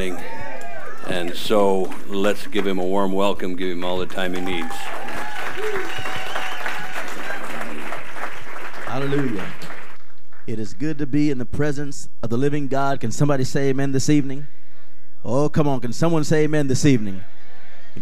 evening. 0.00 0.24
And 1.08 1.34
so 1.34 1.92
let's 2.06 2.46
give 2.46 2.66
him 2.66 2.78
a 2.78 2.84
warm 2.84 3.12
welcome, 3.12 3.56
give 3.56 3.70
him 3.70 3.84
all 3.84 3.98
the 3.98 4.06
time 4.06 4.34
he 4.34 4.40
needs. 4.40 4.72
Hallelujah. 8.86 9.52
It 10.46 10.58
is 10.58 10.72
good 10.72 10.98
to 10.98 11.06
be 11.06 11.30
in 11.30 11.38
the 11.38 11.46
presence 11.46 12.08
of 12.22 12.30
the 12.30 12.36
living 12.36 12.68
God. 12.68 13.00
Can 13.00 13.10
somebody 13.10 13.42
say 13.44 13.70
amen 13.70 13.92
this 13.92 14.08
evening? 14.08 14.46
Oh, 15.24 15.48
come 15.48 15.66
on. 15.66 15.80
Can 15.80 15.92
someone 15.92 16.22
say 16.24 16.44
amen 16.44 16.68
this 16.68 16.86
evening? 16.86 17.24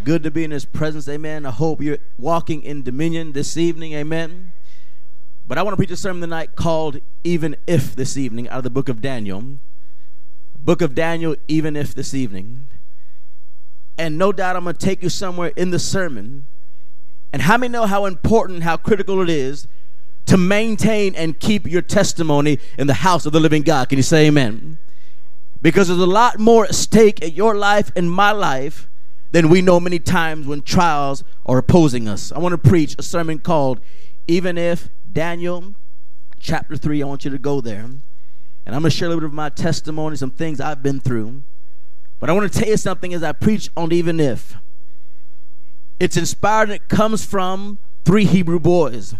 Good 0.05 0.23
to 0.25 0.31
be 0.31 0.45
in 0.45 0.51
his 0.51 0.67
presence. 0.67 1.09
Amen. 1.09 1.47
I 1.47 1.51
hope 1.51 1.81
you're 1.81 1.99
walking 2.19 2.63
in 2.63 2.83
dominion 2.83 3.33
this 3.33 3.57
evening. 3.57 3.95
Amen. 3.95 4.53
But 5.49 5.57
I 5.57 5.63
want 5.63 5.73
to 5.73 5.77
preach 5.79 5.91
a 5.91 5.97
sermon 5.97 6.21
tonight 6.21 6.57
called 6.57 7.01
Even 7.25 7.57
If 7.67 7.97
this 7.97 8.19
evening 8.19 8.49
out 8.51 8.59
of 8.59 8.65
the 8.65 8.71
book 8.71 8.91
of 8.91 9.01
Daniel. 9.01 9.59
Book 10.67 10.83
of 10.83 10.97
Daniel, 10.97 11.37
Even 11.47 11.77
If 11.77 11.95
this 11.95 12.13
evening. 12.13 12.67
And 13.97 14.19
no 14.19 14.33
doubt 14.33 14.57
I'm 14.57 14.65
going 14.65 14.75
to 14.75 14.85
take 14.85 15.01
you 15.01 15.09
somewhere 15.09 15.53
in 15.55 15.71
the 15.71 15.79
sermon. 15.79 16.45
And 17.33 17.43
how 17.43 17.57
many 17.57 17.73
know 17.73 17.87
how 17.87 18.05
important, 18.05 18.65
how 18.65 18.77
critical 18.77 19.23
it 19.23 19.31
is 19.31 19.69
to 20.27 20.37
maintain 20.37 21.15
and 21.15 21.39
keep 21.39 21.69
your 21.69 21.83
testimony 21.83 22.59
in 22.77 22.89
the 22.89 22.95
house 22.95 23.27
of 23.27 23.33
the 23.33 23.39
living 23.39 23.63
God? 23.63 23.89
Can 23.89 23.97
you 23.97 24.03
say 24.03 24.27
amen? 24.27 24.79
Because 25.63 25.87
there's 25.87 26.01
a 26.01 26.05
lot 26.05 26.41
more 26.41 26.65
at 26.65 26.75
stake 26.75 27.21
in 27.21 27.33
your 27.33 27.55
life 27.55 27.93
and 27.95 28.11
my 28.11 28.33
life 28.33 28.89
than 29.31 29.49
we 29.49 29.63
know 29.63 29.79
many 29.79 30.01
times 30.01 30.49
when 30.49 30.63
trials 30.63 31.23
are 31.47 31.59
opposing 31.59 32.09
us. 32.09 32.33
I 32.33 32.41
want 32.41 32.61
to 32.61 32.69
preach 32.69 32.97
a 32.99 33.05
sermon 33.05 33.39
called 33.39 33.79
Even 34.27 34.59
If 34.59 34.89
Daniel 35.13 35.77
chapter 36.41 36.77
3. 36.77 37.05
I 37.05 37.07
want 37.07 37.25
you 37.25 37.31
to 37.31 37.39
go 37.39 37.61
there. 37.61 37.89
And 38.67 38.75
I'm 38.75 38.83
going 38.83 38.91
to 38.91 38.97
share 38.97 39.07
a 39.07 39.09
little 39.11 39.21
bit 39.21 39.29
of 39.29 39.35
my 39.35 39.49
testimony, 39.49 40.17
some 40.17 40.33
things 40.33 40.61
I've 40.61 40.83
been 40.83 41.01
through. 41.01 41.43
But 42.19 42.29
I 42.29 42.33
want 42.33 42.53
to 42.53 42.59
tell 42.59 42.69
you 42.69 42.77
something 42.77 43.15
as 43.15 43.23
I 43.23 43.33
preach 43.33 43.71
on 43.77 43.93
Even 43.93 44.19
If. 44.19 44.57
It's 46.01 46.17
inspired 46.17 46.65
and 46.65 46.73
it 46.73 46.89
comes 46.89 47.25
from 47.25 47.79
three 48.05 48.25
Hebrew 48.25 48.59
boys. 48.59 49.15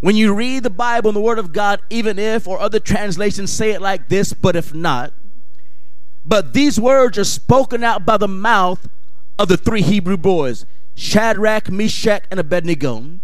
When 0.00 0.16
you 0.16 0.32
read 0.34 0.62
the 0.62 0.70
Bible 0.70 1.10
and 1.10 1.16
the 1.16 1.20
Word 1.20 1.38
of 1.38 1.52
God, 1.52 1.80
even 1.90 2.18
if, 2.18 2.48
or 2.48 2.60
other 2.60 2.80
translations 2.80 3.52
say 3.52 3.72
it 3.72 3.82
like 3.82 4.08
this, 4.08 4.32
but 4.32 4.56
if 4.56 4.72
not, 4.72 5.12
but 6.24 6.52
these 6.52 6.78
words 6.78 7.18
are 7.18 7.24
spoken 7.24 7.82
out 7.82 8.06
by 8.06 8.16
the 8.16 8.28
mouth 8.28 8.88
of 9.38 9.48
the 9.48 9.56
three 9.56 9.82
Hebrew 9.82 10.16
boys 10.16 10.66
Shadrach, 10.94 11.70
Meshach, 11.70 12.24
and 12.30 12.38
Abednego. 12.38 13.18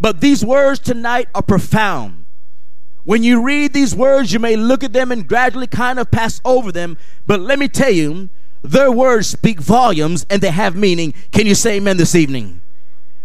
But 0.00 0.20
these 0.20 0.44
words 0.44 0.80
tonight 0.80 1.28
are 1.34 1.42
profound. 1.42 2.23
When 3.04 3.22
you 3.22 3.42
read 3.42 3.72
these 3.72 3.94
words, 3.94 4.32
you 4.32 4.38
may 4.38 4.56
look 4.56 4.82
at 4.82 4.92
them 4.92 5.12
and 5.12 5.28
gradually 5.28 5.66
kind 5.66 5.98
of 5.98 6.10
pass 6.10 6.40
over 6.44 6.72
them. 6.72 6.96
But 7.26 7.40
let 7.40 7.58
me 7.58 7.68
tell 7.68 7.90
you, 7.90 8.30
their 8.62 8.90
words 8.90 9.28
speak 9.28 9.60
volumes 9.60 10.24
and 10.30 10.40
they 10.40 10.50
have 10.50 10.74
meaning. 10.74 11.12
Can 11.30 11.46
you 11.46 11.54
say 11.54 11.76
amen 11.76 11.98
this 11.98 12.14
evening? 12.14 12.62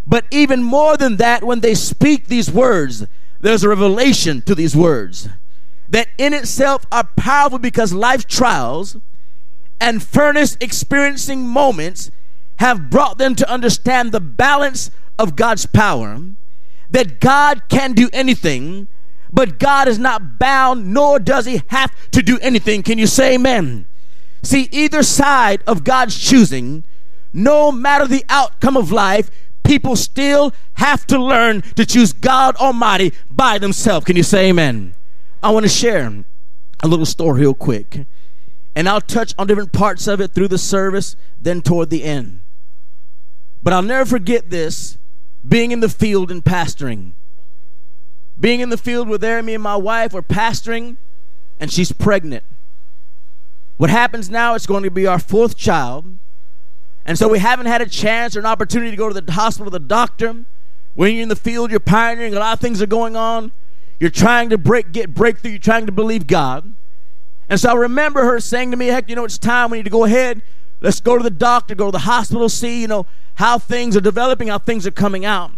But 0.05 0.25
even 0.31 0.63
more 0.63 0.97
than 0.97 1.17
that, 1.17 1.43
when 1.43 1.61
they 1.61 1.75
speak 1.75 2.27
these 2.27 2.51
words, 2.51 3.05
there's 3.39 3.63
a 3.63 3.69
revelation 3.69 4.41
to 4.43 4.55
these 4.55 4.75
words 4.75 5.29
that 5.87 6.07
in 6.17 6.33
itself 6.33 6.85
are 6.91 7.05
powerful 7.15 7.59
because 7.59 7.93
life 7.93 8.27
trials 8.27 8.97
and 9.79 10.03
furnace 10.03 10.57
experiencing 10.59 11.47
moments 11.47 12.11
have 12.57 12.89
brought 12.89 13.17
them 13.17 13.35
to 13.35 13.49
understand 13.49 14.11
the 14.11 14.19
balance 14.19 14.91
of 15.17 15.35
God's 15.35 15.65
power 15.65 16.19
that 16.89 17.19
God 17.19 17.63
can 17.69 17.93
do 17.93 18.09
anything, 18.11 18.87
but 19.31 19.59
God 19.59 19.87
is 19.87 19.99
not 19.99 20.39
bound, 20.39 20.93
nor 20.93 21.19
does 21.19 21.45
He 21.45 21.61
have 21.67 21.91
to 22.11 22.21
do 22.21 22.39
anything. 22.39 22.83
Can 22.83 22.97
you 22.97 23.07
say 23.07 23.35
amen? 23.35 23.85
See, 24.43 24.69
either 24.71 25.03
side 25.03 25.61
of 25.67 25.83
God's 25.83 26.17
choosing, 26.17 26.83
no 27.33 27.71
matter 27.71 28.07
the 28.07 28.25
outcome 28.29 28.77
of 28.77 28.91
life, 28.91 29.29
people 29.63 29.95
still 29.95 30.53
have 30.75 31.05
to 31.07 31.21
learn 31.21 31.61
to 31.75 31.85
choose 31.85 32.13
God 32.13 32.55
Almighty 32.55 33.13
by 33.29 33.57
themselves. 33.57 34.05
Can 34.05 34.15
you 34.15 34.23
say 34.23 34.49
amen? 34.49 34.95
I 35.43 35.51
want 35.51 35.63
to 35.63 35.69
share 35.69 36.23
a 36.81 36.87
little 36.87 37.05
story 37.05 37.41
real 37.41 37.53
quick. 37.53 38.05
And 38.75 38.87
I'll 38.87 39.01
touch 39.01 39.33
on 39.37 39.47
different 39.47 39.73
parts 39.73 40.07
of 40.07 40.21
it 40.21 40.31
through 40.31 40.47
the 40.47 40.57
service, 40.57 41.15
then 41.41 41.61
toward 41.61 41.89
the 41.89 42.03
end. 42.03 42.41
But 43.61 43.73
I'll 43.73 43.81
never 43.81 44.05
forget 44.05 44.49
this 44.49 44.97
being 45.47 45.71
in 45.71 45.81
the 45.81 45.89
field 45.89 46.31
and 46.31 46.43
pastoring. 46.43 47.11
Being 48.39 48.61
in 48.61 48.69
the 48.69 48.77
field 48.77 49.07
with 49.09 49.21
there, 49.21 49.41
me 49.43 49.53
and 49.53 49.63
my 49.63 49.75
wife 49.75 50.13
are 50.15 50.21
pastoring, 50.21 50.97
and 51.59 51.71
she's 51.71 51.91
pregnant. 51.91 52.43
What 53.77 53.89
happens 53.89 54.29
now, 54.29 54.55
it's 54.55 54.65
going 54.65 54.83
to 54.83 54.91
be 54.91 55.07
our 55.07 55.19
fourth 55.19 55.57
child. 55.57 56.05
And 57.05 57.17
so 57.17 57.27
we 57.27 57.39
haven't 57.39 57.65
had 57.65 57.81
a 57.81 57.85
chance 57.85 58.35
or 58.35 58.39
an 58.39 58.45
opportunity 58.45 58.91
to 58.91 58.97
go 58.97 59.11
to 59.11 59.19
the 59.19 59.31
hospital, 59.31 59.71
the 59.71 59.79
doctor. 59.79 60.45
When 60.95 61.13
you're 61.13 61.23
in 61.23 61.29
the 61.29 61.35
field, 61.35 61.71
you're 61.71 61.79
pioneering, 61.79 62.33
a 62.33 62.39
lot 62.39 62.53
of 62.53 62.59
things 62.59 62.81
are 62.81 62.87
going 62.87 63.15
on. 63.15 63.51
You're 63.99 64.09
trying 64.09 64.49
to 64.49 64.57
break, 64.57 64.91
get 64.91 65.13
breakthrough, 65.13 65.51
you're 65.51 65.59
trying 65.59 65.85
to 65.85 65.91
believe 65.91 66.27
God. 66.27 66.73
And 67.49 67.59
so 67.59 67.71
I 67.71 67.73
remember 67.73 68.23
her 68.25 68.39
saying 68.39 68.71
to 68.71 68.77
me, 68.77 68.87
Hec, 68.87 69.09
you 69.09 69.15
know, 69.15 69.25
it's 69.25 69.37
time, 69.37 69.71
we 69.71 69.77
need 69.77 69.83
to 69.83 69.89
go 69.89 70.05
ahead. 70.05 70.41
Let's 70.81 71.01
go 71.01 71.17
to 71.17 71.23
the 71.23 71.29
doctor, 71.29 71.75
go 71.75 71.87
to 71.87 71.91
the 71.91 71.99
hospital, 71.99 72.47
see, 72.47 72.81
you 72.81 72.87
know, 72.87 73.05
how 73.35 73.57
things 73.57 73.97
are 73.97 74.01
developing, 74.01 74.49
how 74.49 74.59
things 74.59 74.85
are 74.87 74.91
coming 74.91 75.25
out. 75.25 75.51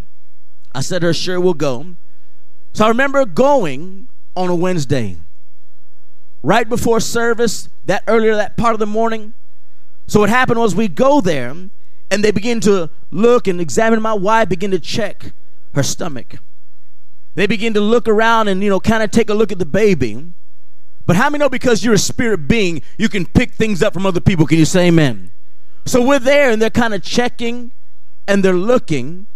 I 0.74 0.82
said 0.82 1.00
to 1.02 1.08
her, 1.08 1.14
sure, 1.14 1.40
we'll 1.40 1.54
go. 1.54 1.96
So 2.74 2.86
I 2.86 2.88
remember 2.88 3.26
going 3.26 4.08
on 4.36 4.50
a 4.50 4.56
Wednesday, 4.56 5.18
right 6.42 6.68
before 6.68 7.00
service, 7.00 7.70
that 7.86 8.04
earlier 8.08 8.36
that 8.36 8.58
part 8.58 8.74
of 8.74 8.80
the 8.80 8.86
morning. 8.86 9.34
So 10.08 10.22
what 10.22 10.30
happened 10.30 10.60
was 10.60 10.76
we 10.76 10.88
go 10.88 11.22
there 11.22 11.50
and 11.50 12.24
they 12.24 12.32
begin 12.32 12.60
to 12.62 12.90
look 13.12 13.48
and 13.48 13.60
examine 13.60 14.02
my 14.02 14.14
wife, 14.14 14.50
begin 14.50 14.72
to 14.72 14.80
check 14.80 15.34
her 15.74 15.84
stomach. 15.84 16.36
They 17.36 17.48
begin 17.48 17.74
to 17.76 17.82
look 17.82 18.08
around 18.08 18.50
and, 18.50 18.62
you 18.62 18.70
know, 18.70 18.80
kind 18.80 19.04
of 19.04 19.12
take 19.12 19.30
a 19.30 19.34
look 19.34 19.52
at 19.52 19.60
the 19.60 19.66
baby. 19.66 20.34
But 21.06 21.16
how 21.16 21.30
many 21.30 21.40
know 21.40 21.50
because 21.50 21.84
you're 21.84 21.94
a 21.94 22.00
spirit 22.00 22.48
being, 22.48 22.82
you 22.98 23.10
can 23.10 23.26
pick 23.26 23.54
things 23.54 23.82
up 23.82 23.94
from 23.94 24.06
other 24.06 24.20
people? 24.20 24.46
Can 24.46 24.58
you 24.58 24.66
say 24.66 24.88
amen? 24.88 25.32
So 25.86 26.06
we're 26.06 26.20
there 26.20 26.52
and 26.52 26.62
they're 26.62 26.70
kind 26.70 26.94
of 26.94 27.02
checking 27.02 27.72
and 28.28 28.44
they're 28.44 28.54
looking. 28.54 29.28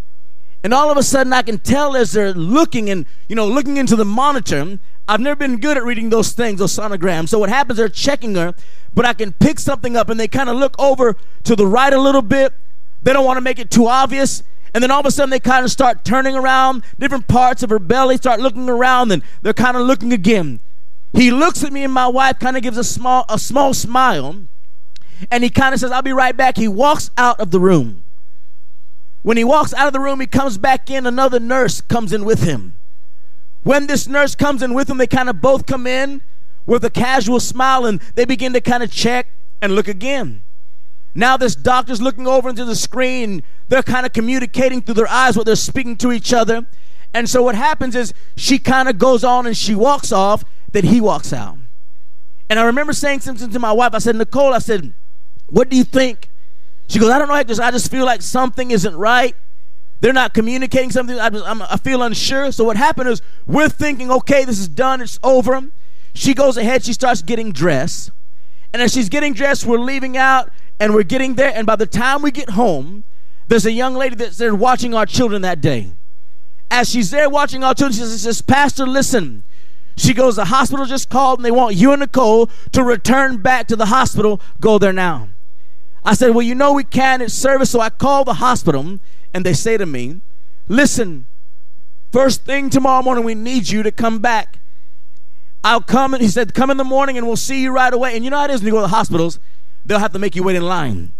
And 0.65 0.73
all 0.73 0.89
of 0.89 0.97
a 0.97 1.03
sudden 1.03 1.31
I 1.31 1.43
can 1.43 1.59
tell 1.59 1.95
as 1.95 2.13
they're 2.13 2.33
looking 2.33 2.89
and, 2.89 3.05
you 3.29 3.35
know, 3.35 3.45
looking 3.45 3.77
into 3.77 3.95
the 3.95 4.03
monitor. 4.03 4.79
I've 5.07 5.19
never 5.19 5.35
been 5.35 5.59
good 5.59 5.77
at 5.77 5.83
reading 5.83 6.09
those 6.09 6.31
things, 6.31 6.57
those 6.57 6.75
sonograms. 6.75 7.29
So 7.29 7.37
what 7.37 7.49
happens, 7.49 7.77
they're 7.77 7.87
checking 7.87 8.33
her, 8.33 8.55
but 8.95 9.05
I 9.05 9.13
can 9.13 9.31
pick 9.31 9.59
something 9.59 9.95
up 9.95 10.09
and 10.09 10.19
they 10.19 10.27
kind 10.27 10.49
of 10.49 10.55
look 10.55 10.73
over 10.79 11.17
to 11.43 11.55
the 11.55 11.67
right 11.67 11.93
a 11.93 12.01
little 12.01 12.23
bit. 12.23 12.51
They 13.03 13.13
don't 13.13 13.25
want 13.25 13.37
to 13.37 13.41
make 13.41 13.59
it 13.59 13.69
too 13.69 13.87
obvious. 13.87 14.41
And 14.73 14.81
then 14.81 14.89
all 14.89 15.01
of 15.01 15.05
a 15.05 15.11
sudden 15.11 15.29
they 15.29 15.39
kind 15.39 15.63
of 15.63 15.69
start 15.69 16.03
turning 16.03 16.35
around 16.35 16.83
different 16.97 17.27
parts 17.27 17.61
of 17.61 17.69
her 17.69 17.77
belly, 17.77 18.17
start 18.17 18.39
looking 18.39 18.67
around, 18.67 19.11
and 19.11 19.21
they're 19.43 19.53
kind 19.53 19.77
of 19.77 19.85
looking 19.85 20.13
again. 20.13 20.61
He 21.13 21.29
looks 21.29 21.63
at 21.63 21.73
me 21.73 21.83
and 21.83 21.93
my 21.93 22.07
wife, 22.07 22.39
kind 22.39 22.57
of 22.57 22.63
gives 22.63 22.79
a 22.79 22.83
small, 22.83 23.23
a 23.29 23.37
small 23.37 23.75
smile 23.75 24.47
and 25.29 25.43
he 25.43 25.51
kind 25.51 25.75
of 25.75 25.79
says, 25.79 25.91
I'll 25.91 26.01
be 26.01 26.11
right 26.11 26.35
back. 26.35 26.57
He 26.57 26.67
walks 26.67 27.11
out 27.19 27.39
of 27.39 27.51
the 27.51 27.59
room. 27.59 28.01
When 29.25 29.37
he 29.37 29.43
walks 29.43 29.73
out 29.73 29.87
of 29.87 29.93
the 29.93 29.99
room, 29.99 30.19
he 30.19 30.27
comes 30.27 30.59
back 30.59 30.91
in. 30.91 31.07
Another 31.07 31.39
nurse 31.39 31.81
comes 31.81 32.13
in 32.13 32.25
with 32.25 32.43
him. 32.43 32.75
When 33.63 33.87
this 33.87 34.07
nurse 34.07 34.35
comes 34.35 34.61
in 34.61 34.75
with 34.75 34.87
him, 34.87 34.99
they 34.99 35.07
kind 35.07 35.31
of 35.31 35.41
both 35.41 35.65
come 35.65 35.87
in 35.87 36.21
with 36.67 36.85
a 36.85 36.91
casual 36.91 37.39
smile 37.39 37.87
and 37.87 37.99
they 38.13 38.25
begin 38.25 38.53
to 38.53 38.61
kind 38.61 38.83
of 38.83 38.91
check 38.91 39.25
and 39.63 39.73
look 39.73 39.87
again. 39.87 40.43
Now, 41.15 41.37
this 41.37 41.55
doctor's 41.55 42.03
looking 42.03 42.27
over 42.27 42.49
into 42.49 42.65
the 42.65 42.75
screen. 42.75 43.41
They're 43.67 43.81
kind 43.81 44.05
of 44.05 44.13
communicating 44.13 44.83
through 44.83 44.93
their 44.93 45.09
eyes 45.09 45.35
what 45.35 45.47
they're 45.47 45.55
speaking 45.55 45.97
to 45.97 46.11
each 46.11 46.31
other. 46.31 46.67
And 47.11 47.27
so, 47.27 47.41
what 47.41 47.55
happens 47.55 47.95
is 47.95 48.13
she 48.35 48.59
kind 48.59 48.87
of 48.87 48.99
goes 48.99 49.23
on 49.23 49.47
and 49.47 49.57
she 49.57 49.73
walks 49.73 50.11
off, 50.11 50.45
then 50.71 50.83
he 50.83 51.01
walks 51.01 51.33
out. 51.33 51.57
And 52.47 52.59
I 52.59 52.63
remember 52.65 52.93
saying 52.93 53.21
something 53.21 53.49
to 53.49 53.57
my 53.57 53.71
wife. 53.71 53.95
I 53.95 53.97
said, 53.97 54.17
Nicole, 54.17 54.53
I 54.53 54.59
said, 54.59 54.93
what 55.47 55.69
do 55.69 55.77
you 55.77 55.83
think? 55.83 56.29
She 56.87 56.99
goes, 56.99 57.09
I 57.09 57.19
don't 57.19 57.27
know. 57.27 57.33
I 57.33 57.43
just, 57.43 57.61
I 57.61 57.71
just 57.71 57.89
feel 57.89 58.05
like 58.05 58.21
something 58.21 58.71
isn't 58.71 58.95
right. 58.95 59.35
They're 60.01 60.13
not 60.13 60.33
communicating 60.33 60.91
something. 60.91 61.19
I, 61.19 61.29
just, 61.29 61.45
i 61.45 61.77
feel 61.77 62.03
unsure. 62.03 62.51
So 62.51 62.63
what 62.63 62.77
happened 62.77 63.09
is 63.09 63.21
we're 63.47 63.69
thinking, 63.69 64.11
okay, 64.11 64.45
this 64.45 64.59
is 64.59 64.67
done. 64.67 65.01
It's 65.01 65.19
over. 65.23 65.61
She 66.13 66.33
goes 66.33 66.57
ahead. 66.57 66.83
She 66.83 66.93
starts 66.93 67.21
getting 67.21 67.51
dressed. 67.51 68.11
And 68.73 68.81
as 68.81 68.93
she's 68.93 69.09
getting 69.09 69.33
dressed, 69.33 69.65
we're 69.65 69.79
leaving 69.79 70.17
out 70.17 70.51
and 70.79 70.93
we're 70.93 71.03
getting 71.03 71.35
there. 71.35 71.51
And 71.55 71.65
by 71.65 71.75
the 71.75 71.85
time 71.85 72.21
we 72.21 72.31
get 72.31 72.51
home, 72.51 73.03
there's 73.47 73.65
a 73.65 73.71
young 73.71 73.95
lady 73.95 74.15
that's 74.15 74.37
there 74.37 74.53
watching 74.53 74.93
our 74.93 75.05
children 75.05 75.41
that 75.43 75.61
day. 75.61 75.91
As 76.69 76.89
she's 76.89 77.11
there 77.11 77.29
watching 77.29 77.63
our 77.63 77.73
children, 77.73 77.93
she 77.93 78.17
says, 78.17 78.41
Pastor, 78.41 78.85
listen. 78.85 79.43
She 79.97 80.13
goes, 80.13 80.35
the 80.35 80.45
hospital 80.45 80.85
just 80.85 81.09
called 81.09 81.39
and 81.39 81.45
they 81.45 81.51
want 81.51 81.75
you 81.75 81.93
and 81.93 82.01
Nicole 82.01 82.49
to 82.73 82.83
return 82.83 83.37
back 83.37 83.67
to 83.67 83.75
the 83.75 83.85
hospital. 83.85 84.41
Go 84.59 84.77
there 84.77 84.91
now. 84.91 85.29
I 86.05 86.13
said, 86.13 86.35
Well, 86.35 86.43
you 86.43 86.55
know 86.55 86.73
we 86.73 86.83
can't. 86.83 87.21
It's 87.21 87.33
service. 87.33 87.71
So 87.71 87.79
I 87.79 87.89
called 87.89 88.27
the 88.27 88.35
hospital 88.35 88.99
and 89.33 89.45
they 89.45 89.53
say 89.53 89.77
to 89.77 89.85
me, 89.85 90.21
Listen, 90.67 91.25
first 92.11 92.45
thing 92.45 92.69
tomorrow 92.69 93.03
morning, 93.03 93.23
we 93.25 93.35
need 93.35 93.69
you 93.69 93.83
to 93.83 93.91
come 93.91 94.19
back. 94.19 94.59
I'll 95.63 95.81
come 95.81 96.13
and 96.13 96.21
he 96.21 96.29
said, 96.29 96.53
Come 96.53 96.69
in 96.69 96.77
the 96.77 96.83
morning 96.83 97.17
and 97.17 97.25
we'll 97.25 97.35
see 97.35 97.61
you 97.63 97.71
right 97.71 97.93
away. 97.93 98.15
And 98.15 98.23
you 98.23 98.29
know 98.29 98.37
how 98.37 98.45
it 98.45 98.51
is 98.51 98.61
when 98.61 98.67
you 98.67 98.71
go 98.71 98.77
to 98.77 98.83
the 98.83 98.87
hospitals. 98.89 99.39
they'll 99.83 99.99
have 99.99 100.13
to 100.13 100.19
make 100.19 100.35
you 100.35 100.43
wait 100.43 100.55
in 100.55 100.63
line. 100.63 101.11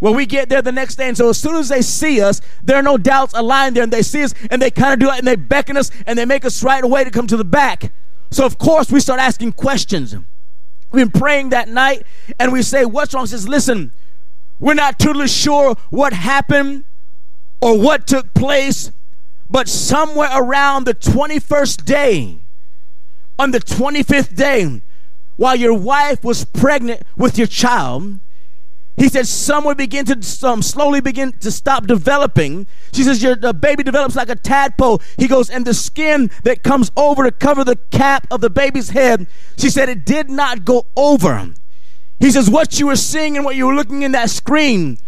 Well, 0.00 0.14
we 0.14 0.26
get 0.26 0.48
there 0.48 0.62
the 0.62 0.70
next 0.70 0.94
day, 0.94 1.08
and 1.08 1.16
so 1.16 1.28
as 1.28 1.38
soon 1.38 1.56
as 1.56 1.68
they 1.68 1.82
see 1.82 2.20
us, 2.20 2.40
there 2.62 2.76
are 2.76 2.82
no 2.82 2.96
doubts 2.96 3.34
aligned 3.34 3.74
there, 3.74 3.82
and 3.82 3.92
they 3.92 4.02
see 4.02 4.22
us, 4.22 4.32
and 4.48 4.62
they 4.62 4.70
kind 4.70 4.92
of 4.92 5.00
do 5.00 5.12
it, 5.12 5.18
and 5.18 5.26
they 5.26 5.34
beckon 5.34 5.76
us, 5.76 5.90
and 6.06 6.16
they 6.16 6.24
make 6.24 6.44
us 6.44 6.62
right 6.62 6.84
away 6.84 7.02
to 7.02 7.10
come 7.10 7.26
to 7.26 7.36
the 7.36 7.44
back. 7.44 7.90
So, 8.30 8.46
of 8.46 8.58
course, 8.58 8.92
we 8.92 9.00
start 9.00 9.18
asking 9.18 9.54
questions. 9.54 10.14
We've 10.92 11.10
been 11.10 11.20
praying 11.20 11.48
that 11.48 11.68
night, 11.68 12.04
and 12.38 12.52
we 12.52 12.62
say, 12.62 12.84
What's 12.84 13.12
wrong? 13.12 13.24
He 13.24 13.30
says, 13.30 13.48
Listen, 13.48 13.92
we're 14.60 14.74
not 14.74 14.98
totally 14.98 15.28
sure 15.28 15.76
what 15.90 16.12
happened 16.12 16.84
or 17.60 17.78
what 17.78 18.06
took 18.06 18.34
place, 18.34 18.92
but 19.50 19.68
somewhere 19.68 20.30
around 20.32 20.84
the 20.84 20.94
21st 20.94 21.84
day, 21.84 22.38
on 23.38 23.52
the 23.52 23.60
25th 23.60 24.34
day, 24.34 24.82
while 25.36 25.54
your 25.54 25.74
wife 25.74 26.24
was 26.24 26.44
pregnant 26.44 27.02
with 27.16 27.38
your 27.38 27.46
child, 27.46 28.18
he 28.96 29.08
said 29.08 29.28
some 29.28 29.64
would 29.64 29.76
begin 29.76 30.04
to 30.06 30.48
um, 30.48 30.60
slowly 30.60 31.00
begin 31.00 31.30
to 31.38 31.52
stop 31.52 31.86
developing. 31.86 32.66
She 32.92 33.04
says 33.04 33.22
your 33.22 33.36
baby 33.36 33.84
develops 33.84 34.16
like 34.16 34.28
a 34.28 34.34
tadpole. 34.34 35.00
He 35.16 35.28
goes, 35.28 35.48
and 35.48 35.64
the 35.64 35.72
skin 35.72 36.32
that 36.42 36.64
comes 36.64 36.90
over 36.96 37.22
to 37.22 37.30
cover 37.30 37.62
the 37.62 37.76
cap 37.76 38.26
of 38.28 38.40
the 38.40 38.50
baby's 38.50 38.90
head, 38.90 39.28
she 39.56 39.70
said 39.70 39.88
it 39.88 40.04
did 40.04 40.28
not 40.28 40.64
go 40.64 40.86
over. 40.96 41.54
He 42.18 42.30
says 42.30 42.50
what 42.50 42.78
you 42.78 42.86
were 42.86 42.96
seeing 42.96 43.36
and 43.36 43.44
what 43.44 43.56
you 43.56 43.66
were 43.66 43.74
looking 43.74 44.02
in 44.02 44.12
that 44.12 44.30
screen 44.30 44.98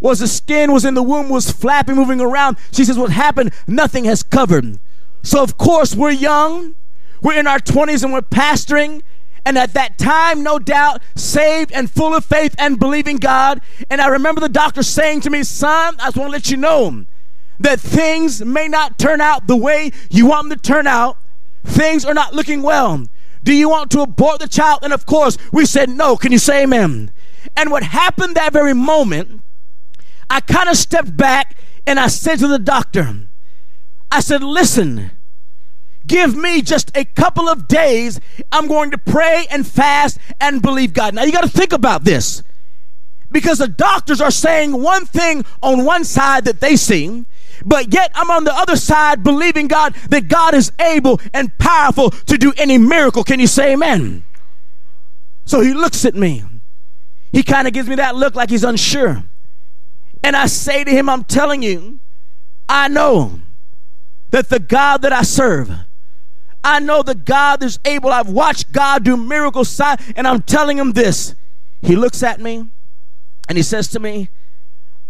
was 0.00 0.18
the 0.18 0.28
skin 0.28 0.72
was 0.72 0.84
in 0.84 0.94
the 0.94 1.02
womb 1.02 1.28
was 1.28 1.50
flapping, 1.50 1.96
moving 1.96 2.20
around. 2.20 2.56
She 2.72 2.84
says 2.84 2.98
what 2.98 3.10
happened, 3.10 3.52
nothing 3.66 4.04
has 4.04 4.22
covered. 4.22 4.78
So 5.22 5.42
of 5.42 5.58
course 5.58 5.94
we're 5.94 6.10
young, 6.10 6.74
we're 7.20 7.38
in 7.38 7.46
our 7.46 7.58
20s 7.58 8.02
and 8.02 8.12
we're 8.12 8.22
pastoring 8.22 9.02
and 9.44 9.58
at 9.58 9.74
that 9.74 9.98
time, 9.98 10.42
no 10.42 10.58
doubt, 10.58 11.02
saved 11.16 11.72
and 11.72 11.90
full 11.90 12.14
of 12.14 12.24
faith 12.24 12.54
and 12.58 12.78
believing 12.78 13.16
God. 13.16 13.60
And 13.90 14.00
I 14.00 14.08
remember 14.08 14.40
the 14.40 14.48
doctor 14.48 14.82
saying 14.82 15.22
to 15.22 15.30
me, 15.30 15.42
Son, 15.42 15.96
I 15.98 16.06
just 16.06 16.16
want 16.16 16.28
to 16.28 16.32
let 16.32 16.50
you 16.50 16.56
know 16.56 17.04
that 17.58 17.80
things 17.80 18.44
may 18.44 18.68
not 18.68 18.98
turn 18.98 19.20
out 19.20 19.46
the 19.46 19.56
way 19.56 19.92
you 20.10 20.26
want 20.26 20.48
them 20.48 20.58
to 20.58 20.62
turn 20.62 20.86
out. 20.86 21.18
Things 21.64 22.04
are 22.04 22.14
not 22.14 22.34
looking 22.34 22.62
well. 22.62 23.06
Do 23.42 23.52
you 23.52 23.68
want 23.68 23.90
to 23.92 24.00
abort 24.00 24.40
the 24.40 24.48
child? 24.48 24.80
And 24.82 24.92
of 24.92 25.06
course, 25.06 25.36
we 25.52 25.66
said 25.66 25.88
no. 25.88 26.16
Can 26.16 26.32
you 26.32 26.38
say 26.38 26.62
amen? 26.62 27.10
And 27.56 27.70
what 27.70 27.82
happened 27.82 28.36
that 28.36 28.52
very 28.52 28.74
moment, 28.74 29.42
I 30.30 30.40
kind 30.40 30.68
of 30.68 30.76
stepped 30.76 31.16
back 31.16 31.56
and 31.86 31.98
I 31.98 32.06
said 32.06 32.38
to 32.38 32.48
the 32.48 32.58
doctor, 32.58 33.26
I 34.10 34.20
said, 34.20 34.42
Listen, 34.42 35.10
Give 36.06 36.36
me 36.36 36.62
just 36.62 36.96
a 36.96 37.04
couple 37.04 37.48
of 37.48 37.68
days. 37.68 38.20
I'm 38.50 38.66
going 38.66 38.90
to 38.90 38.98
pray 38.98 39.46
and 39.50 39.66
fast 39.66 40.18
and 40.40 40.60
believe 40.60 40.92
God. 40.92 41.14
Now 41.14 41.22
you 41.22 41.32
got 41.32 41.44
to 41.44 41.48
think 41.48 41.72
about 41.72 42.04
this 42.04 42.42
because 43.30 43.58
the 43.58 43.68
doctors 43.68 44.20
are 44.20 44.30
saying 44.30 44.72
one 44.72 45.06
thing 45.06 45.44
on 45.62 45.84
one 45.84 46.04
side 46.04 46.44
that 46.44 46.60
they 46.60 46.76
see, 46.76 47.24
but 47.64 47.92
yet 47.92 48.10
I'm 48.14 48.30
on 48.30 48.44
the 48.44 48.54
other 48.54 48.76
side 48.76 49.22
believing 49.22 49.68
God 49.68 49.94
that 50.10 50.28
God 50.28 50.54
is 50.54 50.72
able 50.80 51.20
and 51.32 51.56
powerful 51.58 52.10
to 52.10 52.38
do 52.38 52.52
any 52.56 52.78
miracle. 52.78 53.24
Can 53.24 53.40
you 53.40 53.46
say 53.46 53.72
amen? 53.72 54.24
So 55.44 55.60
he 55.60 55.74
looks 55.74 56.04
at 56.04 56.14
me. 56.14 56.44
He 57.32 57.42
kind 57.42 57.66
of 57.66 57.74
gives 57.74 57.88
me 57.88 57.96
that 57.96 58.14
look 58.14 58.34
like 58.34 58.50
he's 58.50 58.64
unsure. 58.64 59.24
And 60.22 60.36
I 60.36 60.46
say 60.46 60.84
to 60.84 60.90
him, 60.90 61.08
I'm 61.08 61.24
telling 61.24 61.62
you, 61.62 61.98
I 62.68 62.88
know 62.88 63.40
that 64.30 64.48
the 64.48 64.60
God 64.60 65.02
that 65.02 65.12
I 65.12 65.22
serve, 65.22 65.70
I 66.62 66.78
know 66.78 67.02
the 67.02 67.14
God 67.14 67.62
is 67.62 67.78
able. 67.84 68.10
I've 68.10 68.28
watched 68.30 68.70
God 68.70 69.04
do 69.04 69.16
miracles, 69.16 69.80
and 70.14 70.28
I'm 70.28 70.42
telling 70.42 70.78
him 70.78 70.92
this. 70.92 71.34
He 71.80 71.96
looks 71.96 72.22
at 72.22 72.40
me 72.40 72.68
and 73.48 73.58
he 73.58 73.62
says 73.62 73.88
to 73.88 73.98
me, 73.98 74.28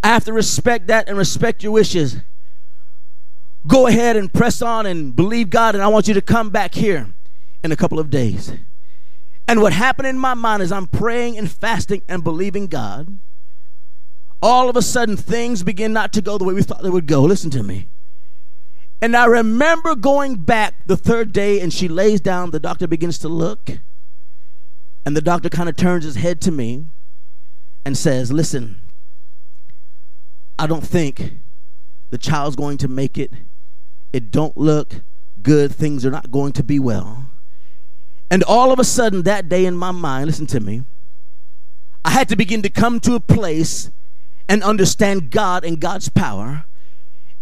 I 0.02 0.08
have 0.08 0.24
to 0.24 0.32
respect 0.32 0.86
that 0.86 1.08
and 1.08 1.18
respect 1.18 1.62
your 1.62 1.72
wishes. 1.72 2.16
Go 3.66 3.86
ahead 3.86 4.16
and 4.16 4.32
press 4.32 4.60
on 4.60 4.86
and 4.86 5.14
believe 5.14 5.50
God, 5.50 5.74
and 5.74 5.82
I 5.82 5.88
want 5.88 6.08
you 6.08 6.14
to 6.14 6.22
come 6.22 6.50
back 6.50 6.74
here 6.74 7.12
in 7.62 7.70
a 7.70 7.76
couple 7.76 7.98
of 7.98 8.10
days. 8.10 8.52
And 9.46 9.60
what 9.60 9.72
happened 9.72 10.08
in 10.08 10.18
my 10.18 10.34
mind 10.34 10.62
is 10.62 10.72
I'm 10.72 10.86
praying 10.86 11.38
and 11.38 11.50
fasting 11.50 12.02
and 12.08 12.24
believing 12.24 12.66
God. 12.66 13.18
All 14.42 14.68
of 14.68 14.76
a 14.76 14.82
sudden, 14.82 15.16
things 15.16 15.62
begin 15.62 15.92
not 15.92 16.12
to 16.14 16.22
go 16.22 16.38
the 16.38 16.44
way 16.44 16.54
we 16.54 16.62
thought 16.62 16.82
they 16.82 16.90
would 16.90 17.06
go. 17.06 17.22
Listen 17.22 17.50
to 17.50 17.62
me. 17.62 17.86
And 19.00 19.16
I 19.16 19.26
remember 19.26 19.94
going 19.94 20.36
back 20.36 20.74
the 20.86 20.96
third 20.96 21.32
day, 21.32 21.60
and 21.60 21.72
she 21.72 21.86
lays 21.88 22.20
down. 22.20 22.50
The 22.50 22.60
doctor 22.60 22.88
begins 22.88 23.18
to 23.18 23.28
look, 23.28 23.78
and 25.04 25.16
the 25.16 25.20
doctor 25.20 25.48
kind 25.48 25.68
of 25.68 25.76
turns 25.76 26.04
his 26.04 26.16
head 26.16 26.40
to 26.42 26.50
me 26.50 26.86
and 27.84 27.96
says, 27.96 28.32
Listen, 28.32 28.80
I 30.58 30.66
don't 30.66 30.86
think 30.86 31.32
the 32.10 32.18
child's 32.18 32.56
going 32.56 32.78
to 32.78 32.88
make 32.88 33.18
it. 33.18 33.32
It 34.12 34.30
don't 34.30 34.56
look 34.56 35.02
good. 35.42 35.72
Things 35.74 36.04
are 36.04 36.10
not 36.10 36.30
going 36.30 36.52
to 36.52 36.62
be 36.62 36.78
well. 36.78 37.26
And 38.30 38.42
all 38.44 38.72
of 38.72 38.78
a 38.78 38.84
sudden, 38.84 39.22
that 39.22 39.48
day 39.48 39.66
in 39.66 39.76
my 39.76 39.90
mind, 39.90 40.26
listen 40.26 40.46
to 40.48 40.60
me, 40.60 40.82
I 42.04 42.10
had 42.10 42.28
to 42.30 42.36
begin 42.36 42.62
to 42.62 42.70
come 42.70 42.98
to 43.00 43.14
a 43.14 43.20
place 43.20 43.90
and 44.48 44.62
understand 44.62 45.30
God 45.30 45.64
and 45.64 45.80
God's 45.80 46.08
power 46.08 46.64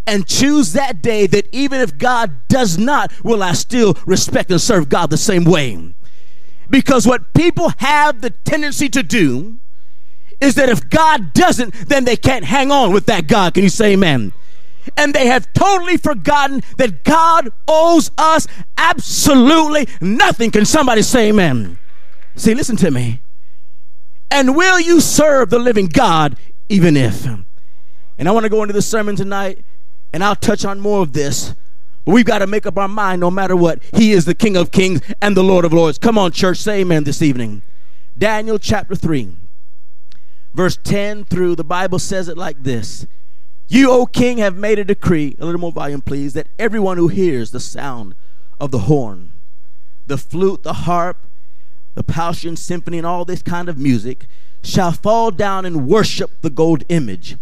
and 0.07 0.27
choose 0.27 0.73
that 0.73 1.01
day 1.01 1.27
that 1.27 1.47
even 1.51 1.79
if 1.79 1.97
God 1.97 2.47
does 2.47 2.77
not, 2.77 3.11
will 3.23 3.43
I 3.43 3.53
still 3.53 3.95
respect 4.05 4.51
and 4.51 4.59
serve 4.59 4.89
God 4.89 5.09
the 5.09 5.17
same 5.17 5.43
way. 5.43 5.93
Because 6.69 7.05
what 7.05 7.33
people 7.33 7.71
have 7.77 8.21
the 8.21 8.29
tendency 8.29 8.89
to 8.89 9.03
do 9.03 9.57
is 10.39 10.55
that 10.55 10.69
if 10.69 10.89
God 10.89 11.33
doesn't, 11.33 11.73
then 11.87 12.05
they 12.05 12.15
can't 12.15 12.45
hang 12.45 12.71
on 12.71 12.91
with 12.91 13.05
that 13.05 13.27
God. 13.27 13.53
Can 13.53 13.63
you 13.63 13.69
say 13.69 13.93
amen? 13.93 14.33
And 14.97 15.13
they 15.13 15.27
have 15.27 15.51
totally 15.53 15.97
forgotten 15.97 16.61
that 16.77 17.03
God 17.03 17.51
owes 17.67 18.11
us 18.17 18.47
absolutely 18.77 19.87
nothing. 19.99 20.51
Can 20.51 20.65
somebody 20.65 21.01
say 21.01 21.29
amen? 21.29 21.77
See, 22.35 22.53
listen 22.53 22.75
to 22.77 22.91
me. 22.91 23.21
And 24.29 24.55
will 24.55 24.79
you 24.79 25.01
serve 25.01 25.49
the 25.49 25.59
living 25.59 25.87
God 25.87 26.37
even 26.69 26.95
if? 26.95 27.25
And 27.25 28.27
I 28.27 28.31
want 28.31 28.45
to 28.45 28.49
go 28.49 28.61
into 28.61 28.73
the 28.73 28.81
sermon 28.81 29.15
tonight 29.15 29.63
and 30.13 30.23
I'll 30.23 30.35
touch 30.35 30.65
on 30.65 30.79
more 30.79 31.01
of 31.01 31.13
this. 31.13 31.53
But 32.05 32.13
we've 32.13 32.25
got 32.25 32.39
to 32.39 32.47
make 32.47 32.65
up 32.65 32.77
our 32.77 32.87
mind 32.87 33.21
no 33.21 33.29
matter 33.29 33.55
what. 33.55 33.83
He 33.95 34.13
is 34.13 34.25
the 34.25 34.33
King 34.33 34.57
of 34.57 34.71
Kings 34.71 35.01
and 35.21 35.37
the 35.37 35.43
Lord 35.43 35.65
of 35.65 35.73
Lords. 35.73 35.97
Come 35.97 36.17
on, 36.17 36.31
church, 36.31 36.57
say 36.57 36.81
amen 36.81 37.03
this 37.03 37.21
evening. 37.21 37.61
Daniel 38.17 38.57
chapter 38.57 38.95
3, 38.95 39.35
verse 40.53 40.77
10 40.83 41.25
through, 41.25 41.55
the 41.55 41.63
Bible 41.63 41.99
says 41.99 42.27
it 42.27 42.37
like 42.37 42.63
this 42.63 43.05
You, 43.71 43.89
O 43.91 44.05
king, 44.05 44.39
have 44.39 44.57
made 44.57 44.79
a 44.79 44.83
decree, 44.83 45.35
a 45.39 45.45
little 45.45 45.61
more 45.61 45.71
volume, 45.71 46.01
please, 46.01 46.33
that 46.33 46.47
everyone 46.59 46.97
who 46.97 47.07
hears 47.07 47.51
the 47.51 47.59
sound 47.59 48.15
of 48.59 48.71
the 48.71 48.79
horn, 48.79 49.31
the 50.07 50.17
flute, 50.17 50.63
the 50.63 50.73
harp, 50.73 51.17
the 51.95 52.03
Pausian 52.03 52.57
symphony, 52.57 52.97
and 52.97 53.07
all 53.07 53.23
this 53.23 53.41
kind 53.41 53.69
of 53.69 53.77
music 53.77 54.27
shall 54.61 54.91
fall 54.91 55.31
down 55.31 55.65
and 55.65 55.87
worship 55.87 56.41
the 56.41 56.49
gold 56.49 56.83
image 56.89 57.37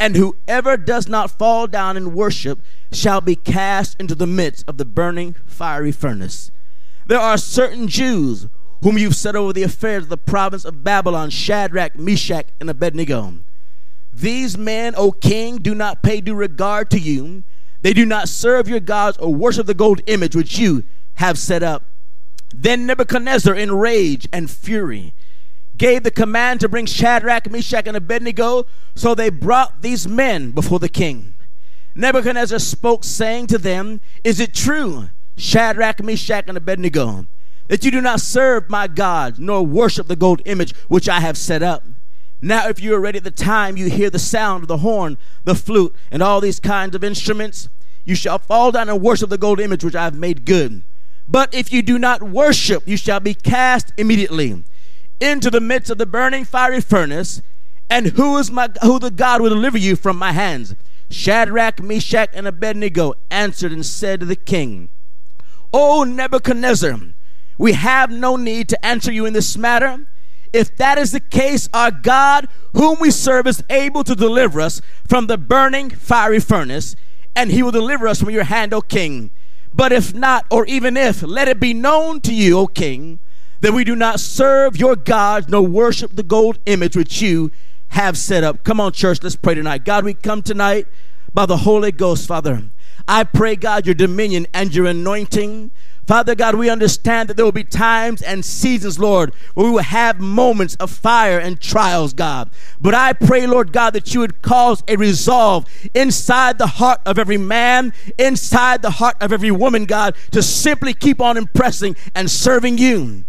and 0.00 0.16
whoever 0.16 0.78
does 0.78 1.06
not 1.06 1.30
fall 1.30 1.66
down 1.66 1.94
and 1.94 2.14
worship 2.14 2.58
shall 2.90 3.20
be 3.20 3.36
cast 3.36 4.00
into 4.00 4.14
the 4.14 4.26
midst 4.26 4.64
of 4.66 4.78
the 4.78 4.84
burning 4.86 5.34
fiery 5.44 5.92
furnace. 5.92 6.50
There 7.06 7.20
are 7.20 7.36
certain 7.36 7.86
Jews 7.86 8.48
whom 8.82 8.96
you've 8.96 9.14
set 9.14 9.36
over 9.36 9.52
the 9.52 9.62
affairs 9.62 10.04
of 10.04 10.08
the 10.08 10.16
province 10.16 10.64
of 10.64 10.82
Babylon 10.82 11.28
Shadrach, 11.28 11.96
Meshach, 11.96 12.46
and 12.58 12.70
Abednego. 12.70 13.34
These 14.12 14.58
men, 14.58 14.94
O 14.96 15.12
king, 15.12 15.58
do 15.58 15.74
not 15.74 16.02
pay 16.02 16.20
due 16.20 16.34
regard 16.34 16.90
to 16.90 16.98
you. 16.98 17.44
They 17.82 17.92
do 17.92 18.04
not 18.04 18.28
serve 18.28 18.68
your 18.68 18.80
gods 18.80 19.16
or 19.18 19.34
worship 19.34 19.66
the 19.66 19.74
gold 19.74 20.02
image 20.06 20.36
which 20.36 20.58
you 20.58 20.84
have 21.14 21.38
set 21.38 21.62
up. 21.62 21.84
Then 22.54 22.86
Nebuchadnezzar, 22.86 23.54
in 23.54 23.72
rage 23.72 24.28
and 24.32 24.50
fury, 24.50 25.14
gave 25.76 26.02
the 26.02 26.10
command 26.10 26.60
to 26.60 26.68
bring 26.68 26.86
Shadrach, 26.86 27.50
Meshach, 27.50 27.86
and 27.86 27.96
Abednego. 27.96 28.66
So 28.94 29.14
they 29.14 29.30
brought 29.30 29.82
these 29.82 30.06
men 30.06 30.50
before 30.50 30.78
the 30.78 30.88
king. 30.88 31.34
Nebuchadnezzar 31.94 32.58
spoke, 32.58 33.04
saying 33.04 33.46
to 33.48 33.58
them, 33.58 34.00
Is 34.24 34.40
it 34.40 34.54
true, 34.54 35.08
Shadrach, 35.36 36.02
Meshach, 36.02 36.44
and 36.48 36.56
Abednego, 36.56 37.26
that 37.68 37.84
you 37.84 37.90
do 37.90 38.00
not 38.00 38.20
serve 38.20 38.68
my 38.68 38.88
God, 38.88 39.38
nor 39.38 39.64
worship 39.64 40.06
the 40.06 40.16
gold 40.16 40.42
image 40.44 40.74
which 40.88 41.08
I 41.08 41.20
have 41.20 41.38
set 41.38 41.62
up? 41.62 41.84
Now, 42.42 42.68
if 42.68 42.80
you 42.80 42.94
are 42.94 43.00
ready 43.00 43.18
at 43.18 43.24
the 43.24 43.30
time 43.30 43.76
you 43.76 43.90
hear 43.90 44.08
the 44.08 44.18
sound 44.18 44.64
of 44.64 44.68
the 44.68 44.78
horn, 44.78 45.18
the 45.44 45.54
flute, 45.54 45.94
and 46.10 46.22
all 46.22 46.40
these 46.40 46.58
kinds 46.58 46.94
of 46.94 47.04
instruments, 47.04 47.68
you 48.04 48.14
shall 48.14 48.38
fall 48.38 48.72
down 48.72 48.88
and 48.88 49.02
worship 49.02 49.28
the 49.28 49.38
gold 49.38 49.60
image 49.60 49.84
which 49.84 49.94
I 49.94 50.04
have 50.04 50.14
made 50.16 50.46
good. 50.46 50.82
But 51.28 51.54
if 51.54 51.72
you 51.72 51.82
do 51.82 51.98
not 51.98 52.22
worship, 52.22 52.88
you 52.88 52.96
shall 52.96 53.20
be 53.20 53.34
cast 53.34 53.92
immediately 53.96 54.64
into 55.20 55.50
the 55.50 55.60
midst 55.60 55.90
of 55.90 55.98
the 55.98 56.06
burning 56.06 56.44
fiery 56.44 56.80
furnace. 56.80 57.42
And 57.88 58.06
who 58.06 58.38
is 58.38 58.50
my 58.50 58.68
who 58.82 58.98
the 58.98 59.10
God 59.10 59.42
will 59.42 59.50
deliver 59.50 59.78
you 59.78 59.94
from 59.96 60.16
my 60.16 60.32
hands? 60.32 60.74
Shadrach, 61.10 61.80
Meshach, 61.82 62.30
and 62.32 62.46
Abednego 62.46 63.14
answered 63.30 63.72
and 63.72 63.84
said 63.84 64.20
to 64.20 64.26
the 64.26 64.36
king, 64.36 64.88
O 65.72 66.04
Nebuchadnezzar, 66.04 66.98
we 67.58 67.72
have 67.72 68.10
no 68.10 68.36
need 68.36 68.68
to 68.70 68.86
answer 68.86 69.12
you 69.12 69.26
in 69.26 69.32
this 69.32 69.56
matter. 69.56 70.06
If 70.52 70.76
that 70.76 70.98
is 70.98 71.12
the 71.12 71.20
case, 71.20 71.68
our 71.72 71.90
God, 71.90 72.48
whom 72.72 72.98
we 73.00 73.10
serve, 73.10 73.46
is 73.46 73.62
able 73.70 74.04
to 74.04 74.14
deliver 74.14 74.60
us 74.60 74.80
from 75.08 75.26
the 75.26 75.38
burning 75.38 75.90
fiery 75.90 76.40
furnace, 76.40 76.96
and 77.36 77.50
he 77.50 77.62
will 77.62 77.70
deliver 77.70 78.08
us 78.08 78.20
from 78.20 78.30
your 78.30 78.44
hand, 78.44 78.74
O 78.74 78.80
king. 78.80 79.30
But 79.72 79.92
if 79.92 80.12
not, 80.12 80.46
or 80.50 80.66
even 80.66 80.96
if, 80.96 81.22
let 81.22 81.48
it 81.48 81.60
be 81.60 81.72
known 81.72 82.20
to 82.22 82.34
you, 82.34 82.58
O 82.58 82.66
king, 82.66 83.20
that 83.60 83.72
we 83.72 83.84
do 83.84 83.94
not 83.94 84.18
serve 84.18 84.76
your 84.76 84.96
gods 84.96 85.48
nor 85.48 85.62
worship 85.62 86.16
the 86.16 86.22
gold 86.22 86.58
image 86.66 86.96
which 86.96 87.22
you 87.22 87.52
have 87.88 88.16
set 88.16 88.42
up. 88.42 88.64
Come 88.64 88.80
on, 88.80 88.92
church, 88.92 89.22
let's 89.22 89.36
pray 89.36 89.54
tonight. 89.54 89.84
God, 89.84 90.04
we 90.04 90.14
come 90.14 90.42
tonight 90.42 90.86
by 91.32 91.46
the 91.46 91.58
Holy 91.58 91.92
Ghost, 91.92 92.26
Father. 92.26 92.64
I 93.06 93.24
pray, 93.24 93.56
God, 93.56 93.86
your 93.86 93.94
dominion 93.94 94.46
and 94.54 94.74
your 94.74 94.86
anointing. 94.86 95.70
Father 96.10 96.34
God, 96.34 96.56
we 96.56 96.68
understand 96.68 97.28
that 97.28 97.36
there 97.36 97.44
will 97.44 97.52
be 97.52 97.62
times 97.62 98.20
and 98.20 98.44
seasons, 98.44 98.98
Lord, 98.98 99.32
where 99.54 99.66
we 99.66 99.70
will 99.70 99.78
have 99.78 100.18
moments 100.18 100.74
of 100.80 100.90
fire 100.90 101.38
and 101.38 101.60
trials, 101.60 102.14
God. 102.14 102.50
But 102.80 102.94
I 102.94 103.12
pray, 103.12 103.46
Lord 103.46 103.72
God, 103.72 103.92
that 103.92 104.12
you 104.12 104.18
would 104.18 104.42
cause 104.42 104.82
a 104.88 104.96
resolve 104.96 105.66
inside 105.94 106.58
the 106.58 106.66
heart 106.66 106.98
of 107.06 107.16
every 107.16 107.36
man, 107.36 107.92
inside 108.18 108.82
the 108.82 108.90
heart 108.90 109.18
of 109.20 109.32
every 109.32 109.52
woman, 109.52 109.84
God, 109.84 110.16
to 110.32 110.42
simply 110.42 110.94
keep 110.94 111.20
on 111.20 111.36
impressing 111.36 111.94
and 112.16 112.28
serving 112.28 112.78
you. 112.78 113.22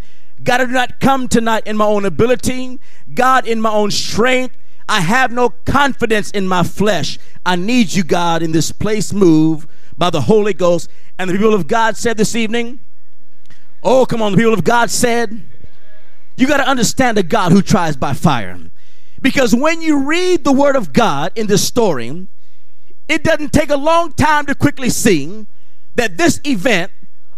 God, 0.44 0.62
I 0.62 0.66
do 0.66 0.72
not 0.72 1.00
come 1.00 1.28
tonight 1.28 1.68
in 1.68 1.78
my 1.78 1.86
own 1.86 2.04
ability, 2.04 2.80
God, 3.14 3.46
in 3.46 3.62
my 3.62 3.70
own 3.70 3.92
strength. 3.92 4.58
I 4.90 5.02
have 5.02 5.32
no 5.32 5.50
confidence 5.66 6.32
in 6.32 6.48
my 6.48 6.64
flesh. 6.64 7.20
I 7.46 7.58
need 7.58 7.94
you, 7.94 8.04
God, 8.04 8.42
in 8.42 8.54
this 8.54 8.72
place. 8.72 9.14
Move 9.14 9.68
by 10.02 10.10
the 10.10 10.22
Holy 10.22 10.52
Ghost. 10.52 10.90
And 11.20 11.30
the 11.30 11.36
people 11.36 11.54
of 11.54 11.68
God 11.68 11.96
said 11.96 12.18
this 12.18 12.36
evening, 12.36 12.80
Oh, 13.84 14.04
come 14.04 14.20
on, 14.24 14.32
the 14.32 14.38
people 14.40 14.56
of 14.56 14.64
God 14.64 14.90
said, 14.90 15.44
You 16.36 16.48
got 16.48 16.58
to 16.58 16.68
understand 16.68 17.20
a 17.20 17.24
God 17.24 17.52
who 17.52 17.62
tries 17.62 17.96
by 17.96 18.14
fire. 18.14 18.60
Because 19.22 19.54
when 19.54 19.80
you 19.80 20.08
read 20.08 20.44
the 20.44 20.52
Word 20.52 20.76
of 20.76 20.92
God 20.92 21.34
in 21.36 21.46
this 21.46 21.68
story, 21.68 22.26
it 23.08 23.24
doesn't 23.24 23.54
take 23.54 23.70
a 23.70 23.78
long 23.78 24.14
time 24.14 24.48
to 24.48 24.56
quickly 24.56 24.90
see 24.90 25.46
that 25.94 26.18
this 26.18 26.42
event 26.48 26.92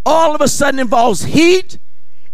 all 0.05 0.34
of 0.34 0.39
a 0.39 0.48
sudden 0.48 0.79
involves 0.79 1.24
heat, 1.24 1.77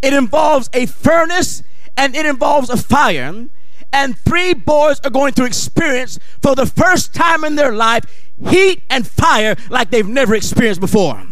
it 0.03 0.13
involves 0.13 0.69
a 0.73 0.85
furnace, 0.85 1.63
and 1.97 2.15
it 2.15 2.27
involves 2.27 2.69
a 2.69 2.77
fire. 2.77 3.47
And 3.91 4.15
three 4.15 4.53
boys 4.53 4.99
are 5.03 5.09
going 5.09 5.33
to 5.33 5.45
experience 5.45 6.19
for 6.39 6.53
the 6.53 6.67
first 6.67 7.15
time 7.15 7.43
in 7.43 7.55
their 7.55 7.73
life 7.73 8.28
heat 8.47 8.83
and 8.89 9.07
fire 9.07 9.55
like 9.69 9.91
they've 9.91 10.07
never 10.07 10.35
experienced 10.35 10.81
before. 10.81 11.25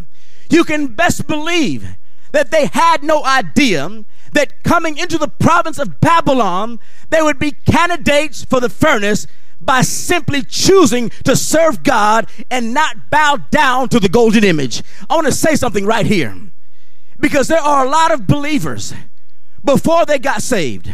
You 0.50 0.64
can 0.64 0.88
best 0.88 1.28
believe 1.28 1.96
that 2.32 2.52
they 2.52 2.68
had 2.68 3.04
no 3.04 3.24
idea 3.24 4.06
that 4.34 4.64
coming 4.64 4.98
into 4.98 5.18
the 5.18 5.28
province 5.28 5.80
of 5.80 6.00
Babylon, 6.00 6.80
they 7.10 7.22
would 7.22 7.40
be 7.40 7.52
candidates 7.52 8.44
for 8.44 8.60
the 8.60 8.70
furnace 8.70 9.28
by 9.60 9.82
simply 9.82 10.44
choosing 10.44 11.10
to 11.24 11.36
serve 11.36 11.84
God 11.84 12.28
and 12.52 12.74
not 12.74 13.10
bow 13.10 13.38
down 13.50 13.90
to 13.90 14.00
the 14.00 14.10
golden 14.10 14.44
image. 14.44 14.84
I 15.10 15.16
want 15.16 15.28
to 15.28 15.34
say 15.34 15.56
something 15.56 15.86
right 15.86 16.06
here 16.06 16.36
because 17.20 17.48
there 17.48 17.62
are 17.62 17.86
a 17.86 17.90
lot 17.90 18.12
of 18.12 18.28
believers 18.28 18.94
before 19.64 20.06
they 20.06 20.20
got 20.20 20.44
saved 20.44 20.94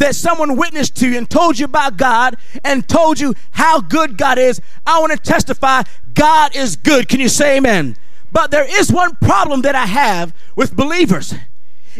that 0.00 0.16
someone 0.16 0.56
witnessed 0.56 0.96
to 0.96 1.08
you 1.08 1.16
and 1.16 1.30
told 1.30 1.58
you 1.58 1.66
about 1.66 1.96
God 1.96 2.36
and 2.64 2.86
told 2.88 3.20
you 3.20 3.34
how 3.52 3.80
good 3.80 4.18
God 4.18 4.38
is. 4.38 4.60
I 4.86 4.98
want 4.98 5.12
to 5.12 5.18
testify 5.18 5.82
God 6.14 6.56
is 6.56 6.74
good. 6.74 7.08
Can 7.08 7.20
you 7.20 7.28
say 7.28 7.58
amen? 7.58 7.96
But 8.32 8.50
there 8.50 8.66
is 8.68 8.90
one 8.90 9.14
problem 9.16 9.62
that 9.62 9.74
I 9.74 9.86
have 9.86 10.34
with 10.56 10.74
believers 10.74 11.34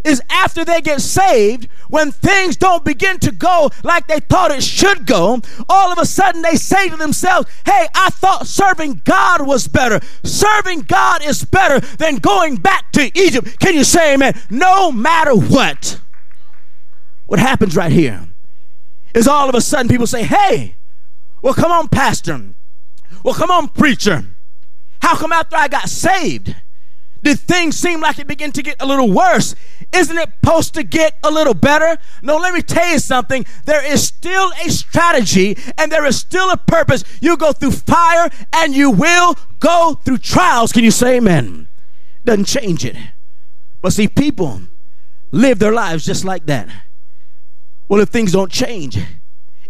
is 0.04 0.22
after 0.30 0.64
they 0.64 0.80
get 0.80 1.00
saved, 1.00 1.68
when 1.88 2.12
things 2.12 2.56
don't 2.56 2.84
begin 2.84 3.18
to 3.18 3.32
go 3.32 3.70
like 3.82 4.06
they 4.06 4.20
thought 4.20 4.52
it 4.52 4.62
should 4.62 5.04
go, 5.04 5.40
all 5.68 5.92
of 5.92 5.98
a 5.98 6.06
sudden 6.06 6.42
they 6.42 6.54
say 6.54 6.88
to 6.88 6.96
themselves, 6.96 7.48
Hey, 7.66 7.88
I 7.94 8.10
thought 8.10 8.46
serving 8.46 9.02
God 9.04 9.46
was 9.46 9.66
better. 9.66 10.00
Serving 10.22 10.82
God 10.82 11.24
is 11.24 11.44
better 11.44 11.80
than 11.96 12.16
going 12.16 12.56
back 12.56 12.92
to 12.92 13.10
Egypt. 13.18 13.58
Can 13.58 13.74
you 13.74 13.84
say 13.84 14.14
amen? 14.14 14.40
No 14.48 14.92
matter 14.92 15.34
what. 15.34 15.98
What 17.30 17.38
happens 17.38 17.76
right 17.76 17.92
here 17.92 18.26
is 19.14 19.28
all 19.28 19.48
of 19.48 19.54
a 19.54 19.60
sudden 19.60 19.86
people 19.86 20.08
say, 20.08 20.24
Hey, 20.24 20.74
well, 21.40 21.54
come 21.54 21.70
on, 21.70 21.86
Pastor. 21.86 22.42
Well, 23.22 23.34
come 23.34 23.52
on, 23.52 23.68
preacher. 23.68 24.24
How 25.00 25.14
come 25.14 25.30
after 25.30 25.54
I 25.54 25.68
got 25.68 25.88
saved, 25.88 26.56
did 27.22 27.38
things 27.38 27.78
seem 27.78 28.00
like 28.00 28.18
it 28.18 28.26
began 28.26 28.50
to 28.50 28.64
get 28.64 28.82
a 28.82 28.84
little 28.84 29.12
worse? 29.12 29.54
Isn't 29.92 30.18
it 30.18 30.28
supposed 30.40 30.74
to 30.74 30.82
get 30.82 31.18
a 31.22 31.30
little 31.30 31.54
better? 31.54 31.98
No, 32.20 32.36
let 32.36 32.52
me 32.52 32.62
tell 32.62 32.88
you 32.88 32.98
something. 32.98 33.46
There 33.64 33.84
is 33.86 34.04
still 34.04 34.50
a 34.66 34.68
strategy 34.68 35.56
and 35.78 35.92
there 35.92 36.06
is 36.06 36.18
still 36.18 36.50
a 36.50 36.56
purpose. 36.56 37.04
You 37.20 37.36
go 37.36 37.52
through 37.52 37.70
fire 37.70 38.28
and 38.52 38.74
you 38.74 38.90
will 38.90 39.36
go 39.60 40.00
through 40.04 40.18
trials. 40.18 40.72
Can 40.72 40.82
you 40.82 40.90
say 40.90 41.18
amen? 41.18 41.68
Doesn't 42.24 42.46
change 42.46 42.84
it. 42.84 42.96
But 43.82 43.92
see, 43.92 44.08
people 44.08 44.62
live 45.30 45.60
their 45.60 45.72
lives 45.72 46.04
just 46.04 46.24
like 46.24 46.46
that. 46.46 46.68
Well, 47.90 48.00
if 48.00 48.10
things 48.10 48.30
don't 48.30 48.52
change, 48.52 48.96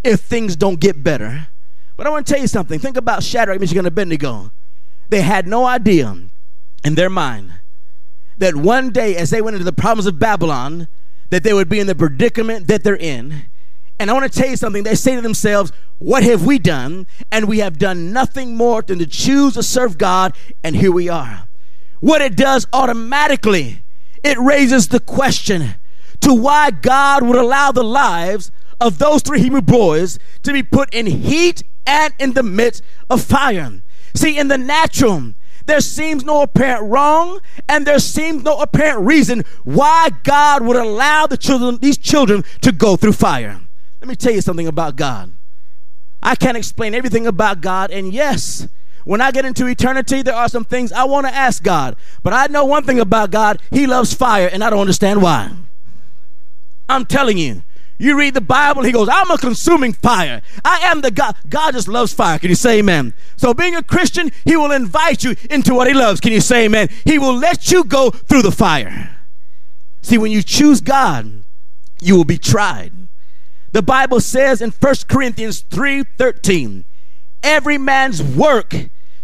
if 0.05 0.21
things 0.21 0.55
don't 0.55 0.79
get 0.79 1.03
better, 1.03 1.49
but 1.97 2.07
I 2.07 2.11
want 2.11 2.27
to 2.27 2.33
tell 2.35 2.43
you 2.43 2.49
something. 2.49 2.79
Think 2.79 2.99
about 2.99 3.23
Shadrach, 3.23 3.59
Meshach, 3.59 3.79
and 3.79 3.87
Abednego. 3.87 4.53
They 5.09 5.23
had 5.23 5.47
no 5.47 5.65
idea 5.65 6.19
in 6.85 6.97
their 6.97 7.09
mind 7.09 7.55
that 8.37 8.57
one 8.57 8.91
day 8.91 9.17
as 9.17 9.31
they 9.31 9.41
went 9.41 9.55
into 9.55 9.65
the 9.65 9.73
problems 9.73 10.07
of 10.07 10.19
Babylon, 10.19 10.87
that 11.31 11.45
they 11.45 11.55
would 11.55 11.71
be 11.71 11.81
in 11.81 11.87
the 11.87 11.95
predicament 11.95 12.67
that 12.67 12.85
they're 12.85 12.95
in. 12.95 13.45
And 13.99 14.11
I 14.11 14.12
want 14.12 14.31
to 14.31 14.39
tell 14.39 14.50
you 14.50 14.57
something. 14.57 14.83
They 14.83 14.97
say 14.97 15.15
to 15.15 15.23
themselves, 15.23 15.73
What 15.99 16.23
have 16.23 16.45
we 16.45 16.59
done? 16.59 17.07
And 17.33 17.49
we 17.49 17.61
have 17.61 17.79
done 17.79 18.12
nothing 18.12 18.55
more 18.55 18.83
than 18.83 18.99
to 18.99 19.07
choose 19.07 19.55
to 19.55 19.62
serve 19.62 19.97
God, 19.97 20.37
and 20.62 20.77
here 20.77 20.93
we 20.93 21.09
are. 21.09 21.49
What 22.00 22.21
it 22.21 22.37
does 22.37 22.67
automatically, 22.75 23.83
it 24.23 24.37
raises 24.37 24.89
the 24.89 25.00
question 25.00 25.77
to 26.21 26.35
why 26.35 26.71
God 26.71 27.23
would 27.23 27.37
allow 27.37 27.73
the 27.73 27.85
lives 27.85 28.50
of 28.81 28.99
those 28.99 29.23
three 29.23 29.41
Hebrew 29.41 29.61
boys 29.61 30.19
to 30.43 30.53
be 30.53 30.62
put 30.62 30.93
in 30.95 31.07
heat 31.07 31.62
and 31.87 32.15
in 32.19 32.33
the 32.33 32.43
midst 32.43 32.83
of 33.09 33.23
fire. 33.23 33.83
See, 34.15 34.39
in 34.39 34.49
the 34.49 34.59
natural, 34.59 35.35
there 35.67 35.81
seems 35.81 36.25
no 36.25 36.43
apparent 36.43 36.91
wrong 36.91 37.41
and 37.69 37.87
there 37.87 37.99
seems 37.99 38.43
no 38.43 38.59
apparent 38.59 39.07
reason 39.07 39.45
why 39.65 40.09
God 40.25 40.62
would 40.62 40.77
allow 40.77 41.27
the 41.27 41.37
children, 41.37 41.79
these 41.79 41.99
children 41.99 42.45
to 42.62 42.73
go 42.73 42.97
through 42.97 43.12
fire. 43.12 43.61
Let 44.00 44.09
me 44.09 44.17
tell 44.17 44.33
you 44.33 44.41
something 44.41 44.67
about 44.67 44.97
God. 44.97 45.33
I 46.23 46.35
can't 46.35 46.57
explain 46.57 46.95
everything 46.95 47.27
about 47.27 47.61
God, 47.61 47.91
and 47.91 48.12
yes, 48.12 48.69
when 49.05 49.21
I 49.21 49.31
get 49.31 49.47
into 49.47 49.67
eternity, 49.67 50.23
there 50.23 50.35
are 50.35 50.49
some 50.49 50.65
things 50.65 50.93
I 50.93 51.05
want 51.05 51.27
to 51.27 51.35
ask 51.35 51.62
God. 51.62 51.97
But 52.23 52.35
I 52.35 52.47
know 52.49 52.65
one 52.65 52.85
thing 52.85 53.00
about 53.00 53.31
God 53.31 53.61
He 53.71 53.87
loves 53.87 54.12
fire, 54.12 54.49
and 54.53 54.62
I 54.62 54.71
don't 54.71 54.81
understand 54.81 55.23
why. 55.23 55.50
I'm 56.90 57.06
telling 57.06 57.38
you, 57.38 57.62
you 58.00 58.16
read 58.18 58.32
the 58.32 58.40
Bible, 58.40 58.82
he 58.82 58.92
goes, 58.92 59.11
I'm 59.12 59.30
a 59.30 59.37
consuming 59.37 59.92
fire. 59.92 60.40
I 60.64 60.78
am 60.85 61.02
the 61.02 61.11
God. 61.11 61.37
God 61.50 61.73
just 61.73 61.87
loves 61.87 62.14
fire. 62.14 62.38
Can 62.38 62.49
you 62.49 62.54
say 62.54 62.78
amen? 62.78 63.12
So, 63.37 63.52
being 63.52 63.76
a 63.76 63.82
Christian, 63.82 64.30
he 64.47 64.56
will 64.56 64.73
invite 64.73 65.23
you 65.23 65.37
into 65.50 65.75
what 65.75 65.87
he 65.87 65.92
loves. 65.92 66.18
Can 66.18 66.32
you 66.32 66.40
say 66.40 66.64
amen? 66.64 66.88
He 67.04 67.18
will 67.18 67.37
let 67.37 67.70
you 67.70 67.85
go 67.85 68.09
through 68.11 68.40
the 68.40 68.52
fire. 68.52 69.18
See, 70.00 70.16
when 70.16 70.32
you 70.32 70.42
choose 70.42 70.80
God, 70.80 71.42
you 72.00 72.16
will 72.16 72.25
be 72.25 72.38
tried. 72.38 72.92
The 73.73 73.82
Bible 73.82 74.20
says 74.20 74.62
in 74.62 74.70
1 74.70 74.94
Corinthians 75.06 75.62
3:13, 75.68 76.85
every 77.42 77.76
man's 77.76 78.23
work 78.23 78.75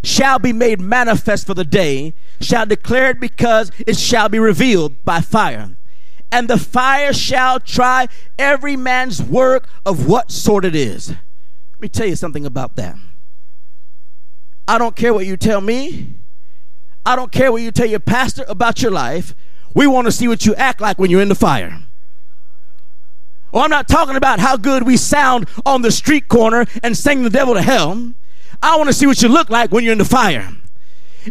shall 0.03 0.37
be 0.37 0.53
made 0.53 0.79
manifest 0.79 1.47
for 1.47 1.55
the 1.55 1.65
day, 1.65 2.13
shall 2.39 2.67
declare 2.67 3.09
it 3.09 3.19
because 3.19 3.71
it 3.87 3.97
shall 3.97 4.29
be 4.29 4.37
revealed 4.37 5.03
by 5.03 5.19
fire 5.19 5.76
and 6.31 6.47
the 6.47 6.57
fire 6.57 7.13
shall 7.13 7.59
try 7.59 8.07
every 8.37 8.75
man's 8.75 9.21
work 9.21 9.67
of 9.85 10.07
what 10.07 10.31
sort 10.31 10.65
it 10.65 10.75
is. 10.75 11.09
Let 11.09 11.81
me 11.81 11.87
tell 11.87 12.07
you 12.07 12.15
something 12.15 12.45
about 12.45 12.75
that. 12.75 12.95
I 14.67 14.77
don't 14.77 14.95
care 14.95 15.13
what 15.13 15.25
you 15.25 15.37
tell 15.37 15.61
me. 15.61 16.15
I 17.05 17.15
don't 17.15 17.31
care 17.31 17.51
what 17.51 17.61
you 17.61 17.71
tell 17.71 17.87
your 17.87 18.01
pastor 18.01 18.43
about 18.49 18.81
your 18.81 18.91
life. 18.91 19.33
We 19.73 19.87
want 19.87 20.07
to 20.07 20.11
see 20.11 20.27
what 20.27 20.45
you 20.45 20.55
act 20.55 20.81
like 20.81 20.99
when 20.99 21.09
you're 21.09 21.21
in 21.21 21.29
the 21.29 21.35
fire. 21.35 21.81
Oh, 23.53 23.61
I'm 23.61 23.69
not 23.69 23.87
talking 23.87 24.17
about 24.17 24.39
how 24.39 24.57
good 24.57 24.83
we 24.85 24.97
sound 24.97 25.47
on 25.65 25.81
the 25.81 25.91
street 25.91 26.27
corner 26.27 26.65
and 26.83 26.97
sing 26.97 27.23
the 27.23 27.29
devil 27.29 27.53
to 27.53 27.61
hell. 27.61 28.13
I 28.61 28.75
want 28.75 28.87
to 28.87 28.93
see 28.93 29.07
what 29.07 29.21
you 29.21 29.29
look 29.29 29.49
like 29.49 29.71
when 29.71 29.83
you're 29.83 29.93
in 29.93 29.99
the 29.99 30.05
fire. 30.05 30.49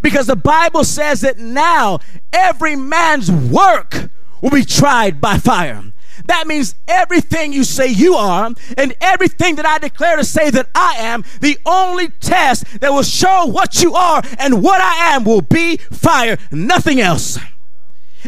Because 0.03 0.27
the 0.27 0.37
Bible 0.37 0.85
says 0.85 1.21
that 1.23 1.39
now 1.39 2.01
every 2.33 2.77
man's 2.77 3.31
work 3.31 4.11
will 4.41 4.51
be 4.51 4.65
tried 4.65 5.21
by 5.21 5.39
fire. 5.39 5.83
That 6.27 6.47
means 6.47 6.75
everything 6.89 7.53
you 7.53 7.63
say 7.65 7.89
you 7.89 8.15
are 8.15 8.51
and 8.77 8.95
everything 9.01 9.57
that 9.57 9.67
I 9.67 9.79
declare 9.79 10.17
to 10.17 10.25
say 10.25 10.51
that 10.51 10.69
I 10.75 10.97
am, 10.99 11.25
the 11.41 11.59
only 11.67 12.09
test 12.09 12.81
that 12.81 12.93
will 12.93 13.03
show 13.03 13.47
what 13.47 13.83
you 13.83 13.95
are 13.95 14.23
and 14.39 14.63
what 14.63 14.81
I 14.81 15.15
am 15.15 15.25
will 15.25 15.43
be 15.43 15.77
fire, 15.77 16.39
nothing 16.51 17.01
else. 17.01 17.39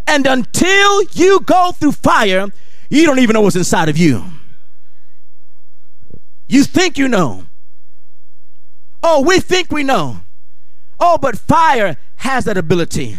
And 0.06 0.26
until 0.26 1.02
you 1.12 1.40
go 1.40 1.72
through 1.72 1.92
fire, 1.92 2.46
you 2.88 3.04
don't 3.04 3.18
even 3.18 3.34
know 3.34 3.40
what's 3.40 3.56
inside 3.56 3.88
of 3.88 3.96
you. 3.96 4.24
You 6.46 6.64
think 6.64 6.98
you 6.98 7.08
know. 7.08 7.46
Oh, 9.02 9.22
we 9.22 9.40
think 9.40 9.70
we 9.70 9.82
know. 9.82 10.20
Oh, 11.00 11.18
but 11.18 11.38
fire 11.38 11.96
has 12.16 12.44
that 12.44 12.56
ability. 12.56 13.18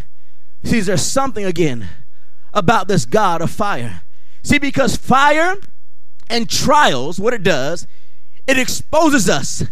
See, 0.64 0.80
there's 0.82 1.02
something 1.02 1.46
again 1.46 1.88
about 2.54 2.88
this 2.88 3.06
God 3.06 3.42
of 3.42 3.52
fire. 3.52 4.02
See, 4.44 4.60
because 4.60 4.96
fire 4.96 5.56
and 6.30 6.50
trials, 6.50 7.20
what 7.20 7.34
it 7.34 7.44
does, 7.44 7.88
it 8.48 8.58
exposes 8.58 9.30
us. 9.30 9.64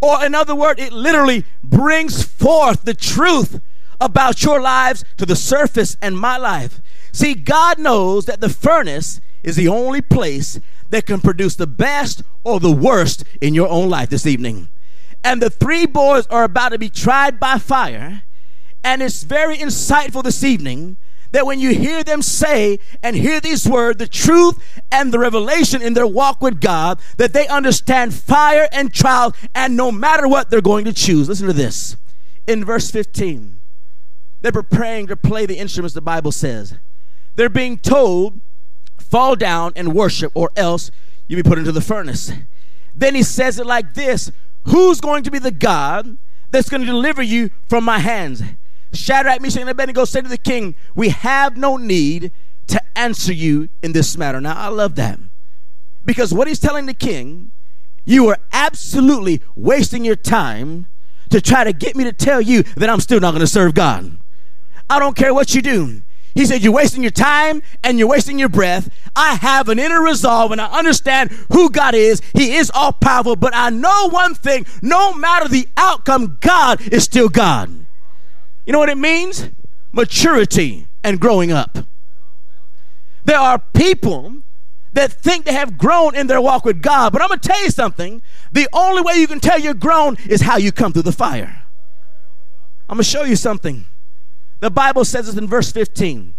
Or, 0.00 0.24
in 0.24 0.34
other 0.34 0.54
words, 0.54 0.80
it 0.80 0.92
literally 0.92 1.44
brings 1.62 2.22
forth 2.22 2.84
the 2.84 2.94
truth 2.94 3.60
about 4.00 4.42
your 4.42 4.60
lives 4.60 5.04
to 5.16 5.24
the 5.24 5.36
surface 5.36 5.96
and 6.02 6.18
my 6.18 6.36
life. 6.36 6.80
See, 7.12 7.34
God 7.34 7.78
knows 7.78 8.26
that 8.26 8.40
the 8.40 8.48
furnace 8.48 9.20
is 9.42 9.56
the 9.56 9.68
only 9.68 10.02
place 10.02 10.60
that 10.90 11.06
can 11.06 11.20
produce 11.20 11.56
the 11.56 11.66
best 11.66 12.22
or 12.42 12.60
the 12.60 12.72
worst 12.72 13.24
in 13.40 13.54
your 13.54 13.68
own 13.68 13.88
life 13.88 14.10
this 14.10 14.26
evening. 14.26 14.68
And 15.22 15.40
the 15.40 15.50
three 15.50 15.86
boys 15.86 16.26
are 16.26 16.44
about 16.44 16.70
to 16.70 16.78
be 16.78 16.90
tried 16.90 17.40
by 17.40 17.58
fire. 17.58 18.22
And 18.82 19.00
it's 19.00 19.22
very 19.22 19.56
insightful 19.56 20.22
this 20.22 20.44
evening 20.44 20.96
that 21.34 21.46
when 21.46 21.58
you 21.58 21.74
hear 21.74 22.04
them 22.04 22.22
say 22.22 22.78
and 23.02 23.16
hear 23.16 23.40
these 23.40 23.68
words, 23.68 23.98
the 23.98 24.06
truth 24.06 24.56
and 24.92 25.12
the 25.12 25.18
revelation 25.18 25.82
in 25.82 25.92
their 25.92 26.06
walk 26.06 26.40
with 26.40 26.60
God, 26.60 27.00
that 27.16 27.32
they 27.32 27.48
understand 27.48 28.14
fire 28.14 28.68
and 28.70 28.94
trial, 28.94 29.34
and 29.52 29.76
no 29.76 29.90
matter 29.90 30.28
what, 30.28 30.48
they're 30.48 30.60
going 30.60 30.84
to 30.84 30.92
choose. 30.92 31.28
Listen 31.28 31.48
to 31.48 31.52
this. 31.52 31.96
In 32.46 32.64
verse 32.64 32.88
15, 32.88 33.58
they're 34.42 34.52
preparing 34.52 35.08
to 35.08 35.16
play 35.16 35.44
the 35.44 35.58
instruments, 35.58 35.92
the 35.92 36.00
Bible 36.00 36.30
says. 36.30 36.76
They're 37.34 37.48
being 37.48 37.78
told, 37.78 38.38
fall 38.96 39.34
down 39.34 39.72
and 39.74 39.92
worship, 39.92 40.30
or 40.36 40.52
else 40.54 40.92
you'll 41.26 41.42
be 41.42 41.48
put 41.48 41.58
into 41.58 41.72
the 41.72 41.80
furnace. 41.80 42.30
Then 42.94 43.16
he 43.16 43.24
says 43.24 43.58
it 43.58 43.66
like 43.66 43.94
this 43.94 44.30
Who's 44.66 45.00
going 45.00 45.24
to 45.24 45.32
be 45.32 45.40
the 45.40 45.50
God 45.50 46.16
that's 46.52 46.68
going 46.68 46.82
to 46.82 46.86
deliver 46.86 47.24
you 47.24 47.50
from 47.68 47.82
my 47.82 47.98
hands? 47.98 48.40
Shadrach, 48.94 49.40
Meshach, 49.40 49.60
and 49.60 49.70
Abednego 49.70 50.04
said 50.04 50.24
to 50.24 50.30
the 50.30 50.38
king, 50.38 50.74
We 50.94 51.10
have 51.10 51.56
no 51.56 51.76
need 51.76 52.32
to 52.68 52.80
answer 52.96 53.32
you 53.32 53.68
in 53.82 53.92
this 53.92 54.16
matter. 54.16 54.40
Now, 54.40 54.56
I 54.56 54.68
love 54.68 54.94
that. 54.96 55.18
Because 56.04 56.34
what 56.34 56.48
he's 56.48 56.60
telling 56.60 56.86
the 56.86 56.94
king, 56.94 57.50
you 58.04 58.28
are 58.28 58.38
absolutely 58.52 59.40
wasting 59.54 60.04
your 60.04 60.16
time 60.16 60.86
to 61.30 61.40
try 61.40 61.64
to 61.64 61.72
get 61.72 61.96
me 61.96 62.04
to 62.04 62.12
tell 62.12 62.40
you 62.40 62.62
that 62.76 62.90
I'm 62.90 63.00
still 63.00 63.20
not 63.20 63.30
going 63.30 63.40
to 63.40 63.46
serve 63.46 63.74
God. 63.74 64.16
I 64.88 64.98
don't 64.98 65.16
care 65.16 65.32
what 65.32 65.54
you 65.54 65.62
do. 65.62 66.02
He 66.34 66.46
said, 66.46 66.62
You're 66.62 66.72
wasting 66.72 67.02
your 67.02 67.10
time 67.10 67.62
and 67.82 67.98
you're 67.98 68.08
wasting 68.08 68.38
your 68.38 68.48
breath. 68.48 68.90
I 69.14 69.34
have 69.36 69.68
an 69.68 69.78
inner 69.78 70.02
resolve 70.02 70.52
and 70.52 70.60
I 70.60 70.66
understand 70.66 71.30
who 71.52 71.70
God 71.70 71.94
is. 71.94 72.20
He 72.34 72.56
is 72.56 72.70
all 72.74 72.92
powerful, 72.92 73.36
but 73.36 73.54
I 73.54 73.70
know 73.70 74.08
one 74.10 74.34
thing 74.34 74.66
no 74.82 75.14
matter 75.14 75.48
the 75.48 75.68
outcome, 75.76 76.38
God 76.40 76.80
is 76.92 77.04
still 77.04 77.28
God. 77.28 77.83
You 78.66 78.72
know 78.72 78.78
what 78.78 78.88
it 78.88 78.98
means? 78.98 79.50
Maturity 79.92 80.86
and 81.02 81.20
growing 81.20 81.52
up. 81.52 81.78
There 83.24 83.38
are 83.38 83.58
people 83.58 84.36
that 84.92 85.12
think 85.12 85.44
they 85.44 85.52
have 85.52 85.76
grown 85.76 86.14
in 86.14 86.26
their 86.26 86.40
walk 86.40 86.64
with 86.64 86.80
God, 86.80 87.12
but 87.12 87.20
I'm 87.20 87.28
going 87.28 87.40
to 87.40 87.48
tell 87.48 87.62
you 87.62 87.70
something. 87.70 88.22
The 88.52 88.68
only 88.72 89.02
way 89.02 89.14
you 89.14 89.26
can 89.26 89.40
tell 89.40 89.58
you're 89.58 89.74
grown 89.74 90.16
is 90.28 90.42
how 90.42 90.56
you 90.56 90.72
come 90.72 90.92
through 90.92 91.02
the 91.02 91.12
fire. 91.12 91.62
I'm 92.88 92.96
going 92.96 93.04
to 93.04 93.10
show 93.10 93.24
you 93.24 93.36
something. 93.36 93.86
The 94.60 94.70
Bible 94.70 95.04
says 95.04 95.26
this 95.26 95.36
in 95.36 95.48
verse 95.48 95.72
15. 95.72 96.34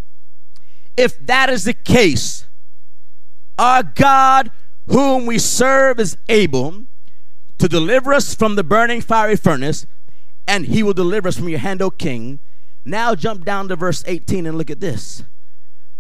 If 0.95 1.25
that 1.25 1.49
is 1.49 1.65
the 1.65 1.73
case, 1.73 2.45
our 3.59 3.83
God, 3.83 4.51
whom 4.87 5.25
we 5.25 5.37
serve, 5.37 5.99
is 5.99 6.17
able 6.29 6.85
to 7.57 7.67
deliver 7.67 8.13
us 8.13 8.35
from 8.35 8.55
the 8.55 8.63
burning 8.63 9.01
fiery 9.01 9.35
furnace, 9.35 9.85
and 10.47 10.65
he 10.65 10.83
will 10.83 10.93
deliver 10.93 11.27
us 11.27 11.37
from 11.37 11.49
your 11.49 11.59
hand, 11.59 11.81
O 11.81 11.89
king. 11.89 12.39
Now 12.83 13.15
jump 13.15 13.45
down 13.45 13.67
to 13.69 13.75
verse 13.75 14.03
18 14.05 14.45
and 14.45 14.57
look 14.57 14.69
at 14.69 14.79
this. 14.79 15.23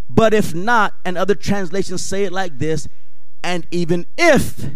But 0.09 0.33
if 0.33 0.53
not, 0.53 0.93
and 1.03 1.17
other 1.17 1.35
translations 1.35 2.03
say 2.03 2.23
it 2.23 2.31
like 2.31 2.59
this, 2.59 2.87
and 3.43 3.65
even 3.71 4.05
if, 4.17 4.69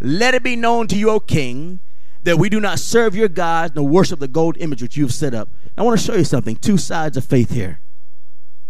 let 0.00 0.34
it 0.34 0.42
be 0.42 0.56
known 0.56 0.88
to 0.88 0.96
you, 0.96 1.10
O 1.10 1.20
king, 1.20 1.78
that 2.24 2.38
we 2.38 2.48
do 2.48 2.60
not 2.60 2.80
serve 2.80 3.14
your 3.14 3.28
gods 3.28 3.74
nor 3.76 3.86
worship 3.86 4.18
the 4.18 4.28
gold 4.28 4.56
image 4.58 4.82
which 4.82 4.96
you 4.96 5.04
have 5.04 5.14
set 5.14 5.34
up. 5.34 5.48
I 5.78 5.82
want 5.82 5.98
to 5.98 6.04
show 6.04 6.14
you 6.14 6.24
something. 6.24 6.56
Two 6.56 6.78
sides 6.78 7.16
of 7.16 7.24
faith 7.24 7.50
here. 7.50 7.80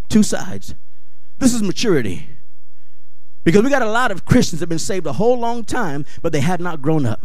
Two 0.09 0.22
sides. 0.22 0.75
This 1.38 1.55
is 1.55 1.62
maturity. 1.62 2.29
Because 3.44 3.62
we 3.62 3.70
got 3.70 3.83
a 3.83 3.90
lot 3.90 4.11
of 4.11 4.25
Christians 4.25 4.61
that 4.61 4.64
have 4.64 4.68
been 4.68 4.79
saved 4.79 5.07
a 5.07 5.14
whole 5.14 5.38
long 5.38 5.64
time, 5.64 6.05
but 6.20 6.33
they 6.33 6.40
have 6.40 6.61
not 6.61 6.83
grown 6.83 7.07
up. 7.07 7.22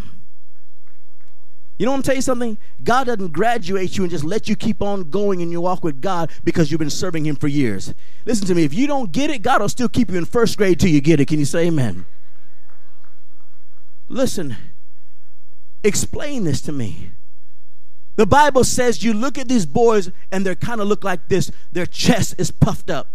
You 1.81 1.85
know 1.85 1.93
what 1.93 1.97
I'm 1.97 2.03
telling 2.03 2.17
you 2.17 2.21
something? 2.21 2.57
God 2.83 3.05
doesn't 3.05 3.33
graduate 3.33 3.97
you 3.97 4.03
and 4.03 4.11
just 4.11 4.23
let 4.23 4.47
you 4.47 4.55
keep 4.55 4.83
on 4.83 5.09
going 5.09 5.41
in 5.41 5.51
your 5.51 5.61
walk 5.61 5.83
with 5.83 5.99
God 5.99 6.29
because 6.43 6.69
you've 6.69 6.77
been 6.77 6.91
serving 6.91 7.25
Him 7.25 7.35
for 7.35 7.47
years. 7.47 7.95
Listen 8.23 8.45
to 8.45 8.53
me. 8.53 8.63
If 8.63 8.71
you 8.75 8.85
don't 8.85 9.11
get 9.11 9.31
it, 9.31 9.41
God 9.41 9.61
will 9.61 9.67
still 9.67 9.89
keep 9.89 10.11
you 10.11 10.19
in 10.19 10.25
first 10.25 10.59
grade 10.59 10.79
till 10.79 10.91
you 10.91 11.01
get 11.01 11.19
it. 11.19 11.27
Can 11.27 11.39
you 11.39 11.45
say 11.45 11.65
amen? 11.65 12.05
Listen, 14.09 14.57
explain 15.83 16.43
this 16.43 16.61
to 16.61 16.71
me. 16.71 17.09
The 18.15 18.27
Bible 18.27 18.63
says 18.63 19.03
you 19.03 19.15
look 19.15 19.39
at 19.39 19.47
these 19.47 19.65
boys 19.65 20.11
and 20.31 20.45
they 20.45 20.53
kind 20.53 20.81
of 20.81 20.87
look 20.87 21.03
like 21.03 21.29
this. 21.29 21.51
Their 21.71 21.87
chest 21.87 22.35
is 22.37 22.51
puffed 22.51 22.91
up. 22.91 23.07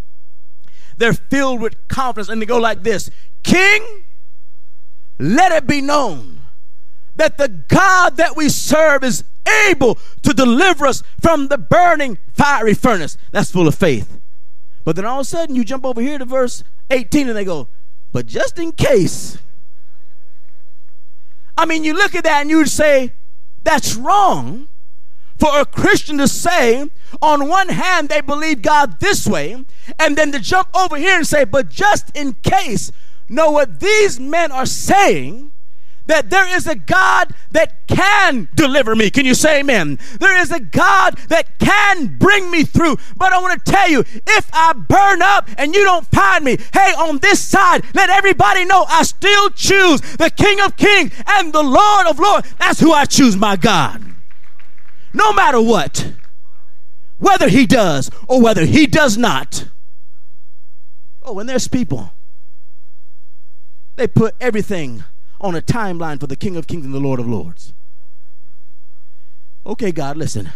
They're 0.96 1.12
filled 1.12 1.60
with 1.60 1.86
confidence 1.86 2.28
and 2.28 2.42
they 2.42 2.46
go 2.46 2.58
like 2.58 2.82
this 2.82 3.10
King, 3.44 4.02
let 5.20 5.52
it 5.52 5.68
be 5.68 5.80
known 5.80 6.40
that 7.16 7.38
the 7.38 7.48
God 7.48 8.16
that 8.16 8.36
we 8.36 8.48
serve 8.48 9.04
is 9.04 9.24
able 9.68 9.98
to 10.22 10.32
deliver 10.32 10.86
us 10.86 11.02
from 11.20 11.48
the 11.48 11.58
burning 11.58 12.18
fiery 12.32 12.74
furnace. 12.74 13.16
That's 13.30 13.50
full 13.50 13.68
of 13.68 13.74
faith. 13.74 14.20
But 14.84 14.96
then 14.96 15.04
all 15.04 15.20
of 15.20 15.22
a 15.22 15.24
sudden 15.24 15.56
you 15.56 15.64
jump 15.64 15.84
over 15.84 16.00
here 16.00 16.18
to 16.18 16.24
verse 16.24 16.62
18 16.90 17.28
and 17.28 17.36
they 17.36 17.44
go, 17.44 17.68
But 18.12 18.26
just 18.26 18.58
in 18.58 18.72
case. 18.72 19.38
I 21.58 21.64
mean, 21.64 21.84
you 21.84 21.94
look 21.94 22.14
at 22.14 22.24
that 22.24 22.42
and 22.42 22.50
you'd 22.50 22.68
say, 22.68 23.12
That's 23.64 23.96
wrong 23.96 24.68
for 25.38 25.60
a 25.60 25.64
Christian 25.64 26.18
to 26.18 26.28
say, 26.28 26.88
on 27.20 27.48
one 27.48 27.68
hand, 27.68 28.08
they 28.08 28.20
believe 28.20 28.62
God 28.62 29.00
this 29.00 29.26
way, 29.26 29.64
and 29.98 30.16
then 30.16 30.32
to 30.32 30.38
jump 30.38 30.68
over 30.74 30.96
here 30.96 31.16
and 31.16 31.26
say, 31.26 31.44
but 31.44 31.68
just 31.68 32.16
in 32.16 32.34
case, 32.42 32.90
know 33.28 33.50
what 33.50 33.80
these 33.80 34.18
men 34.18 34.50
are 34.50 34.66
saying 34.66 35.52
that 36.06 36.30
there 36.30 36.48
is 36.48 36.66
a 36.66 36.74
God 36.74 37.34
that 37.50 37.86
can 37.86 38.48
deliver 38.54 38.94
me. 38.94 39.10
Can 39.10 39.26
you 39.26 39.34
say 39.34 39.60
amen? 39.60 39.98
There 40.20 40.38
is 40.38 40.50
a 40.50 40.60
God 40.60 41.18
that 41.28 41.58
can 41.58 42.18
bring 42.18 42.50
me 42.50 42.64
through. 42.64 42.96
But 43.16 43.32
I 43.32 43.40
want 43.40 43.64
to 43.64 43.72
tell 43.72 43.88
you, 43.88 44.00
if 44.00 44.48
I 44.52 44.72
burn 44.72 45.22
up 45.22 45.48
and 45.58 45.74
you 45.74 45.84
don't 45.84 46.06
find 46.06 46.44
me, 46.44 46.58
hey, 46.72 46.92
on 46.92 47.18
this 47.18 47.40
side, 47.40 47.84
let 47.94 48.10
everybody 48.10 48.64
know 48.64 48.84
I 48.88 49.02
still 49.02 49.50
choose 49.50 50.00
the 50.00 50.30
King 50.30 50.60
of 50.60 50.76
Kings 50.76 51.12
and 51.26 51.52
the 51.52 51.62
Lord 51.62 52.06
of 52.06 52.18
Lords. 52.18 52.54
That's 52.58 52.80
who 52.80 52.92
I 52.92 53.04
choose, 53.04 53.36
my 53.36 53.56
God 53.56 54.16
no 55.16 55.32
matter 55.32 55.60
what, 55.60 56.12
whether 57.18 57.48
he 57.48 57.66
does 57.66 58.10
or 58.28 58.40
whether 58.40 58.64
he 58.64 58.86
does 58.86 59.16
not. 59.16 59.68
Oh, 61.22 61.38
and 61.38 61.48
there's 61.48 61.66
people, 61.66 62.12
they 63.96 64.06
put 64.06 64.34
everything 64.40 65.04
on 65.40 65.54
a 65.54 65.62
timeline 65.62 66.20
for 66.20 66.26
the 66.26 66.36
King 66.36 66.56
of 66.56 66.66
Kings 66.66 66.84
and 66.84 66.94
the 66.94 67.00
Lord 67.00 67.20
of 67.20 67.28
Lords. 67.28 67.72
Okay, 69.64 69.92
God, 69.92 70.16
listen. 70.16 70.50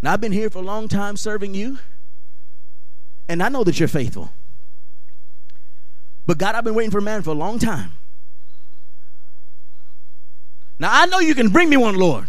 Now, 0.00 0.12
I've 0.12 0.20
been 0.20 0.32
here 0.32 0.48
for 0.48 0.60
a 0.60 0.62
long 0.62 0.86
time 0.88 1.16
serving 1.16 1.54
you, 1.54 1.78
and 3.28 3.42
I 3.42 3.48
know 3.48 3.64
that 3.64 3.78
you're 3.78 3.88
faithful. 3.88 4.30
But, 6.26 6.38
God, 6.38 6.54
I've 6.54 6.64
been 6.64 6.74
waiting 6.74 6.90
for 6.90 6.98
a 6.98 7.02
man 7.02 7.22
for 7.22 7.30
a 7.30 7.34
long 7.34 7.58
time. 7.58 7.92
Now, 10.78 10.90
I 10.92 11.06
know 11.06 11.18
you 11.18 11.34
can 11.34 11.48
bring 11.48 11.68
me 11.68 11.76
one, 11.76 11.96
Lord. 11.96 12.28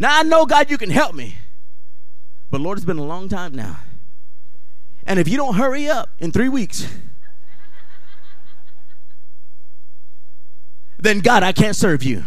Now 0.00 0.18
I 0.18 0.22
know, 0.22 0.46
God, 0.46 0.70
you 0.70 0.78
can 0.78 0.88
help 0.88 1.14
me. 1.14 1.36
But 2.50 2.62
Lord, 2.62 2.78
it's 2.78 2.86
been 2.86 2.98
a 2.98 3.04
long 3.04 3.28
time 3.28 3.54
now. 3.54 3.80
And 5.06 5.18
if 5.18 5.28
you 5.28 5.36
don't 5.36 5.56
hurry 5.56 5.88
up 5.88 6.08
in 6.18 6.32
three 6.32 6.48
weeks, 6.48 6.88
then 11.02 11.20
God, 11.20 11.42
I 11.42 11.52
can't 11.52 11.76
serve 11.76 12.02
you. 12.02 12.24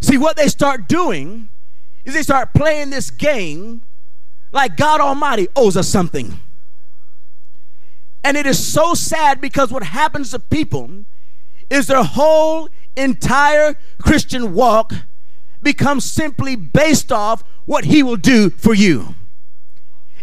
See, 0.00 0.18
what 0.18 0.36
they 0.36 0.48
start 0.48 0.88
doing 0.88 1.48
is 2.04 2.14
they 2.14 2.22
start 2.22 2.54
playing 2.54 2.90
this 2.90 3.10
game 3.10 3.82
like 4.52 4.76
God 4.76 5.00
Almighty 5.00 5.48
owes 5.54 5.76
us 5.76 5.88
something. 5.88 6.40
And 8.24 8.36
it 8.36 8.46
is 8.46 8.72
so 8.72 8.94
sad 8.94 9.40
because 9.40 9.72
what 9.72 9.82
happens 9.82 10.30
to 10.30 10.38
people 10.38 10.90
is 11.70 11.86
their 11.86 12.02
whole 12.02 12.68
entire 12.96 13.76
Christian 13.98 14.54
walk 14.54 14.92
becomes 15.62 16.04
simply 16.04 16.56
based 16.56 17.12
off 17.12 17.44
what 17.64 17.84
he 17.84 18.02
will 18.02 18.16
do 18.16 18.50
for 18.50 18.74
you. 18.74 19.14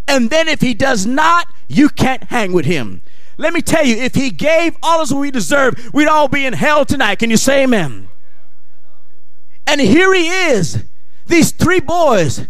And 0.07 0.29
then 0.29 0.47
if 0.47 0.61
he 0.61 0.73
does 0.73 1.05
not, 1.05 1.47
you 1.67 1.89
can't 1.89 2.23
hang 2.25 2.53
with 2.53 2.65
him. 2.65 3.01
Let 3.37 3.53
me 3.53 3.61
tell 3.61 3.85
you, 3.85 3.95
if 3.97 4.15
he 4.15 4.31
gave 4.31 4.75
all 4.81 5.01
us 5.01 5.11
what 5.11 5.19
we 5.19 5.31
deserve, 5.31 5.91
we'd 5.93 6.07
all 6.07 6.27
be 6.27 6.45
in 6.45 6.53
hell 6.53 6.85
tonight. 6.85 7.19
Can 7.19 7.29
you 7.29 7.37
say 7.37 7.63
amen? 7.63 8.09
And 9.67 9.79
here 9.79 10.13
he 10.13 10.27
is. 10.27 10.83
These 11.27 11.51
three 11.51 11.79
boys, 11.79 12.47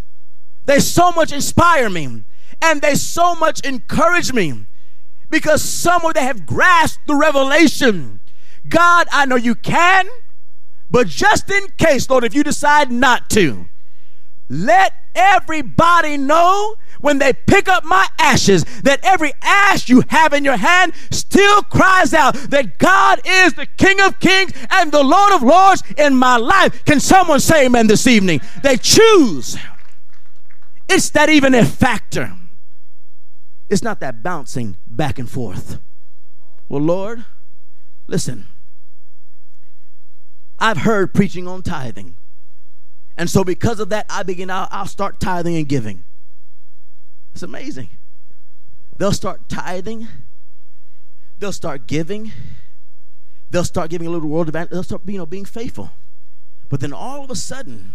they 0.66 0.80
so 0.80 1.12
much 1.12 1.32
inspire 1.32 1.90
me 1.90 2.24
and 2.62 2.82
they 2.82 2.96
so 2.96 3.36
much 3.36 3.60
encourage 3.62 4.32
me 4.32 4.66
because 5.30 5.62
some 5.62 6.06
of 6.06 6.14
them 6.14 6.24
have 6.24 6.46
grasped 6.46 7.06
the 7.08 7.16
revelation. 7.16 8.20
God, 8.70 9.08
I 9.12 9.26
know 9.26 9.36
you 9.36 9.56
can, 9.56 10.08
but 10.90 11.08
just 11.08 11.50
in 11.50 11.68
case, 11.78 12.10
Lord, 12.10 12.24
if 12.24 12.34
you 12.34 12.44
decide 12.44 12.92
not 12.92 13.30
to, 13.32 13.66
let 14.50 14.94
everybody 15.16 16.18
know 16.18 16.76
when 17.00 17.20
they 17.20 17.34
pick 17.34 17.68
up 17.68 17.84
my 17.84 18.08
ashes 18.20 18.64
that 18.82 19.00
every 19.04 19.34
ash 19.42 19.90
you 19.90 20.04
have 20.10 20.34
in 20.34 20.46
your 20.46 20.58
hand 20.58 20.94
still 21.12 21.62
cries 21.64 22.14
out 22.14 22.34
that 22.36 22.78
God 22.78 23.22
is 23.26 23.54
the 23.54 23.66
King 23.66 24.00
of 24.02 24.20
Kings 24.20 24.54
and 24.70 24.92
the 24.92 25.04
Lord 25.04 25.34
of 25.34 25.44
Lords 25.44 25.84
in 25.98 26.16
my 26.16 26.38
life. 26.38 26.86
Can 26.86 27.00
someone 27.00 27.40
say 27.40 27.66
amen 27.66 27.88
this 27.88 28.08
evening? 28.08 28.42
They 28.64 28.78
choose. 28.78 29.58
It's 30.90 31.10
that 31.12 31.30
even 31.30 31.54
a 31.54 31.66
factor. 31.66 32.34
It's 33.70 33.84
not 33.84 34.00
that 34.00 34.24
bouncing 34.24 34.78
back 34.88 35.20
and 35.20 35.30
forth. 35.30 35.80
Well, 36.70 36.82
Lord, 36.82 37.26
listen. 38.08 38.48
I've 40.60 40.78
heard 40.80 41.14
preaching 41.14 41.48
on 41.48 41.62
tithing. 41.62 42.16
And 43.18 43.30
so, 43.30 43.44
because 43.44 43.80
of 43.80 43.90
that, 43.90 44.06
I 44.10 44.24
begin, 44.24 44.52
I'll, 44.52 44.68
I'll 44.70 44.86
start 44.86 45.20
tithing 45.20 45.56
and 45.56 45.68
giving. 45.68 46.04
It's 47.34 47.42
amazing. 47.44 47.90
They'll 48.98 49.12
start 49.12 49.48
tithing, 49.50 50.08
they'll 51.40 51.52
start 51.52 51.88
giving, 51.88 52.32
they'll 53.52 53.64
start 53.64 53.90
giving 53.90 54.08
a 54.08 54.10
little 54.10 54.30
world 54.30 54.50
event, 54.50 54.72
they'll 54.72 54.84
start 54.84 55.02
you 55.06 55.18
know, 55.18 55.26
being 55.26 55.46
faithful. 55.46 55.92
But 56.70 56.80
then 56.80 56.94
all 56.94 57.24
of 57.24 57.30
a 57.30 57.36
sudden, 57.36 57.94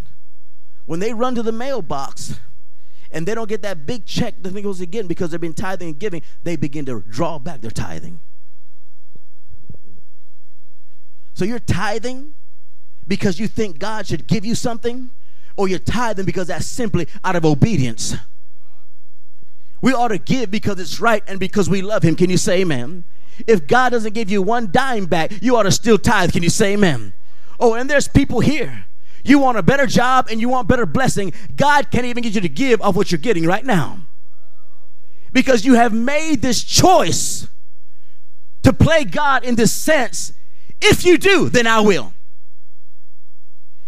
when 0.87 1.00
they 1.00 1.12
run 1.12 1.35
to 1.35 1.42
the 1.42 1.52
mailbox 1.52 2.38
and 3.11 3.26
they 3.26 3.35
don't 3.35 3.48
get 3.48 3.62
that 3.62 3.85
big 3.85 4.06
check 4.06 4.42
that 4.42 4.54
goes 4.62 4.80
again 4.80 5.06
because 5.06 5.30
they've 5.30 5.40
been 5.40 5.52
tithing 5.52 5.88
and 5.88 5.98
giving, 5.98 6.22
they 6.44 6.56
begin 6.56 6.85
to 6.87 7.02
draw 7.08 7.38
back 7.38 7.61
their 7.61 7.70
tithing. 7.70 8.20
So 11.35 11.44
you're 11.44 11.58
tithing 11.58 12.35
because 13.07 13.38
you 13.38 13.49
think 13.49 13.79
God 13.79 14.07
should 14.07 14.27
give 14.27 14.45
you 14.45 14.55
something, 14.55 15.11
or 15.57 15.69
you're 15.69 15.79
tithing 15.79 16.25
because 16.25 16.49
that's 16.49 16.67
simply 16.67 17.09
out 17.25 17.37
of 17.37 17.45
obedience. 17.45 18.15
We 19.81 19.93
ought 19.93 20.09
to 20.09 20.19
give 20.19 20.51
because 20.51 20.79
it's 20.79 21.01
right 21.01 21.23
and 21.27 21.41
because 21.41 21.69
we 21.69 21.83
love 21.83 22.03
Him. 22.03 22.15
Can 22.15 22.31
you 22.31 22.37
say 22.37 22.61
amen? 22.61 23.05
If 23.47 23.67
God 23.67 23.91
doesn't 23.91 24.15
give 24.15 24.31
you 24.31 24.41
one 24.43 24.71
dime 24.71 25.07
back, 25.07 25.33
you 25.43 25.57
ought 25.57 25.65
to 25.65 25.73
still 25.73 25.99
tithe. 25.99 26.33
Can 26.33 26.43
you 26.43 26.51
say 26.51 26.75
amen? 26.75 27.12
Oh, 27.59 27.75
and 27.75 27.91
there's 27.91 28.09
people 28.09 28.41
here. 28.41 28.87
You 29.25 29.38
want 29.38 29.59
a 29.59 29.62
better 29.62 29.87
job 29.87 30.29
and 30.31 30.41
you 30.41 30.49
want 30.49 30.69
better 30.69 30.87
blessing. 30.87 31.33
God 31.57 31.91
can't 31.91 32.07
even 32.07 32.23
get 32.23 32.35
you 32.35 32.41
to 32.41 32.49
give 32.49 32.81
of 32.83 32.97
what 32.97 33.11
you're 33.11 33.19
getting 33.19 33.45
right 33.45 33.65
now. 33.65 33.99
Because 35.33 35.65
you 35.65 35.75
have 35.75 35.93
made 35.93 36.43
this 36.43 36.62
choice 36.62 37.49
to 38.62 38.73
play 38.73 39.05
God 39.05 39.45
in 39.45 39.55
this 39.55 39.73
sense. 39.73 40.33
If 40.81 41.05
you 41.05 41.19
do, 41.19 41.49
then 41.49 41.67
I 41.67 41.81
will. 41.81 42.12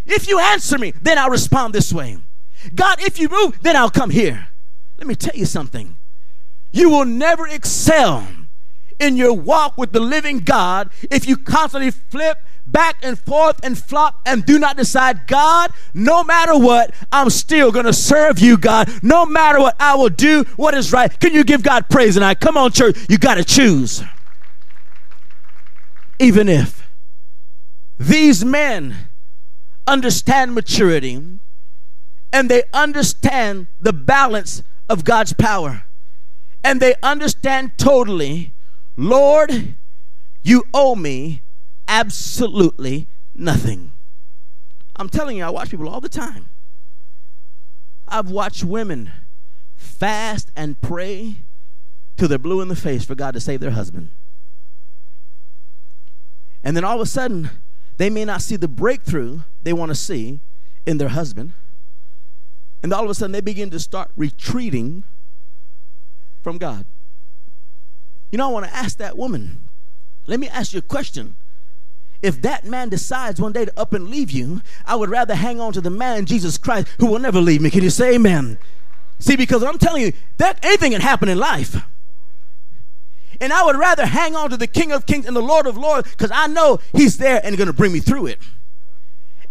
If 0.07 0.29
you 0.29 0.39
answer 0.39 0.79
me, 0.79 0.93
then 1.03 1.19
I'll 1.19 1.31
respond 1.31 1.75
this 1.75 1.93
way. 1.93 2.19
God, 2.75 3.01
if 3.03 3.19
you 3.19 3.29
move, 3.29 3.63
then 3.63 3.77
I'll 3.77 3.91
come 3.91 4.11
here. 4.11 4.49
Let 4.99 5.07
me 5.07 5.15
tell 5.15 5.35
you 5.35 5.47
something. 5.47 5.97
You 6.73 6.91
will 6.91 7.05
never 7.05 7.47
excel 7.47 8.27
in 8.99 9.17
your 9.17 9.33
walk 9.33 9.77
with 9.77 9.93
the 9.93 10.01
living 10.01 10.39
God 10.39 10.91
if 11.11 11.27
you 11.27 11.37
constantly 11.37 11.91
flip 11.91 12.43
back 12.67 12.97
and 13.03 13.19
forth 13.19 13.61
and 13.63 13.79
flop 13.79 14.21
and 14.25 14.45
do 14.45 14.59
not 14.59 14.77
decide, 14.77 15.27
God, 15.27 15.73
no 15.93 16.25
matter 16.25 16.59
what, 16.59 16.95
I'm 17.13 17.31
still 17.31 17.71
going 17.71 17.87
to 17.87 17.93
serve 17.93 18.39
you, 18.39 18.57
God. 18.57 18.91
No 19.03 19.27
matter 19.27 19.61
what, 19.61 19.77
I 19.79 19.95
will 19.95 20.09
do 20.09 20.45
what 20.57 20.75
is 20.75 20.93
right. 20.93 21.19
Can 21.21 21.35
you 21.35 21.45
give 21.45 21.63
God 21.63 21.89
praise 21.89 22.15
tonight? 22.15 22.41
Come 22.41 22.57
on, 22.57 22.73
church. 22.73 22.97
You 23.09 23.19
got 23.19 23.35
to 23.35 23.45
choose. 23.45 24.03
Even 26.19 26.49
if 26.49 26.89
these 27.99 28.45
men 28.45 28.97
understand 29.87 30.55
maturity 30.55 31.21
and 32.33 32.51
they 32.51 32.63
understand 32.73 33.67
the 33.81 33.93
balance 33.93 34.63
of 34.89 35.05
God's 35.05 35.33
power 35.33 35.85
and 36.63 36.81
they 36.81 36.95
understand 37.03 37.77
totally, 37.77 38.53
Lord, 38.97 39.75
you 40.43 40.65
owe 40.73 40.95
me 40.95 41.43
absolutely 41.87 43.07
nothing. 43.35 43.93
I'm 44.97 45.09
telling 45.09 45.37
you, 45.37 45.45
I 45.45 45.51
watch 45.51 45.71
people 45.71 45.89
all 45.89 46.01
the 46.01 46.09
time. 46.09 46.49
I've 48.09 48.31
watched 48.31 48.65
women 48.65 49.13
fast 49.77 50.51
and 50.57 50.81
pray 50.81 51.37
till 52.17 52.29
they're 52.29 52.39
blue 52.39 52.61
in 52.61 52.69
the 52.69 52.77
face 52.77 53.05
for 53.05 53.15
God 53.15 53.35
to 53.35 53.41
save 53.41 53.61
their 53.61 53.73
husband. 53.73 54.11
And 56.63 56.77
then 56.77 56.85
all 56.85 56.95
of 56.95 57.01
a 57.01 57.07
sudden, 57.07 57.51
they 57.99 58.09
may 58.09 58.25
not 58.25 58.41
see 58.41 58.57
the 58.57 58.69
breakthrough 58.69 59.41
they 59.65 59.73
want 59.73 59.91
to 59.91 59.95
see 59.95 60.41
in 60.87 60.99
their 60.99 61.09
husband. 61.09 61.53
And 62.83 62.93
all 62.93 63.05
of 63.05 63.11
a 63.11 63.15
sudden, 63.15 63.33
they 63.33 63.41
begin 63.41 63.71
to 63.71 63.81
start 63.81 64.11
retreating 64.17 65.05
from 66.43 66.59
God. 66.59 66.85
You 68.31 68.39
know, 68.39 68.49
I 68.49 68.53
want 68.53 68.67
to 68.67 68.75
ask 68.75 68.99
that 68.99 69.17
woman, 69.17 69.59
let 70.27 70.39
me 70.39 70.49
ask 70.49 70.73
you 70.73 70.79
a 70.79 70.83
question. 70.83 71.37
If 72.21 72.41
that 72.43 72.65
man 72.65 72.89
decides 72.89 73.41
one 73.41 73.53
day 73.53 73.65
to 73.67 73.79
up 73.79 73.93
and 73.93 74.09
leave 74.09 74.31
you, 74.31 74.63
I 74.87 74.97
would 74.97 75.11
rather 75.11 75.35
hang 75.35 75.61
on 75.61 75.73
to 75.75 75.81
the 75.81 75.91
man, 75.91 76.27
Jesus 76.27 76.59
Christ, 76.59 76.89
who 76.99 77.07
will 77.07 77.19
never 77.19 77.41
leave 77.41 77.61
me. 77.61 77.71
Can 77.71 77.83
you 77.83 77.91
say 77.91 78.15
amen? 78.15 78.59
See, 79.19 79.37
because 79.37 79.63
I'm 79.63 79.79
telling 79.79 80.03
you, 80.03 80.13
that 80.39 80.59
anything 80.65 80.93
can 80.93 81.01
happen 81.01 81.29
in 81.29 81.39
life. 81.39 81.77
And 83.41 83.53
I 83.53 83.65
would 83.65 83.77
rather 83.77 84.07
hang 84.07 84.37
on 84.37 84.51
to 84.51 84.57
the 84.57 84.67
King 84.67 84.93
of 84.93 85.07
Kings 85.07 85.27
and 85.27 85.35
the 85.37 85.43
Lord 85.43 85.67
of 85.67 85.77
Lords 85.77 86.11
because 86.11 86.31
I 86.33 86.47
know 86.47 86.81
He's 86.93 87.17
there 87.19 87.41
and 87.45 87.57
going 87.57 87.67
to 87.67 87.73
bring 87.73 87.93
me 87.93 88.01
through 88.01 88.27
it. 88.27 88.39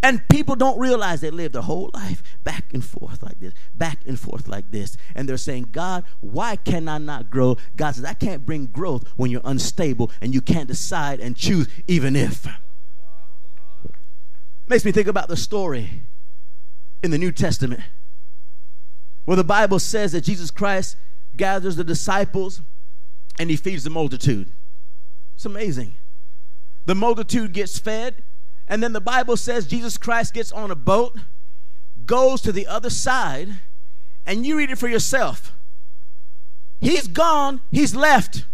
And 0.04 0.28
people 0.28 0.58
don't 0.58 0.78
realize 0.78 1.22
they 1.22 1.32
live 1.32 1.54
their 1.54 1.62
whole 1.62 1.90
life 1.94 2.22
back 2.44 2.74
and 2.74 2.84
forth 2.84 3.24
like 3.24 3.40
this, 3.40 3.54
back 3.74 4.00
and 4.06 4.20
forth 4.20 4.50
like 4.50 4.70
this. 4.70 4.98
And 5.16 5.28
they're 5.28 5.38
saying, 5.38 5.70
God, 5.72 6.04
why 6.20 6.58
can 6.58 6.90
I 6.90 6.98
not 6.98 7.30
grow? 7.30 7.58
God 7.78 7.96
says, 7.96 8.04
I 8.04 8.14
can't 8.14 8.46
bring 8.46 8.66
growth 8.66 9.08
when 9.16 9.32
you're 9.32 9.42
unstable 9.46 10.12
and 10.22 10.34
you 10.34 10.42
can't 10.42 10.68
decide 10.68 11.22
and 11.22 11.38
choose, 11.38 11.70
even 11.88 12.18
if. 12.18 12.46
Makes 14.68 14.84
me 14.84 14.92
think 14.92 15.08
about 15.08 15.30
the 15.30 15.38
story 15.38 16.02
in 17.02 17.12
the 17.12 17.18
New 17.18 17.32
Testament 17.32 17.80
where 19.24 19.38
the 19.38 19.44
Bible 19.44 19.80
says 19.80 20.12
that 20.12 20.22
Jesus 20.22 20.52
Christ 20.52 20.98
gathers 21.38 21.78
the 21.78 21.84
disciples 21.84 22.62
and 23.40 23.50
he 23.50 23.56
feeds 23.56 23.86
the 23.86 23.90
multitude. 23.90 24.50
It's 25.36 25.46
amazing. 25.46 25.94
The 26.88 26.96
multitude 26.96 27.54
gets 27.54 27.80
fed, 27.80 28.22
and 28.74 28.82
then 28.82 28.92
the 28.92 29.00
Bible 29.00 29.38
says 29.38 29.68
Jesus 29.68 30.00
Christ 30.00 30.34
gets 30.34 30.52
on 30.52 30.72
a 30.72 30.76
boat, 30.76 31.16
goes 32.08 32.42
to 32.42 32.52
the 32.52 32.66
other 32.66 32.90
side, 32.90 33.50
and 34.26 34.48
you 34.48 34.58
read 34.58 34.72
it 34.72 34.80
for 34.80 34.88
yourself. 34.88 35.54
He's 36.82 37.08
gone, 37.08 37.62
he's 37.70 37.94
left. 37.94 38.46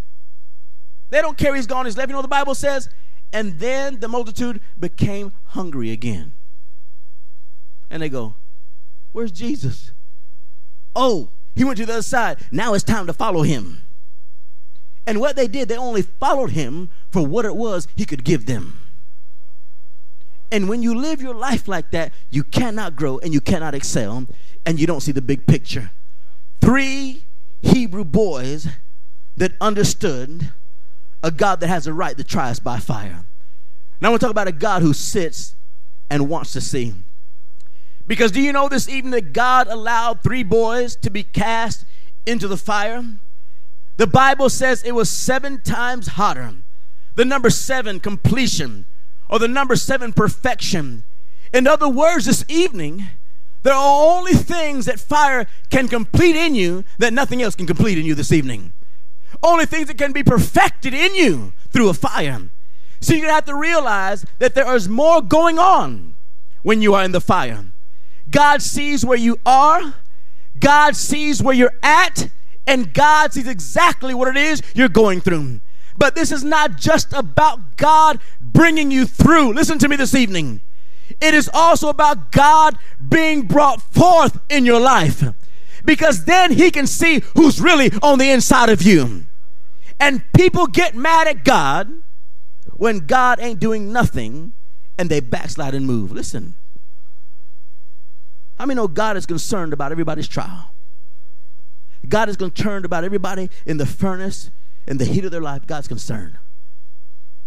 They 1.08 1.22
don't 1.22 1.38
care 1.38 1.54
he's 1.54 1.66
gone, 1.66 1.86
he's 1.86 1.96
left. 1.96 2.10
You 2.10 2.16
know 2.16 2.20
the 2.20 2.28
Bible 2.28 2.54
says? 2.54 2.90
And 3.32 3.60
then 3.60 4.00
the 4.00 4.08
multitude 4.08 4.60
became 4.78 5.32
hungry 5.46 5.90
again. 5.90 6.34
And 7.88 8.02
they 8.02 8.10
go, 8.10 8.34
Where's 9.12 9.32
Jesus? 9.32 9.92
Oh, 10.94 11.30
he 11.56 11.64
went 11.64 11.78
to 11.78 11.86
the 11.86 11.94
other 11.94 12.02
side. 12.02 12.40
Now 12.52 12.74
it's 12.74 12.84
time 12.84 13.06
to 13.06 13.14
follow 13.14 13.40
him. 13.40 13.80
And 15.06 15.18
what 15.18 15.34
they 15.34 15.48
did, 15.48 15.70
they 15.70 15.78
only 15.78 16.02
followed 16.02 16.50
him 16.50 16.90
for 17.10 17.26
what 17.26 17.46
it 17.46 17.56
was 17.56 17.88
he 17.96 18.04
could 18.04 18.22
give 18.22 18.44
them. 18.44 18.89
And 20.52 20.68
when 20.68 20.82
you 20.82 20.94
live 20.94 21.22
your 21.22 21.34
life 21.34 21.68
like 21.68 21.90
that, 21.92 22.12
you 22.30 22.42
cannot 22.42 22.96
grow 22.96 23.18
and 23.18 23.32
you 23.32 23.40
cannot 23.40 23.74
excel 23.74 24.26
and 24.66 24.80
you 24.80 24.86
don't 24.86 25.00
see 25.00 25.12
the 25.12 25.22
big 25.22 25.46
picture. 25.46 25.90
Three 26.60 27.22
Hebrew 27.62 28.04
boys 28.04 28.68
that 29.36 29.52
understood 29.60 30.50
a 31.22 31.30
God 31.30 31.60
that 31.60 31.68
has 31.68 31.86
a 31.86 31.92
right 31.92 32.16
to 32.16 32.24
try 32.24 32.50
us 32.50 32.58
by 32.58 32.78
fire. 32.78 33.24
Now 34.00 34.08
I 34.08 34.10
want 34.10 34.20
to 34.20 34.26
talk 34.26 34.30
about 34.30 34.48
a 34.48 34.52
God 34.52 34.82
who 34.82 34.92
sits 34.92 35.54
and 36.08 36.28
wants 36.28 36.52
to 36.54 36.60
see. 36.60 36.94
Because 38.06 38.32
do 38.32 38.40
you 38.40 38.52
know 38.52 38.68
this 38.68 38.88
evening 38.88 39.12
that 39.12 39.32
God 39.32 39.68
allowed 39.68 40.22
three 40.22 40.42
boys 40.42 40.96
to 40.96 41.10
be 41.10 41.22
cast 41.22 41.84
into 42.26 42.48
the 42.48 42.56
fire? 42.56 43.04
The 43.98 44.06
Bible 44.06 44.48
says 44.48 44.82
it 44.82 44.92
was 44.92 45.10
seven 45.10 45.62
times 45.62 46.08
hotter. 46.08 46.54
The 47.14 47.24
number 47.24 47.50
seven, 47.50 48.00
completion, 48.00 48.86
or 49.30 49.38
the 49.38 49.48
number 49.48 49.76
seven, 49.76 50.12
perfection. 50.12 51.04
In 51.54 51.66
other 51.66 51.88
words, 51.88 52.26
this 52.26 52.44
evening, 52.48 53.06
There 53.62 53.74
are 53.74 54.16
only 54.16 54.32
things 54.32 54.86
that 54.86 54.98
fire 54.98 55.46
can 55.70 55.88
complete 55.88 56.36
in 56.36 56.54
you 56.54 56.84
that 56.98 57.12
nothing 57.12 57.42
else 57.42 57.54
can 57.54 57.66
complete 57.66 57.98
in 57.98 58.06
you 58.06 58.14
this 58.14 58.32
evening. 58.32 58.72
Only 59.42 59.66
things 59.66 59.88
that 59.88 59.98
can 59.98 60.12
be 60.12 60.22
perfected 60.22 60.94
in 60.94 61.14
you 61.14 61.52
through 61.70 61.88
a 61.88 61.94
fire. 61.94 62.48
So 63.00 63.12
you're 63.12 63.22
going 63.22 63.30
to 63.30 63.34
have 63.34 63.44
to 63.46 63.54
realize 63.54 64.24
that 64.38 64.54
there 64.54 64.74
is 64.74 64.88
more 64.88 65.22
going 65.22 65.58
on 65.58 66.14
when 66.62 66.82
you 66.82 66.94
are 66.94 67.04
in 67.04 67.12
the 67.12 67.20
fire. 67.20 67.64
God 68.30 68.62
sees 68.62 69.04
where 69.04 69.18
you 69.18 69.38
are, 69.44 69.94
God 70.58 70.96
sees 70.96 71.42
where 71.42 71.54
you're 71.54 71.74
at, 71.82 72.28
and 72.66 72.92
God 72.92 73.32
sees 73.32 73.46
exactly 73.48 74.14
what 74.14 74.28
it 74.28 74.36
is 74.36 74.62
you're 74.74 74.88
going 74.88 75.20
through. 75.20 75.60
But 75.96 76.14
this 76.14 76.32
is 76.32 76.44
not 76.44 76.76
just 76.76 77.12
about 77.12 77.76
God 77.76 78.18
bringing 78.40 78.90
you 78.90 79.06
through. 79.06 79.52
Listen 79.52 79.78
to 79.78 79.88
me 79.88 79.96
this 79.96 80.14
evening. 80.14 80.60
It 81.20 81.34
is 81.34 81.50
also 81.52 81.88
about 81.88 82.32
God 82.32 82.78
being 83.06 83.42
brought 83.42 83.82
forth 83.82 84.40
in 84.48 84.64
your 84.64 84.80
life 84.80 85.24
because 85.84 86.24
then 86.24 86.52
He 86.52 86.70
can 86.70 86.86
see 86.86 87.22
who's 87.34 87.60
really 87.60 87.90
on 88.02 88.18
the 88.18 88.30
inside 88.30 88.70
of 88.70 88.82
you. 88.82 89.26
And 89.98 90.22
people 90.32 90.66
get 90.66 90.94
mad 90.94 91.26
at 91.26 91.44
God 91.44 91.92
when 92.76 93.00
God 93.00 93.38
ain't 93.40 93.60
doing 93.60 93.92
nothing 93.92 94.52
and 94.98 95.10
they 95.10 95.20
backslide 95.20 95.74
and 95.74 95.86
move. 95.86 96.12
Listen. 96.12 96.54
How 98.58 98.66
many 98.66 98.76
know 98.76 98.88
God 98.88 99.16
is 99.16 99.24
concerned 99.24 99.72
about 99.72 99.90
everybody's 99.90 100.28
trial? 100.28 100.70
God 102.08 102.28
is 102.28 102.36
concerned 102.36 102.84
about 102.84 103.04
everybody 103.04 103.48
in 103.64 103.78
the 103.78 103.86
furnace, 103.86 104.50
in 104.86 104.98
the 104.98 105.04
heat 105.04 105.24
of 105.24 105.30
their 105.30 105.40
life. 105.40 105.66
God's 105.66 105.88
concerned. 105.88 106.38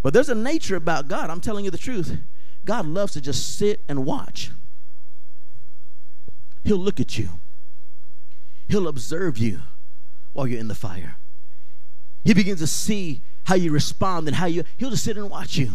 But 0.01 0.13
there's 0.13 0.29
a 0.29 0.35
nature 0.35 0.75
about 0.75 1.07
God. 1.07 1.29
I'm 1.29 1.41
telling 1.41 1.65
you 1.65 1.71
the 1.71 1.77
truth. 1.77 2.17
God 2.65 2.85
loves 2.85 3.13
to 3.13 3.21
just 3.21 3.57
sit 3.57 3.81
and 3.87 4.05
watch. 4.05 4.51
He'll 6.63 6.77
look 6.77 6.99
at 6.99 7.17
you, 7.17 7.29
He'll 8.69 8.87
observe 8.87 9.37
you 9.37 9.61
while 10.31 10.47
you're 10.47 10.59
in 10.59 10.69
the 10.69 10.75
fire. 10.75 11.17
He 12.23 12.33
begins 12.33 12.59
to 12.59 12.67
see 12.67 13.21
how 13.45 13.55
you 13.55 13.71
respond 13.71 14.27
and 14.27 14.37
how 14.37 14.45
you, 14.45 14.63
He'll 14.77 14.91
just 14.91 15.03
sit 15.03 15.17
and 15.17 15.29
watch 15.29 15.57
you. 15.57 15.71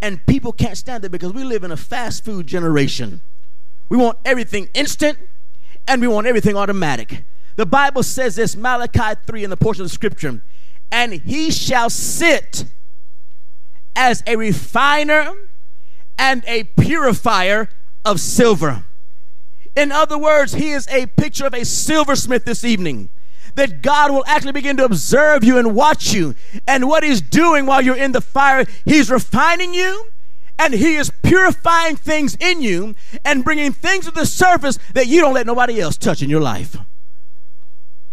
And 0.00 0.24
people 0.26 0.52
can't 0.52 0.76
stand 0.76 1.04
it 1.04 1.10
because 1.10 1.32
we 1.32 1.44
live 1.44 1.64
in 1.64 1.72
a 1.72 1.76
fast 1.76 2.24
food 2.24 2.46
generation. 2.46 3.22
We 3.88 3.96
want 3.96 4.18
everything 4.24 4.68
instant 4.74 5.18
and 5.88 6.00
we 6.00 6.06
want 6.06 6.26
everything 6.26 6.56
automatic. 6.56 7.24
The 7.56 7.66
Bible 7.66 8.02
says 8.02 8.36
this, 8.36 8.56
Malachi 8.56 9.20
3 9.26 9.44
in 9.44 9.50
the 9.50 9.56
portion 9.56 9.82
of 9.82 9.90
the 9.90 9.94
scripture, 9.94 10.42
and 10.94 11.12
he 11.12 11.50
shall 11.50 11.90
sit 11.90 12.66
as 13.96 14.22
a 14.28 14.36
refiner 14.36 15.32
and 16.16 16.44
a 16.46 16.62
purifier 16.62 17.68
of 18.04 18.20
silver. 18.20 18.84
In 19.74 19.90
other 19.90 20.16
words, 20.16 20.52
he 20.54 20.70
is 20.70 20.86
a 20.86 21.06
picture 21.06 21.46
of 21.46 21.52
a 21.52 21.64
silversmith 21.64 22.44
this 22.44 22.64
evening. 22.64 23.08
That 23.56 23.82
God 23.82 24.12
will 24.12 24.22
actually 24.28 24.52
begin 24.52 24.76
to 24.76 24.84
observe 24.84 25.42
you 25.42 25.58
and 25.58 25.74
watch 25.74 26.12
you. 26.12 26.36
And 26.66 26.86
what 26.86 27.02
he's 27.02 27.20
doing 27.20 27.66
while 27.66 27.82
you're 27.82 27.96
in 27.96 28.12
the 28.12 28.20
fire, 28.20 28.64
he's 28.84 29.10
refining 29.10 29.74
you 29.74 30.06
and 30.60 30.74
he 30.74 30.94
is 30.94 31.10
purifying 31.24 31.96
things 31.96 32.36
in 32.38 32.62
you 32.62 32.94
and 33.24 33.42
bringing 33.42 33.72
things 33.72 34.04
to 34.04 34.12
the 34.12 34.26
surface 34.26 34.78
that 34.92 35.08
you 35.08 35.20
don't 35.20 35.34
let 35.34 35.46
nobody 35.46 35.80
else 35.80 35.96
touch 35.96 36.22
in 36.22 36.30
your 36.30 36.40
life. 36.40 36.76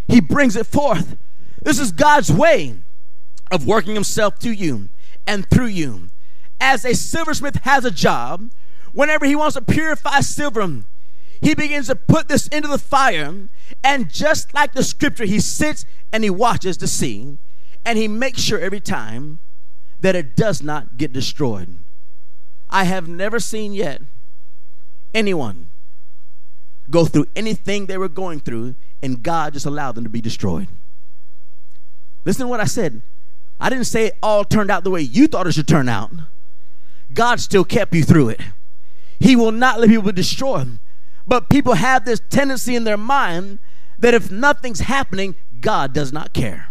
He 0.08 0.20
brings 0.20 0.56
it 0.56 0.66
forth. 0.66 1.16
This 1.62 1.80
is 1.80 1.92
God's 1.92 2.32
way 2.32 2.76
of 3.52 3.68
working 3.68 3.94
himself 3.94 4.40
to 4.40 4.52
you 4.52 4.90
and 5.28 5.48
through 5.50 5.68
you. 5.68 6.10
As 6.60 6.86
a 6.86 6.96
silversmith 6.96 7.58
has 7.64 7.86
a 7.86 7.92
job, 7.92 8.52
whenever 8.94 9.26
he 9.26 9.36
wants 9.36 9.56
to 9.56 9.62
purify 9.62 10.22
silver, 10.22 10.84
he 11.42 11.56
begins 11.56 11.88
to 11.88 11.96
put 11.96 12.28
this 12.28 12.48
into 12.48 12.68
the 12.68 12.78
fire. 12.78 13.48
And 13.84 14.12
just 14.12 14.54
like 14.54 14.74
the 14.74 14.84
scripture, 14.84 15.26
he 15.26 15.40
sits 15.40 15.86
and 16.12 16.24
he 16.24 16.30
watches 16.30 16.78
to 16.78 16.88
see, 16.88 17.38
and 17.86 17.98
he 17.98 18.08
makes 18.08 18.42
sure 18.42 18.60
every 18.60 18.80
time 18.80 19.40
that 20.02 20.16
it 20.16 20.36
does 20.36 20.62
not 20.62 20.98
get 20.98 21.14
destroyed. 21.14 21.78
I 22.70 22.86
have 22.86 23.08
never 23.08 23.40
seen 23.40 23.74
yet 23.74 24.02
anyone 25.14 25.68
go 26.90 27.06
through 27.06 27.28
anything 27.36 27.86
they 27.86 27.98
were 27.98 28.08
going 28.08 28.40
through 28.40 28.76
and 29.02 29.22
God 29.22 29.54
just 29.54 29.66
allowed 29.66 29.96
them 29.96 30.04
to 30.04 30.10
be 30.10 30.22
destroyed. 30.22 30.68
Listen 32.26 32.46
to 32.46 32.48
what 32.48 32.60
I 32.60 32.66
said. 32.66 33.02
I 33.60 33.70
didn't 33.70 33.86
say 33.86 34.08
it 34.08 34.18
all 34.24 34.44
turned 34.44 34.72
out 34.72 34.84
the 34.84 34.90
way 34.90 35.02
you 35.02 35.28
thought 35.28 35.48
it 35.48 35.54
should 35.54 35.68
turn 35.68 35.88
out. 35.88 36.12
God 37.14 37.40
still 37.40 37.64
kept 37.64 37.94
you 37.94 38.04
through 38.04 38.30
it. 38.30 38.42
He 39.20 39.36
will 39.36 39.52
not 39.52 39.80
let 39.80 39.90
people 39.90 40.12
destroy 40.12 40.60
them. 40.60 40.80
But 41.28 41.50
people 41.50 41.76
have 41.76 42.06
this 42.06 42.22
tendency 42.30 42.76
in 42.76 42.84
their 42.84 42.98
mind 42.98 43.60
that 44.00 44.14
if 44.14 44.32
nothing's 44.32 44.82
happening, 44.82 45.36
God 45.60 45.94
does 45.94 46.12
not 46.12 46.34
care. 46.34 46.70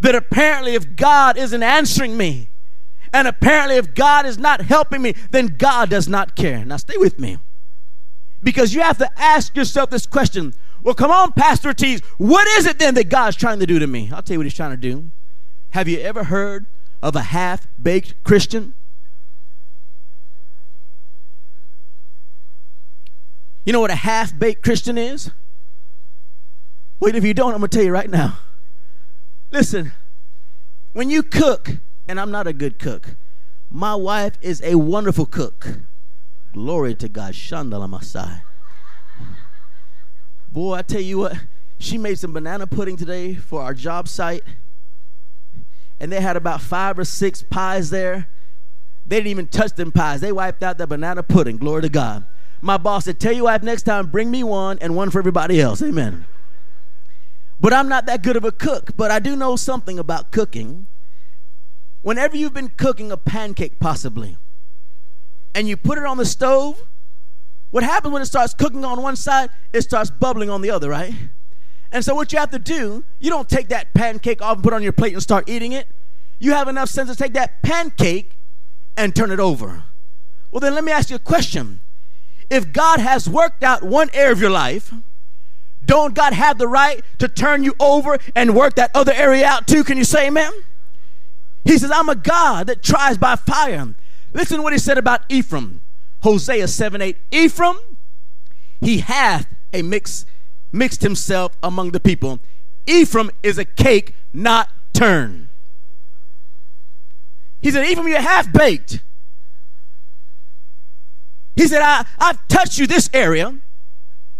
That 0.00 0.14
apparently, 0.14 0.74
if 0.74 0.96
God 0.96 1.36
isn't 1.36 1.62
answering 1.62 2.16
me, 2.16 2.48
and 3.12 3.28
apparently, 3.28 3.76
if 3.76 3.94
God 3.94 4.26
is 4.26 4.38
not 4.38 4.62
helping 4.62 5.02
me, 5.02 5.14
then 5.30 5.54
God 5.58 5.90
does 5.90 6.08
not 6.08 6.34
care. 6.34 6.64
Now, 6.64 6.78
stay 6.78 6.96
with 6.96 7.18
me. 7.18 7.38
Because 8.42 8.74
you 8.74 8.80
have 8.80 8.98
to 8.98 9.10
ask 9.20 9.54
yourself 9.56 9.90
this 9.90 10.06
question 10.06 10.54
Well, 10.82 10.94
come 10.94 11.10
on, 11.10 11.32
Pastor 11.32 11.72
Tees, 11.72 12.00
what 12.18 12.46
is 12.58 12.66
it 12.66 12.78
then 12.78 12.94
that 12.94 13.08
God's 13.08 13.36
trying 13.36 13.60
to 13.60 13.66
do 13.66 13.78
to 13.78 13.86
me? 13.86 14.10
I'll 14.12 14.22
tell 14.22 14.34
you 14.34 14.38
what 14.38 14.46
He's 14.46 14.54
trying 14.54 14.70
to 14.70 14.76
do. 14.76 15.10
Have 15.70 15.88
you 15.88 15.98
ever 16.00 16.24
heard 16.24 16.66
of 17.02 17.14
a 17.16 17.22
half 17.22 17.66
baked 17.80 18.22
Christian? 18.24 18.74
You 23.64 23.72
know 23.72 23.80
what 23.80 23.90
a 23.90 23.96
half 23.96 24.36
baked 24.36 24.62
Christian 24.62 24.96
is? 24.96 25.30
Wait, 26.98 27.14
if 27.14 27.24
you 27.24 27.34
don't, 27.34 27.52
I'm 27.52 27.60
going 27.60 27.70
to 27.70 27.76
tell 27.76 27.84
you 27.84 27.92
right 27.92 28.10
now. 28.10 28.38
Listen, 29.50 29.92
when 30.92 31.10
you 31.10 31.22
cook, 31.22 31.76
and 32.10 32.18
I'm 32.18 32.32
not 32.32 32.48
a 32.48 32.52
good 32.52 32.80
cook. 32.80 33.14
My 33.70 33.94
wife 33.94 34.36
is 34.40 34.60
a 34.64 34.74
wonderful 34.74 35.26
cook. 35.26 35.78
Glory 36.52 36.92
to 36.96 37.08
God. 37.08 37.34
Shandala 37.34 37.88
Masai. 37.88 38.42
Boy, 40.52 40.74
I 40.74 40.82
tell 40.82 41.00
you 41.00 41.18
what, 41.18 41.36
she 41.78 41.98
made 41.98 42.18
some 42.18 42.32
banana 42.32 42.66
pudding 42.66 42.96
today 42.96 43.34
for 43.34 43.62
our 43.62 43.74
job 43.74 44.08
site. 44.08 44.42
And 45.98 46.10
they 46.10 46.20
had 46.20 46.36
about 46.36 46.60
five 46.60 46.98
or 46.98 47.04
six 47.04 47.42
pies 47.42 47.90
there. 47.90 48.28
They 49.06 49.16
didn't 49.16 49.28
even 49.28 49.48
touch 49.48 49.74
them 49.74 49.92
pies. 49.92 50.20
They 50.20 50.32
wiped 50.32 50.62
out 50.62 50.78
the 50.78 50.86
banana 50.86 51.22
pudding. 51.22 51.56
Glory 51.56 51.82
to 51.82 51.88
God. 51.88 52.24
My 52.60 52.76
boss 52.76 53.04
said, 53.04 53.20
Tell 53.20 53.32
you 53.32 53.44
what, 53.44 53.62
next 53.62 53.82
time, 53.82 54.06
bring 54.06 54.30
me 54.30 54.42
one 54.42 54.78
and 54.80 54.94
one 54.94 55.10
for 55.10 55.18
everybody 55.18 55.60
else. 55.60 55.82
Amen. 55.82 56.26
But 57.60 57.72
I'm 57.72 57.88
not 57.88 58.06
that 58.06 58.22
good 58.22 58.36
of 58.36 58.44
a 58.44 58.52
cook, 58.52 58.96
but 58.96 59.10
I 59.10 59.18
do 59.18 59.36
know 59.36 59.56
something 59.56 59.98
about 59.98 60.30
cooking 60.30 60.86
whenever 62.02 62.36
you've 62.36 62.54
been 62.54 62.70
cooking 62.70 63.12
a 63.12 63.16
pancake, 63.16 63.78
possibly, 63.78 64.36
and 65.54 65.68
you 65.68 65.76
put 65.76 65.98
it 65.98 66.04
on 66.04 66.16
the 66.16 66.24
stove, 66.24 66.82
what 67.70 67.84
happens 67.84 68.12
when 68.12 68.22
it 68.22 68.26
starts 68.26 68.54
cooking 68.54 68.84
on 68.84 69.02
one 69.02 69.16
side? 69.16 69.50
It 69.72 69.82
starts 69.82 70.10
bubbling 70.10 70.50
on 70.50 70.60
the 70.60 70.70
other, 70.70 70.90
right? 70.90 71.14
And 71.92 72.04
so, 72.04 72.14
what 72.14 72.32
you 72.32 72.38
have 72.38 72.50
to 72.50 72.58
do, 72.58 73.04
you 73.18 73.30
don't 73.30 73.48
take 73.48 73.68
that 73.68 73.92
pancake 73.94 74.42
off 74.42 74.56
and 74.56 74.64
put 74.64 74.72
it 74.72 74.76
on 74.76 74.82
your 74.82 74.92
plate 74.92 75.12
and 75.12 75.22
start 75.22 75.48
eating 75.48 75.72
it. 75.72 75.88
You 76.38 76.52
have 76.52 76.68
enough 76.68 76.88
sense 76.88 77.10
to 77.10 77.16
take 77.16 77.32
that 77.34 77.62
pancake 77.62 78.36
and 78.96 79.14
turn 79.14 79.30
it 79.30 79.40
over. 79.40 79.84
Well, 80.50 80.60
then 80.60 80.74
let 80.74 80.84
me 80.84 80.92
ask 80.92 81.10
you 81.10 81.16
a 81.16 81.20
question. 81.20 81.80
If 82.48 82.72
God 82.72 82.98
has 82.98 83.28
worked 83.28 83.62
out 83.62 83.82
one 83.82 84.10
area 84.12 84.32
of 84.32 84.40
your 84.40 84.50
life, 84.50 84.92
don't 85.84 86.14
God 86.14 86.32
have 86.32 86.58
the 86.58 86.66
right 86.66 87.02
to 87.18 87.28
turn 87.28 87.62
you 87.62 87.74
over 87.78 88.18
and 88.34 88.54
work 88.54 88.74
that 88.74 88.90
other 88.94 89.12
area 89.12 89.46
out 89.46 89.66
too? 89.66 89.84
Can 89.84 89.96
you 89.96 90.04
say 90.04 90.26
amen? 90.26 90.52
He 91.64 91.78
says, 91.78 91.90
I'm 91.92 92.08
a 92.08 92.14
God 92.14 92.66
that 92.66 92.82
tries 92.82 93.18
by 93.18 93.36
fire. 93.36 93.94
Listen 94.32 94.58
to 94.58 94.62
what 94.62 94.72
he 94.72 94.78
said 94.78 94.98
about 94.98 95.22
Ephraim. 95.28 95.82
Hosea 96.22 96.68
7 96.68 97.00
8. 97.00 97.16
Ephraim, 97.30 97.78
he 98.80 98.98
hath 98.98 99.46
a 99.72 99.82
mix, 99.82 100.26
mixed 100.72 101.02
himself 101.02 101.56
among 101.62 101.90
the 101.90 102.00
people. 102.00 102.40
Ephraim 102.86 103.30
is 103.42 103.58
a 103.58 103.64
cake 103.64 104.14
not 104.32 104.68
turned. 104.92 105.48
He 107.60 107.70
said, 107.70 107.86
Ephraim, 107.86 108.08
you're 108.08 108.20
half 108.20 108.52
baked. 108.52 109.00
He 111.56 111.66
said, 111.66 111.82
I, 111.82 112.06
I've 112.18 112.46
touched 112.48 112.78
you 112.78 112.86
this 112.86 113.10
area, 113.12 113.54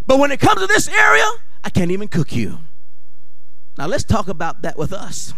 but 0.07 0.19
when 0.19 0.33
it 0.33 0.41
comes 0.41 0.61
to 0.61 0.67
this 0.67 0.89
area, 0.89 1.27
I 1.63 1.71
can't 1.71 1.91
even 1.91 2.09
cook 2.09 2.35
you. 2.35 2.61
Now 3.77 3.87
let's 3.87 4.05
talk 4.05 4.29
about 4.29 4.63
that 4.63 4.79
with 4.79 4.93
us. 4.93 5.35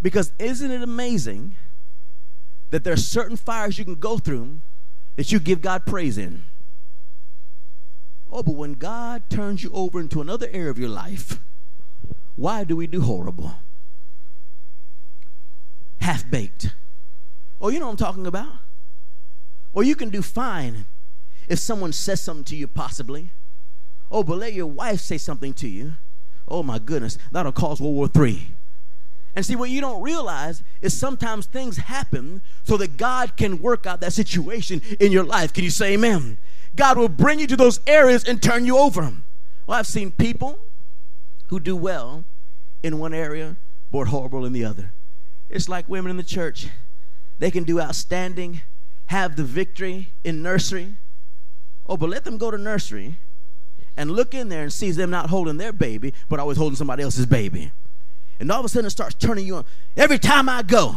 Because 0.00 0.32
isn't 0.38 0.70
it 0.70 0.82
amazing 0.82 1.54
that 2.70 2.84
there 2.84 2.92
are 2.92 2.96
certain 2.96 3.36
fires 3.36 3.78
you 3.78 3.84
can 3.84 3.96
go 3.96 4.18
through 4.18 4.60
that 5.16 5.32
you 5.32 5.38
give 5.38 5.60
God 5.60 5.86
praise 5.86 6.18
in? 6.18 6.44
Oh, 8.30 8.42
but 8.42 8.54
when 8.54 8.74
God 8.74 9.22
turns 9.28 9.62
you 9.62 9.70
over 9.72 10.00
into 10.00 10.20
another 10.20 10.48
area 10.52 10.70
of 10.70 10.78
your 10.78 10.88
life, 10.88 11.38
why 12.34 12.64
do 12.64 12.74
we 12.76 12.86
do 12.86 13.02
horrible? 13.02 13.54
Half 16.00 16.30
baked. 16.30 16.74
Oh, 17.60 17.68
you 17.68 17.78
know 17.78 17.86
what 17.86 17.92
I'm 17.92 17.96
talking 17.98 18.26
about? 18.26 18.54
Or 19.74 19.84
you 19.84 19.94
can 19.94 20.08
do 20.10 20.22
fine. 20.22 20.86
if 21.48 21.58
someone 21.58 21.92
says 21.92 22.22
something 22.22 22.44
to 22.44 22.56
you, 22.56 22.66
possibly. 22.66 23.30
Oh, 24.10 24.22
but 24.22 24.38
let 24.38 24.52
your 24.52 24.66
wife 24.66 25.00
say 25.00 25.18
something 25.18 25.52
to 25.54 25.68
you. 25.68 25.94
Oh, 26.48 26.62
my 26.62 26.78
goodness, 26.78 27.18
that'll 27.30 27.52
cause 27.52 27.80
World 27.80 27.94
War 27.94 28.26
III. 28.26 28.48
And 29.34 29.46
see, 29.46 29.56
what 29.56 29.70
you 29.70 29.80
don't 29.80 30.02
realize 30.02 30.62
is 30.82 30.96
sometimes 30.96 31.46
things 31.46 31.78
happen 31.78 32.42
so 32.64 32.76
that 32.76 32.96
God 32.96 33.36
can 33.36 33.62
work 33.62 33.86
out 33.86 34.00
that 34.00 34.12
situation 34.12 34.82
in 35.00 35.10
your 35.10 35.24
life. 35.24 35.52
Can 35.52 35.64
you 35.64 35.70
say 35.70 35.94
amen? 35.94 36.36
God 36.76 36.98
will 36.98 37.08
bring 37.08 37.38
you 37.38 37.46
to 37.46 37.56
those 37.56 37.80
areas 37.86 38.24
and 38.24 38.42
turn 38.42 38.66
you 38.66 38.78
over. 38.78 39.12
Well, 39.66 39.78
I've 39.78 39.86
seen 39.86 40.10
people 40.10 40.58
who 41.46 41.60
do 41.60 41.76
well 41.76 42.24
in 42.82 42.98
one 42.98 43.14
area, 43.14 43.56
but 43.90 44.08
horrible 44.08 44.44
in 44.44 44.52
the 44.52 44.64
other. 44.64 44.90
It's 45.48 45.68
like 45.68 45.88
women 45.88 46.10
in 46.10 46.16
the 46.16 46.22
church. 46.22 46.68
They 47.38 47.50
can 47.50 47.64
do 47.64 47.80
outstanding, 47.80 48.62
have 49.06 49.36
the 49.36 49.44
victory 49.44 50.08
in 50.24 50.42
nursery. 50.42 50.94
Oh, 51.86 51.96
but 51.96 52.10
let 52.10 52.24
them 52.24 52.38
go 52.38 52.50
to 52.50 52.58
nursery 52.58 53.16
and 53.96 54.10
look 54.10 54.34
in 54.34 54.48
there 54.48 54.62
and 54.62 54.72
sees 54.72 54.96
them 54.96 55.10
not 55.10 55.28
holding 55.30 55.56
their 55.56 55.72
baby, 55.72 56.14
but 56.28 56.40
always 56.40 56.56
holding 56.56 56.76
somebody 56.76 57.02
else's 57.02 57.26
baby. 57.26 57.72
And 58.42 58.50
all 58.50 58.58
of 58.58 58.66
a 58.66 58.68
sudden 58.68 58.88
it 58.88 58.90
starts 58.90 59.14
turning 59.14 59.46
you 59.46 59.54
on. 59.54 59.64
Every 59.96 60.18
time 60.18 60.48
I 60.48 60.62
go, 60.62 60.96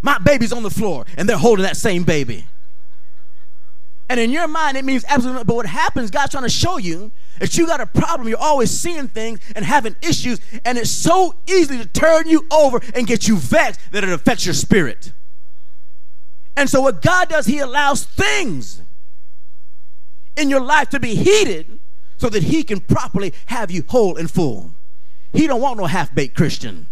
my 0.00 0.18
baby's 0.18 0.54
on 0.54 0.62
the 0.62 0.70
floor 0.70 1.04
and 1.18 1.28
they're 1.28 1.36
holding 1.36 1.64
that 1.64 1.76
same 1.76 2.02
baby. 2.02 2.46
And 4.08 4.18
in 4.18 4.30
your 4.30 4.48
mind, 4.48 4.78
it 4.78 4.86
means 4.86 5.04
absolutely. 5.06 5.44
But 5.44 5.54
what 5.54 5.66
happens, 5.66 6.10
God's 6.10 6.32
trying 6.32 6.44
to 6.44 6.50
show 6.50 6.78
you 6.78 7.12
that 7.40 7.58
you 7.58 7.66
got 7.66 7.82
a 7.82 7.86
problem. 7.86 8.26
You're 8.26 8.38
always 8.38 8.70
seeing 8.70 9.06
things 9.06 9.38
and 9.54 9.66
having 9.66 9.94
issues, 10.00 10.40
and 10.64 10.78
it's 10.78 10.90
so 10.90 11.34
easy 11.46 11.76
to 11.76 11.86
turn 11.86 12.26
you 12.26 12.46
over 12.50 12.80
and 12.94 13.06
get 13.06 13.28
you 13.28 13.36
vexed 13.36 13.78
that 13.92 14.02
it 14.02 14.08
affects 14.08 14.46
your 14.46 14.54
spirit. 14.54 15.12
And 16.56 16.68
so, 16.70 16.80
what 16.80 17.02
God 17.02 17.28
does, 17.28 17.46
He 17.46 17.58
allows 17.58 18.02
things 18.04 18.82
in 20.36 20.48
your 20.48 20.60
life 20.60 20.88
to 20.88 20.98
be 20.98 21.14
heated 21.14 21.78
so 22.16 22.28
that 22.30 22.44
He 22.44 22.64
can 22.64 22.80
properly 22.80 23.32
have 23.46 23.70
you 23.70 23.84
whole 23.86 24.16
and 24.16 24.28
full. 24.28 24.72
He 25.32 25.46
don't 25.46 25.60
want 25.60 25.78
no 25.78 25.86
half-baked 25.86 26.36
Christian. 26.36 26.88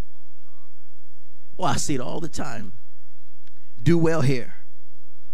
Well, 1.57 1.73
I 1.73 1.77
see 1.77 1.95
it 1.95 2.01
all 2.01 2.21
the 2.21 2.29
time. 2.29 2.73
Do 3.83 3.99
well 3.99 4.21
here. 4.21 4.55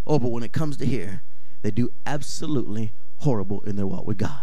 Oh, 0.06 0.18
but 0.18 0.30
when 0.30 0.42
it 0.42 0.52
comes 0.52 0.76
to 0.78 0.86
here, 0.86 1.22
they 1.62 1.70
do 1.70 1.92
absolutely 2.06 2.92
horrible 3.18 3.62
in 3.62 3.76
their 3.76 3.86
walk 3.86 4.06
with 4.06 4.18
God. 4.18 4.40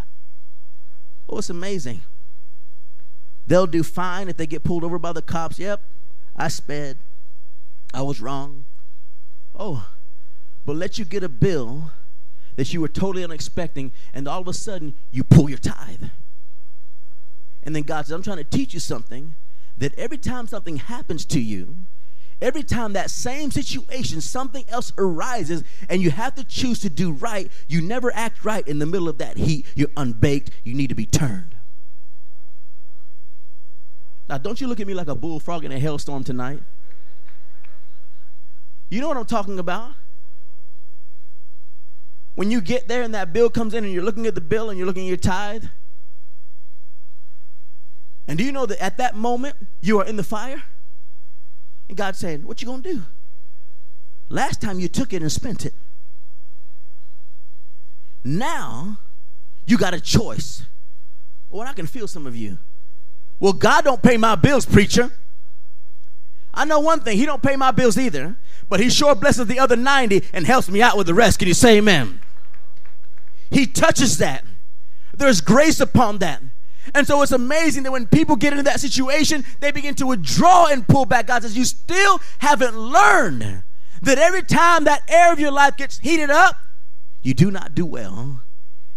Oh, 1.28 1.38
it's 1.38 1.50
amazing. 1.50 2.02
They'll 3.46 3.66
do 3.66 3.82
fine 3.82 4.28
if 4.28 4.36
they 4.36 4.46
get 4.46 4.64
pulled 4.64 4.84
over 4.84 4.98
by 4.98 5.12
the 5.12 5.22
cops. 5.22 5.58
Yep, 5.58 5.80
I 6.36 6.48
sped. 6.48 6.98
I 7.92 8.02
was 8.02 8.20
wrong. 8.20 8.64
Oh, 9.54 9.88
but 10.64 10.76
let 10.76 10.98
you 10.98 11.04
get 11.04 11.24
a 11.24 11.28
bill 11.28 11.90
that 12.56 12.72
you 12.72 12.80
were 12.80 12.88
totally 12.88 13.24
unexpecting, 13.24 13.92
and 14.12 14.28
all 14.28 14.40
of 14.40 14.48
a 14.48 14.52
sudden 14.52 14.94
you 15.10 15.24
pull 15.24 15.48
your 15.48 15.58
tithe. 15.58 16.04
And 17.62 17.74
then 17.76 17.82
God 17.84 18.06
says, 18.06 18.12
I'm 18.12 18.22
trying 18.22 18.38
to 18.38 18.44
teach 18.44 18.74
you 18.74 18.80
something 18.80 19.34
that 19.78 19.94
every 19.98 20.18
time 20.18 20.46
something 20.46 20.76
happens 20.76 21.24
to 21.26 21.40
you, 21.40 21.76
every 22.40 22.62
time 22.62 22.92
that 22.94 23.10
same 23.10 23.50
situation, 23.50 24.20
something 24.20 24.64
else 24.68 24.92
arises, 24.98 25.62
and 25.88 26.02
you 26.02 26.10
have 26.10 26.34
to 26.34 26.44
choose 26.44 26.80
to 26.80 26.90
do 26.90 27.12
right, 27.12 27.50
you 27.68 27.80
never 27.80 28.12
act 28.14 28.44
right 28.44 28.66
in 28.66 28.78
the 28.78 28.86
middle 28.86 29.08
of 29.08 29.18
that 29.18 29.36
heat. 29.36 29.66
You're 29.74 29.90
unbaked. 29.96 30.50
You 30.64 30.74
need 30.74 30.88
to 30.88 30.94
be 30.94 31.06
turned. 31.06 31.54
Now, 34.28 34.38
don't 34.38 34.60
you 34.60 34.66
look 34.66 34.80
at 34.80 34.86
me 34.86 34.94
like 34.94 35.08
a 35.08 35.14
bullfrog 35.14 35.64
in 35.64 35.72
a 35.72 35.78
hailstorm 35.78 36.24
tonight. 36.24 36.62
You 38.88 39.00
know 39.00 39.08
what 39.08 39.16
I'm 39.16 39.26
talking 39.26 39.58
about? 39.58 39.92
When 42.34 42.50
you 42.50 42.60
get 42.60 42.88
there 42.88 43.02
and 43.02 43.14
that 43.14 43.32
bill 43.32 43.50
comes 43.50 43.74
in 43.74 43.84
and 43.84 43.92
you're 43.92 44.02
looking 44.02 44.26
at 44.26 44.34
the 44.34 44.40
bill 44.40 44.70
and 44.70 44.78
you're 44.78 44.86
looking 44.86 45.04
at 45.04 45.08
your 45.08 45.16
tithe, 45.16 45.64
and 48.26 48.38
do 48.38 48.44
you 48.44 48.52
know 48.52 48.66
that 48.66 48.82
at 48.82 48.96
that 48.98 49.16
moment 49.16 49.56
you 49.80 49.98
are 50.00 50.06
in 50.06 50.16
the 50.16 50.22
fire? 50.22 50.62
And 51.88 51.96
God's 51.96 52.18
saying, 52.18 52.46
What 52.46 52.62
you 52.62 52.66
gonna 52.66 52.82
do? 52.82 53.02
Last 54.28 54.60
time 54.60 54.80
you 54.80 54.88
took 54.88 55.12
it 55.12 55.22
and 55.22 55.30
spent 55.30 55.66
it. 55.66 55.74
Now 58.24 58.98
you 59.66 59.76
got 59.76 59.94
a 59.94 60.00
choice. 60.00 60.64
Well, 61.50 61.68
I 61.68 61.72
can 61.72 61.86
feel 61.86 62.08
some 62.08 62.26
of 62.26 62.34
you. 62.34 62.58
Well, 63.40 63.52
God 63.52 63.84
don't 63.84 64.02
pay 64.02 64.16
my 64.16 64.36
bills, 64.36 64.64
preacher. 64.64 65.12
I 66.54 66.64
know 66.64 66.80
one 66.80 67.00
thing, 67.00 67.18
He 67.18 67.26
don't 67.26 67.42
pay 67.42 67.56
my 67.56 67.70
bills 67.70 67.98
either, 67.98 68.36
but 68.68 68.80
He 68.80 68.88
sure 68.88 69.14
blesses 69.14 69.46
the 69.46 69.58
other 69.58 69.76
90 69.76 70.22
and 70.32 70.46
helps 70.46 70.68
me 70.68 70.80
out 70.80 70.96
with 70.96 71.06
the 71.06 71.14
rest. 71.14 71.38
Can 71.38 71.48
you 71.48 71.54
say 71.54 71.78
amen? 71.78 72.20
He 73.50 73.66
touches 73.66 74.18
that. 74.18 74.44
There's 75.12 75.40
grace 75.40 75.80
upon 75.80 76.18
that. 76.18 76.40
And 76.94 77.06
so 77.06 77.22
it's 77.22 77.32
amazing 77.32 77.84
that 77.84 77.92
when 77.92 78.06
people 78.06 78.36
get 78.36 78.52
into 78.52 78.64
that 78.64 78.80
situation, 78.80 79.44
they 79.60 79.70
begin 79.70 79.94
to 79.96 80.06
withdraw 80.06 80.66
and 80.66 80.86
pull 80.86 81.04
back. 81.04 81.26
God 81.28 81.42
says, 81.42 81.56
You 81.56 81.64
still 81.64 82.20
haven't 82.38 82.76
learned 82.76 83.62
that 84.02 84.18
every 84.18 84.42
time 84.42 84.84
that 84.84 85.02
air 85.08 85.32
of 85.32 85.38
your 85.38 85.52
life 85.52 85.76
gets 85.76 85.98
heated 85.98 86.30
up, 86.30 86.56
you 87.22 87.34
do 87.34 87.50
not 87.50 87.74
do 87.74 87.86
well. 87.86 88.40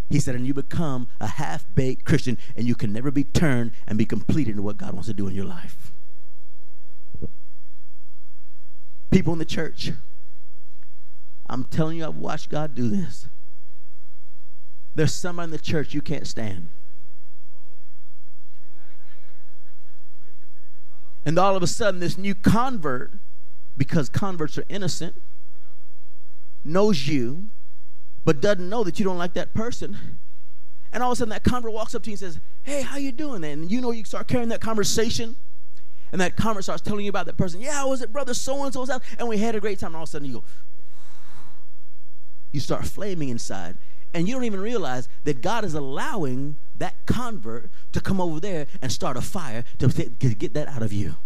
He 0.08 0.20
said, 0.20 0.34
and 0.34 0.46
you 0.46 0.54
become 0.54 1.08
a 1.20 1.26
half 1.26 1.64
baked 1.74 2.04
Christian, 2.04 2.38
and 2.56 2.66
you 2.66 2.74
can 2.74 2.92
never 2.92 3.10
be 3.10 3.24
turned 3.24 3.72
and 3.86 3.98
be 3.98 4.04
completed 4.04 4.56
in 4.56 4.62
what 4.62 4.76
God 4.76 4.92
wants 4.92 5.08
to 5.08 5.14
do 5.14 5.26
in 5.26 5.34
your 5.34 5.44
life. 5.44 5.92
People 9.10 9.32
in 9.32 9.38
the 9.38 9.44
church, 9.44 9.92
I'm 11.48 11.64
telling 11.64 11.98
you, 11.98 12.06
I've 12.06 12.16
watched 12.16 12.50
God 12.50 12.74
do 12.74 12.88
this. 12.88 13.28
There's 14.94 15.12
some 15.12 15.40
in 15.40 15.50
the 15.50 15.58
church 15.58 15.92
you 15.92 16.02
can't 16.02 16.26
stand. 16.26 16.68
And 21.26 21.40
all 21.40 21.56
of 21.56 21.62
a 21.62 21.66
sudden, 21.66 21.98
this 21.98 22.16
new 22.16 22.36
convert, 22.36 23.12
because 23.76 24.08
converts 24.08 24.56
are 24.56 24.64
innocent, 24.68 25.20
knows 26.64 27.08
you, 27.08 27.46
but 28.24 28.40
doesn't 28.40 28.68
know 28.68 28.84
that 28.84 29.00
you 29.00 29.04
don't 29.04 29.18
like 29.18 29.34
that 29.34 29.52
person. 29.52 29.98
And 30.92 31.02
all 31.02 31.10
of 31.10 31.16
a 31.16 31.18
sudden, 31.18 31.30
that 31.30 31.42
convert 31.42 31.72
walks 31.72 31.96
up 31.96 32.04
to 32.04 32.10
you 32.10 32.14
and 32.14 32.20
says, 32.20 32.40
Hey, 32.62 32.82
how 32.82 32.96
you 32.96 33.10
doing? 33.10 33.42
And 33.42 33.70
you 33.70 33.80
know, 33.80 33.90
you 33.90 34.04
start 34.04 34.28
carrying 34.28 34.50
that 34.50 34.60
conversation. 34.60 35.34
And 36.12 36.20
that 36.20 36.36
convert 36.36 36.62
starts 36.62 36.80
telling 36.80 37.04
you 37.04 37.10
about 37.10 37.26
that 37.26 37.36
person. 37.36 37.60
Yeah, 37.60 37.84
was 37.84 38.02
it 38.02 38.12
brother 38.12 38.32
so 38.32 38.62
and 38.64 38.72
so's 38.72 38.88
house? 38.88 39.02
And 39.18 39.28
we 39.28 39.38
had 39.38 39.56
a 39.56 39.60
great 39.60 39.80
time. 39.80 39.88
And 39.88 39.96
all 39.96 40.04
of 40.04 40.08
a 40.08 40.12
sudden, 40.12 40.28
you 40.28 40.34
go, 40.34 40.44
you 42.52 42.60
start 42.60 42.86
flaming 42.86 43.30
inside. 43.30 43.76
And 44.14 44.28
you 44.28 44.34
don't 44.34 44.44
even 44.44 44.60
realize 44.60 45.08
that 45.24 45.42
God 45.42 45.64
is 45.64 45.74
allowing 45.74 46.56
that 46.78 46.94
convert 47.06 47.70
to 47.92 48.00
come 48.00 48.20
over 48.20 48.40
there 48.40 48.66
and 48.82 48.92
start 48.92 49.16
a 49.16 49.20
fire 49.20 49.64
to, 49.78 49.88
to 49.88 50.34
get 50.34 50.54
that 50.54 50.68
out 50.68 50.82
of 50.82 50.92
you. 50.92 51.16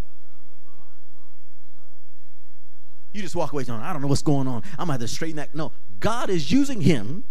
You 3.12 3.22
just 3.22 3.34
walk 3.34 3.52
away 3.52 3.64
saying, 3.64 3.80
I 3.80 3.92
don't 3.92 4.02
know 4.02 4.08
what's 4.08 4.22
going 4.22 4.46
on. 4.46 4.62
I'm 4.78 4.86
going 4.86 5.00
to 5.00 5.08
straighten 5.08 5.36
that. 5.36 5.54
No, 5.54 5.72
God 5.98 6.30
is 6.30 6.50
using 6.52 6.80
him 6.80 7.24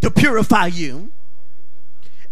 to 0.00 0.10
purify 0.10 0.66
you 0.66 1.10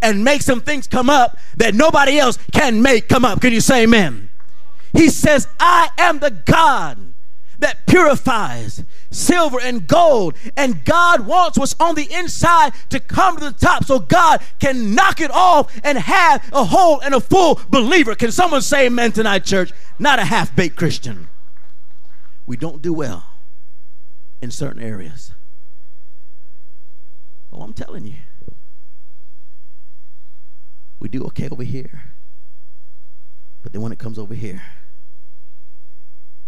and 0.00 0.22
make 0.22 0.42
some 0.42 0.60
things 0.60 0.86
come 0.86 1.10
up 1.10 1.38
that 1.56 1.74
nobody 1.74 2.18
else 2.18 2.38
can 2.52 2.82
make 2.82 3.08
come 3.08 3.24
up. 3.24 3.40
Can 3.40 3.52
you 3.52 3.60
say 3.60 3.84
amen? 3.84 4.28
He 4.92 5.08
says, 5.08 5.48
I 5.58 5.90
am 5.98 6.20
the 6.20 6.30
God 6.30 7.13
that 7.58 7.86
purifies 7.86 8.84
silver 9.10 9.58
and 9.60 9.86
gold. 9.86 10.34
And 10.56 10.84
God 10.84 11.26
wants 11.26 11.58
what's 11.58 11.74
on 11.80 11.94
the 11.94 12.12
inside 12.12 12.72
to 12.90 13.00
come 13.00 13.38
to 13.38 13.44
the 13.44 13.52
top 13.52 13.84
so 13.84 13.98
God 13.98 14.40
can 14.58 14.94
knock 14.94 15.20
it 15.20 15.30
off 15.30 15.72
and 15.84 15.98
have 15.98 16.48
a 16.52 16.64
whole 16.64 17.00
and 17.00 17.14
a 17.14 17.20
full 17.20 17.60
believer. 17.68 18.14
Can 18.14 18.32
someone 18.32 18.62
say 18.62 18.86
amen 18.86 19.12
tonight, 19.12 19.44
church? 19.44 19.72
Not 19.98 20.18
a 20.18 20.24
half 20.24 20.54
baked 20.54 20.76
Christian. 20.76 21.28
We 22.46 22.56
don't 22.56 22.82
do 22.82 22.92
well 22.92 23.24
in 24.42 24.50
certain 24.50 24.82
areas. 24.82 25.32
Oh, 27.52 27.62
I'm 27.62 27.72
telling 27.72 28.04
you. 28.04 28.16
We 30.98 31.08
do 31.08 31.24
okay 31.24 31.48
over 31.48 31.62
here. 31.62 32.02
But 33.62 33.72
then 33.72 33.80
when 33.82 33.92
it 33.92 33.98
comes 33.98 34.18
over 34.18 34.34
here, 34.34 34.62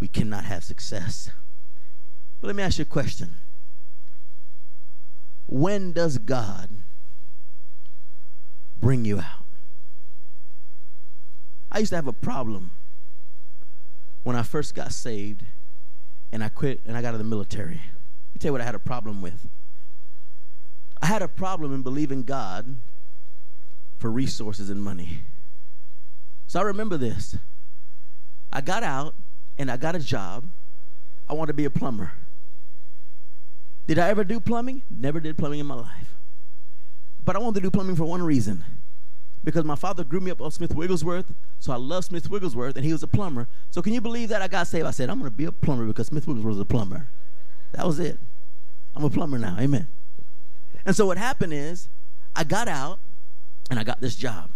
we 0.00 0.08
cannot 0.08 0.44
have 0.44 0.64
success. 0.64 1.30
But 2.40 2.48
let 2.48 2.56
me 2.56 2.62
ask 2.62 2.78
you 2.78 2.82
a 2.82 2.86
question. 2.86 3.36
When 5.46 5.92
does 5.92 6.18
God 6.18 6.68
bring 8.80 9.04
you 9.04 9.20
out? 9.20 9.44
I 11.70 11.78
used 11.78 11.90
to 11.90 11.96
have 11.96 12.06
a 12.06 12.12
problem 12.12 12.70
when 14.24 14.36
I 14.36 14.42
first 14.42 14.74
got 14.74 14.92
saved 14.92 15.42
and 16.32 16.42
I 16.42 16.48
quit 16.48 16.80
and 16.86 16.96
I 16.96 17.02
got 17.02 17.08
out 17.08 17.14
of 17.14 17.18
the 17.18 17.24
military. 17.24 17.80
Let 18.34 18.40
tell 18.40 18.48
you 18.48 18.52
what 18.52 18.60
I 18.60 18.64
had 18.64 18.74
a 18.74 18.80
problem 18.80 19.22
with. 19.22 19.48
I 21.00 21.06
had 21.06 21.22
a 21.22 21.28
problem 21.28 21.74
in 21.74 21.82
believing 21.82 22.22
God 22.22 22.76
for 23.98 24.10
resources 24.10 24.70
and 24.70 24.82
money. 24.82 25.20
So 26.46 26.60
I 26.60 26.62
remember 26.62 26.96
this. 26.96 27.36
I 28.52 28.60
got 28.60 28.82
out 28.82 29.14
and 29.58 29.70
I 29.70 29.76
got 29.76 29.94
a 29.94 29.98
job. 29.98 30.44
I 31.28 31.34
wanted 31.34 31.48
to 31.48 31.54
be 31.54 31.64
a 31.64 31.70
plumber. 31.70 32.12
Did 33.86 33.98
I 33.98 34.08
ever 34.08 34.24
do 34.24 34.40
plumbing? 34.40 34.82
Never 34.90 35.20
did 35.20 35.38
plumbing 35.38 35.60
in 35.60 35.66
my 35.66 35.74
life. 35.74 36.14
But 37.24 37.36
I 37.36 37.38
wanted 37.38 37.56
to 37.56 37.60
do 37.60 37.70
plumbing 37.70 37.96
for 37.96 38.04
one 38.04 38.22
reason. 38.22 38.64
Because 39.44 39.64
my 39.64 39.76
father 39.76 40.02
grew 40.02 40.20
me 40.20 40.30
up 40.30 40.40
on 40.40 40.50
Smith 40.50 40.74
Wigglesworth, 40.74 41.32
so 41.60 41.72
I 41.72 41.76
love 41.76 42.04
Smith 42.04 42.28
Wigglesworth, 42.28 42.74
and 42.74 42.84
he 42.84 42.92
was 42.92 43.02
a 43.04 43.06
plumber. 43.06 43.46
So 43.70 43.80
can 43.80 43.92
you 43.92 44.00
believe 44.00 44.28
that 44.30 44.42
I 44.42 44.48
got 44.48 44.66
saved? 44.66 44.86
I 44.86 44.90
said, 44.90 45.08
I'm 45.08 45.20
going 45.20 45.30
to 45.30 45.36
be 45.36 45.44
a 45.44 45.52
plumber 45.52 45.84
because 45.84 46.08
Smith 46.08 46.26
Wigglesworth 46.26 46.56
was 46.56 46.60
a 46.60 46.64
plumber. 46.64 47.08
That 47.72 47.86
was 47.86 48.00
it. 48.00 48.18
I'm 48.96 49.04
a 49.04 49.10
plumber 49.10 49.38
now. 49.38 49.56
Amen. 49.58 49.86
And 50.84 50.96
so 50.96 51.06
what 51.06 51.18
happened 51.18 51.52
is, 51.52 51.88
I 52.34 52.44
got 52.44 52.66
out 52.66 52.98
and 53.70 53.78
I 53.78 53.84
got 53.84 54.00
this 54.00 54.16
job. 54.16 54.50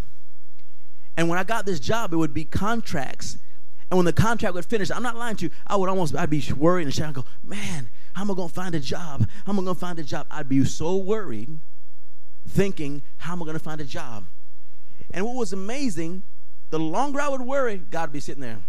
And 1.15 1.29
when 1.29 1.37
I 1.37 1.43
got 1.43 1.65
this 1.65 1.79
job, 1.79 2.13
it 2.13 2.17
would 2.17 2.33
be 2.33 2.45
contracts. 2.45 3.37
And 3.91 3.97
when 3.97 4.05
the 4.05 4.13
contract 4.13 4.55
would 4.55 4.65
finish, 4.65 4.89
I'm 4.89 5.03
not 5.03 5.17
lying 5.17 5.35
to 5.35 5.45
you, 5.45 5.51
I 5.67 5.75
would 5.75 5.89
almost, 5.89 6.15
I'd 6.15 6.29
be 6.29 6.41
worried 6.55 6.83
and 6.83 6.93
shouting, 6.93 7.11
go, 7.11 7.25
man, 7.43 7.89
how 8.13 8.21
am 8.21 8.31
I 8.31 8.35
going 8.35 8.47
to 8.47 8.55
find 8.55 8.73
a 8.73 8.79
job? 8.79 9.27
How 9.45 9.51
am 9.51 9.59
I 9.59 9.63
going 9.63 9.75
to 9.75 9.79
find 9.79 9.99
a 9.99 10.03
job? 10.03 10.27
I'd 10.31 10.47
be 10.47 10.63
so 10.63 10.95
worried, 10.95 11.59
thinking, 12.47 13.01
how 13.17 13.33
am 13.33 13.41
I 13.41 13.45
going 13.45 13.57
to 13.57 13.63
find 13.63 13.81
a 13.81 13.85
job? 13.85 14.23
And 15.13 15.25
what 15.25 15.35
was 15.35 15.51
amazing, 15.51 16.23
the 16.69 16.79
longer 16.79 17.19
I 17.19 17.27
would 17.27 17.41
worry, 17.41 17.81
God 17.91 18.09
would 18.09 18.13
be 18.13 18.21
sitting 18.21 18.41
there. 18.41 18.59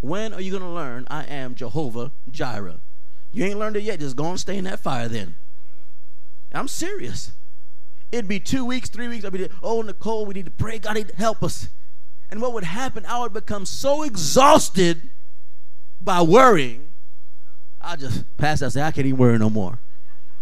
When 0.00 0.34
are 0.34 0.40
you 0.40 0.50
going 0.50 0.64
to 0.64 0.68
learn 0.68 1.06
I 1.08 1.22
am 1.26 1.54
Jehovah 1.54 2.10
Jireh? 2.28 2.80
You 3.32 3.44
ain't 3.44 3.58
learned 3.58 3.76
it 3.76 3.84
yet. 3.84 4.00
Just 4.00 4.16
go 4.16 4.26
and 4.26 4.38
stay 4.38 4.58
in 4.58 4.64
that 4.64 4.80
fire 4.80 5.06
then. 5.06 5.36
I'm 6.52 6.68
serious. 6.68 7.32
It'd 8.10 8.28
be 8.28 8.40
two 8.40 8.64
weeks, 8.64 8.88
three 8.88 9.06
weeks. 9.06 9.24
I'd 9.24 9.32
be, 9.32 9.48
oh, 9.62 9.80
Nicole, 9.82 10.26
we 10.26 10.34
need 10.34 10.44
to 10.46 10.50
pray. 10.50 10.80
God 10.80 10.94
need 10.94 11.08
to 11.08 11.16
help 11.16 11.42
us. 11.44 11.68
And 12.34 12.42
what 12.42 12.52
would 12.52 12.64
happen, 12.64 13.06
I 13.06 13.20
would 13.20 13.32
become 13.32 13.64
so 13.64 14.02
exhausted 14.02 15.08
by 16.00 16.20
worrying, 16.20 16.88
I 17.80 17.94
just 17.94 18.24
pass 18.38 18.60
out 18.60 18.72
say, 18.72 18.82
I 18.82 18.90
can't 18.90 19.06
even 19.06 19.20
worry 19.20 19.38
no 19.38 19.48
more. 19.48 19.78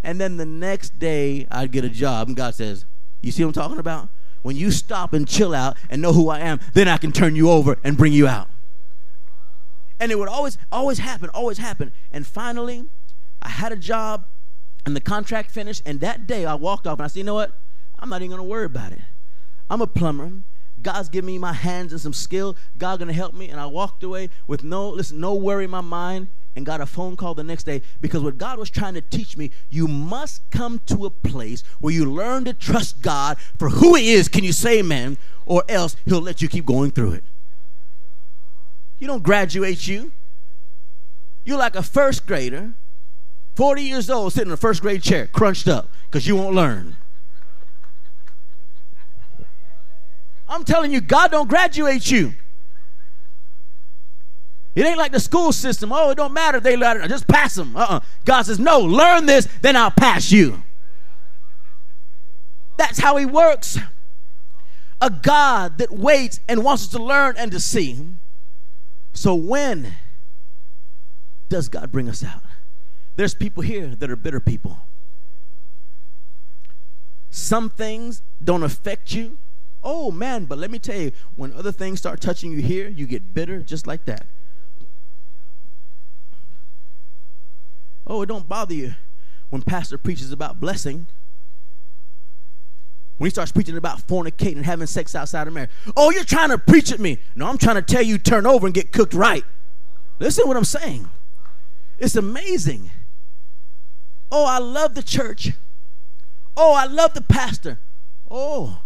And 0.03 0.18
then 0.18 0.38
the 0.38 0.47
next 0.47 0.99
day, 0.99 1.47
I'd 1.51 1.70
get 1.70 1.84
a 1.84 1.90
job, 1.90 2.28
and 2.28 2.34
God 2.34 2.55
says, 2.55 2.86
You 3.20 3.30
see 3.30 3.45
what 3.45 3.49
I'm 3.49 3.62
talking 3.62 3.78
about? 3.78 4.09
When 4.40 4.57
you 4.57 4.70
stop 4.70 5.12
and 5.12 5.28
chill 5.28 5.55
out 5.55 5.76
and 5.90 6.01
know 6.01 6.14
who 6.14 6.30
I 6.30 6.38
am, 6.38 6.61
then 6.72 6.88
I 6.88 6.97
can 6.97 7.12
turn 7.12 7.36
you 7.36 7.51
over 7.51 7.76
and 7.84 7.95
bring 7.95 8.14
you 8.14 8.26
out. 8.26 8.49
And 10.01 10.11
it 10.11 10.18
would 10.18 10.30
always, 10.30 10.57
always 10.72 10.99
happen, 10.99 11.28
always 11.28 11.59
happen. 11.59 11.93
And 12.11 12.26
finally, 12.26 12.86
I 13.43 13.51
had 13.51 13.70
a 13.70 13.76
job, 13.76 14.24
and 14.86 14.97
the 14.97 15.01
contract 15.03 15.51
finished. 15.51 15.82
And 15.84 16.01
that 16.01 16.26
day, 16.26 16.47
I 16.47 16.55
walked 16.55 16.86
off, 16.86 17.01
and 17.01 17.05
I 17.05 17.09
said, 17.09 17.18
You 17.18 17.24
know 17.24 17.34
what? 17.34 17.53
I'm 17.99 18.09
not 18.09 18.22
even 18.22 18.30
going 18.30 18.38
to 18.38 18.51
worry 18.51 18.64
about 18.64 18.93
it. 18.93 19.03
I'm 19.68 19.82
a 19.82 19.86
plumber. 19.86 20.32
God's 20.83 21.09
given 21.09 21.26
me 21.26 21.39
my 21.39 21.53
hands 21.53 21.93
and 21.93 22.01
some 22.01 22.12
skill. 22.12 22.57
God 22.78 22.99
gonna 22.99 23.12
help 23.12 23.35
me. 23.35 23.49
And 23.49 23.61
I 23.61 23.66
walked 23.66 24.03
away 24.03 24.30
with 24.47 24.64
no 24.64 24.89
listen, 24.91 25.20
no 25.20 25.35
worry 25.35 25.64
in 25.64 25.70
my 25.70 25.80
mind 25.80 26.28
and 26.55 26.66
got 26.66 26.80
a 26.80 26.87
phone 26.87 27.16
call 27.16 27.35
the 27.35 27.43
next 27.43 27.64
day 27.64 27.83
because 28.01 28.22
what 28.22 28.39
God 28.39 28.59
was 28.59 28.70
trying 28.70 28.95
to 28.95 29.01
teach 29.01 29.37
me, 29.37 29.51
you 29.70 29.89
must 29.89 30.43
come 30.51 30.80
to 30.87 31.07
a 31.07 31.11
place 31.11 31.62
where 31.80 31.95
you 31.95 32.05
learn 32.05 32.45
to 32.45 32.53
trust 32.53 33.01
God 33.03 33.39
for 33.59 33.70
who 33.70 33.95
He 33.95 34.12
is. 34.12 34.28
Can 34.28 34.45
you 34.45 34.53
say 34.53 34.80
amen? 34.80 35.16
Or 35.47 35.64
else 35.68 35.97
He'll 36.05 36.20
let 36.20 36.43
you 36.43 36.49
keep 36.49 36.66
going 36.66 36.91
through 36.91 37.12
it. 37.12 37.24
You 38.99 39.07
don't 39.07 39.22
graduate 39.22 39.87
you. 39.89 40.12
You're 41.45 41.59
like 41.59 41.74
a 41.74 41.83
first 41.83 42.26
grader, 42.26 42.72
40 43.57 43.83
years 43.83 44.09
old, 44.09 44.33
sitting 44.33 44.49
in 44.49 44.55
a 44.55 44.57
first 44.57 44.80
grade 44.80 45.03
chair, 45.03 45.26
crunched 45.26 45.66
up, 45.66 45.89
because 46.07 46.26
you 46.26 46.37
won't 46.37 46.55
learn. 46.55 46.97
I'm 50.53 50.64
telling 50.64 50.92
you, 50.92 51.00
God 51.00 51.30
don't 51.30 51.48
graduate 51.48 52.11
you. 52.11 52.34
It 54.74 54.84
ain't 54.84 54.98
like 54.98 55.12
the 55.12 55.20
school 55.20 55.50
system. 55.53 55.92
Oh, 55.92 56.11
it 56.11 56.16
don't 56.16 56.32
matter. 56.32 56.61
They 56.61 56.76
let 56.76 56.98
it. 56.98 57.09
Just 57.09 57.26
pass 57.26 57.55
them. 57.55 57.74
Uh-uh. 57.74 58.00
God 58.26 58.42
says, 58.42 58.59
no, 58.59 58.80
learn 58.80 59.26
this, 59.26 59.48
then 59.62 59.76
I'll 59.76 59.90
pass 59.90 60.30
you. 60.30 60.62
That's 62.76 62.98
how 62.98 63.16
he 63.16 63.24
works. 63.24 63.78
A 65.00 65.09
God 65.09 65.78
that 65.78 65.90
waits 65.90 66.40
and 66.48 66.62
wants 66.62 66.84
us 66.84 66.88
to 66.90 67.03
learn 67.03 67.34
and 67.38 67.50
to 67.53 67.61
see. 67.61 67.98
So 69.14 69.34
when 69.34 69.94
does 71.48 71.68
God 71.68 71.90
bring 71.90 72.09
us 72.09 72.22
out? 72.22 72.42
There's 73.16 73.34
people 73.34 73.62
here 73.62 73.88
that 73.88 74.11
are 74.11 74.16
bitter 74.16 74.40
people. 74.40 74.78
Some 77.30 77.70
things 77.70 78.22
don't 78.42 78.62
affect 78.62 79.14
you 79.14 79.38
Oh 79.85 80.11
man, 80.11 80.45
but 80.45 80.59
let 80.59 80.70
me 80.70 80.78
tell 80.78 80.97
you, 80.97 81.12
when 81.35 81.53
other 81.55 81.72
things 81.72 81.99
start 81.99 82.20
touching 82.20 82.53
you 82.53 82.62
here, 82.62 82.89
you 82.89 83.07
get 83.07 83.35
bitter 83.35 83.61
just 83.61 83.87
like 83.87 84.05
that. 84.05 84.26
Oh, 88.07 88.22
it 88.22 88.26
don't 88.26 88.49
bother 88.49 88.74
you 88.74 88.95
when 89.51 89.62
pastor 89.62 89.99
preaches 89.99 90.33
about 90.33 90.61
blessing. 90.61 91.07
When 93.18 93.26
he 93.26 93.30
starts 93.30 93.53
preaching 93.53 93.76
about 93.76 94.07
fornicating 94.07 94.57
and 94.57 94.66
having 94.66 94.87
sex 94.87 95.14
outside 95.14 95.47
of 95.47 95.55
marriage. 95.55 95.70
Oh, 95.97 96.11
you're 96.11 96.24
trying 96.24 96.49
to 96.51 96.59
preach 96.59 96.93
at 96.93 96.99
me. 96.99 97.18
No, 97.37 97.47
I'm 97.47 97.59
trying 97.59 97.76
to 97.76 97.83
tell 97.83 98.03
you 98.03 98.18
turn 98.18 98.47
over 98.47 98.66
and 98.66 98.74
get 98.74 98.93
cooked 98.93 99.14
right. 99.14 99.45
Listen 100.18 100.47
what 100.49 100.57
I'm 100.57 100.64
saying. 100.64 101.09
It's 101.99 102.16
amazing. 102.16 102.91
Oh, 104.30 104.45
I 104.45 104.59
love 104.59 104.95
the 104.95 105.03
church. 105.03 105.53
Oh, 106.57 106.74
I 106.74 106.87
love 106.87 107.14
the 107.14 107.22
pastor. 107.22 107.78
Oh, 108.30 108.82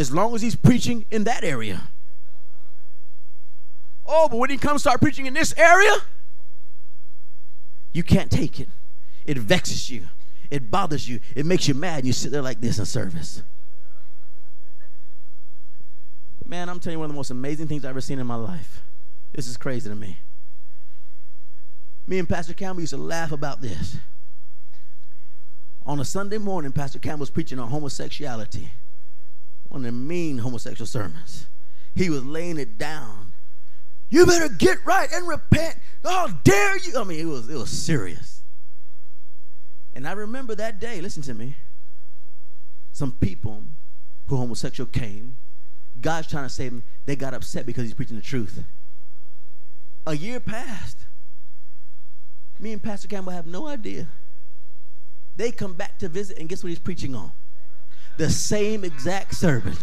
as 0.00 0.10
long 0.10 0.34
as 0.34 0.40
he's 0.40 0.56
preaching 0.56 1.04
in 1.10 1.24
that 1.24 1.44
area. 1.44 1.82
Oh, 4.06 4.28
but 4.30 4.38
when 4.38 4.48
he 4.48 4.56
comes 4.56 4.80
start 4.80 4.98
preaching 4.98 5.26
in 5.26 5.34
this 5.34 5.52
area, 5.58 5.94
you 7.92 8.02
can't 8.02 8.30
take 8.30 8.58
it. 8.58 8.70
It 9.26 9.36
vexes 9.36 9.90
you. 9.90 10.06
It 10.50 10.70
bothers 10.70 11.06
you. 11.06 11.20
It 11.36 11.44
makes 11.44 11.68
you 11.68 11.74
mad. 11.74 12.06
You 12.06 12.14
sit 12.14 12.32
there 12.32 12.40
like 12.40 12.62
this 12.62 12.78
in 12.78 12.86
service. 12.86 13.42
Man, 16.46 16.70
I'm 16.70 16.80
telling 16.80 16.94
you 16.94 16.98
one 17.00 17.06
of 17.06 17.12
the 17.12 17.16
most 17.16 17.30
amazing 17.30 17.68
things 17.68 17.84
I've 17.84 17.90
ever 17.90 18.00
seen 18.00 18.18
in 18.18 18.26
my 18.26 18.36
life. 18.36 18.82
This 19.34 19.46
is 19.46 19.58
crazy 19.58 19.90
to 19.90 19.94
me. 19.94 20.16
Me 22.06 22.18
and 22.18 22.28
Pastor 22.28 22.54
Campbell 22.54 22.80
used 22.80 22.94
to 22.94 22.96
laugh 22.96 23.32
about 23.32 23.60
this. 23.60 23.98
On 25.84 26.00
a 26.00 26.04
Sunday 26.06 26.38
morning, 26.38 26.72
Pastor 26.72 26.98
Campbell 26.98 27.20
was 27.20 27.30
preaching 27.30 27.58
on 27.58 27.68
homosexuality 27.68 28.70
one 29.70 29.80
of 29.80 29.86
the 29.86 29.92
mean 29.92 30.38
homosexual 30.38 30.86
sermons. 30.86 31.46
He 31.94 32.10
was 32.10 32.24
laying 32.24 32.58
it 32.58 32.76
down. 32.76 33.32
You 34.10 34.26
better 34.26 34.52
get 34.52 34.84
right 34.84 35.08
and 35.12 35.26
repent. 35.26 35.76
Oh, 36.04 36.36
dare 36.44 36.76
you. 36.78 36.98
I 36.98 37.04
mean, 37.04 37.20
it 37.20 37.24
was 37.24 37.48
it 37.48 37.54
was 37.56 37.70
serious. 37.70 38.42
And 39.94 40.06
I 40.06 40.12
remember 40.12 40.54
that 40.56 40.80
day, 40.80 41.00
listen 41.00 41.22
to 41.24 41.34
me. 41.34 41.54
Some 42.92 43.12
people 43.12 43.62
who 44.26 44.36
homosexual 44.36 44.88
came, 44.90 45.36
God's 46.00 46.28
trying 46.28 46.44
to 46.44 46.50
save 46.50 46.72
them, 46.72 46.82
they 47.06 47.16
got 47.16 47.34
upset 47.34 47.66
because 47.66 47.84
he's 47.84 47.94
preaching 47.94 48.16
the 48.16 48.22
truth. 48.22 48.62
A 50.06 50.16
year 50.16 50.40
passed. 50.40 50.98
Me 52.58 52.72
and 52.72 52.82
Pastor 52.82 53.08
Campbell 53.08 53.32
have 53.32 53.46
no 53.46 53.66
idea. 53.66 54.06
They 55.36 55.52
come 55.52 55.74
back 55.74 55.98
to 55.98 56.08
visit, 56.08 56.38
and 56.38 56.48
guess 56.48 56.62
what 56.62 56.68
he's 56.68 56.78
preaching 56.78 57.14
on? 57.14 57.32
The 58.20 58.30
same 58.30 58.84
exact 58.84 59.34
sermon. 59.34 59.74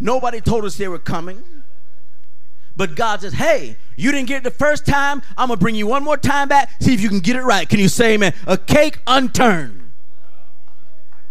Nobody 0.00 0.40
told 0.40 0.64
us 0.64 0.76
they 0.76 0.88
were 0.88 0.98
coming. 0.98 1.44
But 2.74 2.94
God 2.94 3.20
says, 3.20 3.34
hey, 3.34 3.76
you 3.96 4.12
didn't 4.12 4.28
get 4.28 4.38
it 4.38 4.44
the 4.44 4.50
first 4.50 4.86
time. 4.86 5.22
I'm 5.36 5.48
going 5.48 5.58
to 5.58 5.62
bring 5.62 5.74
you 5.74 5.86
one 5.86 6.02
more 6.02 6.16
time 6.16 6.48
back. 6.48 6.70
See 6.80 6.92
if 6.94 7.00
you 7.00 7.08
can 7.08 7.20
get 7.20 7.36
it 7.36 7.42
right. 7.42 7.68
Can 7.68 7.80
you 7.80 7.88
say 7.88 8.14
amen? 8.14 8.34
A 8.46 8.56
cake 8.58 8.98
unturned. 9.06 9.90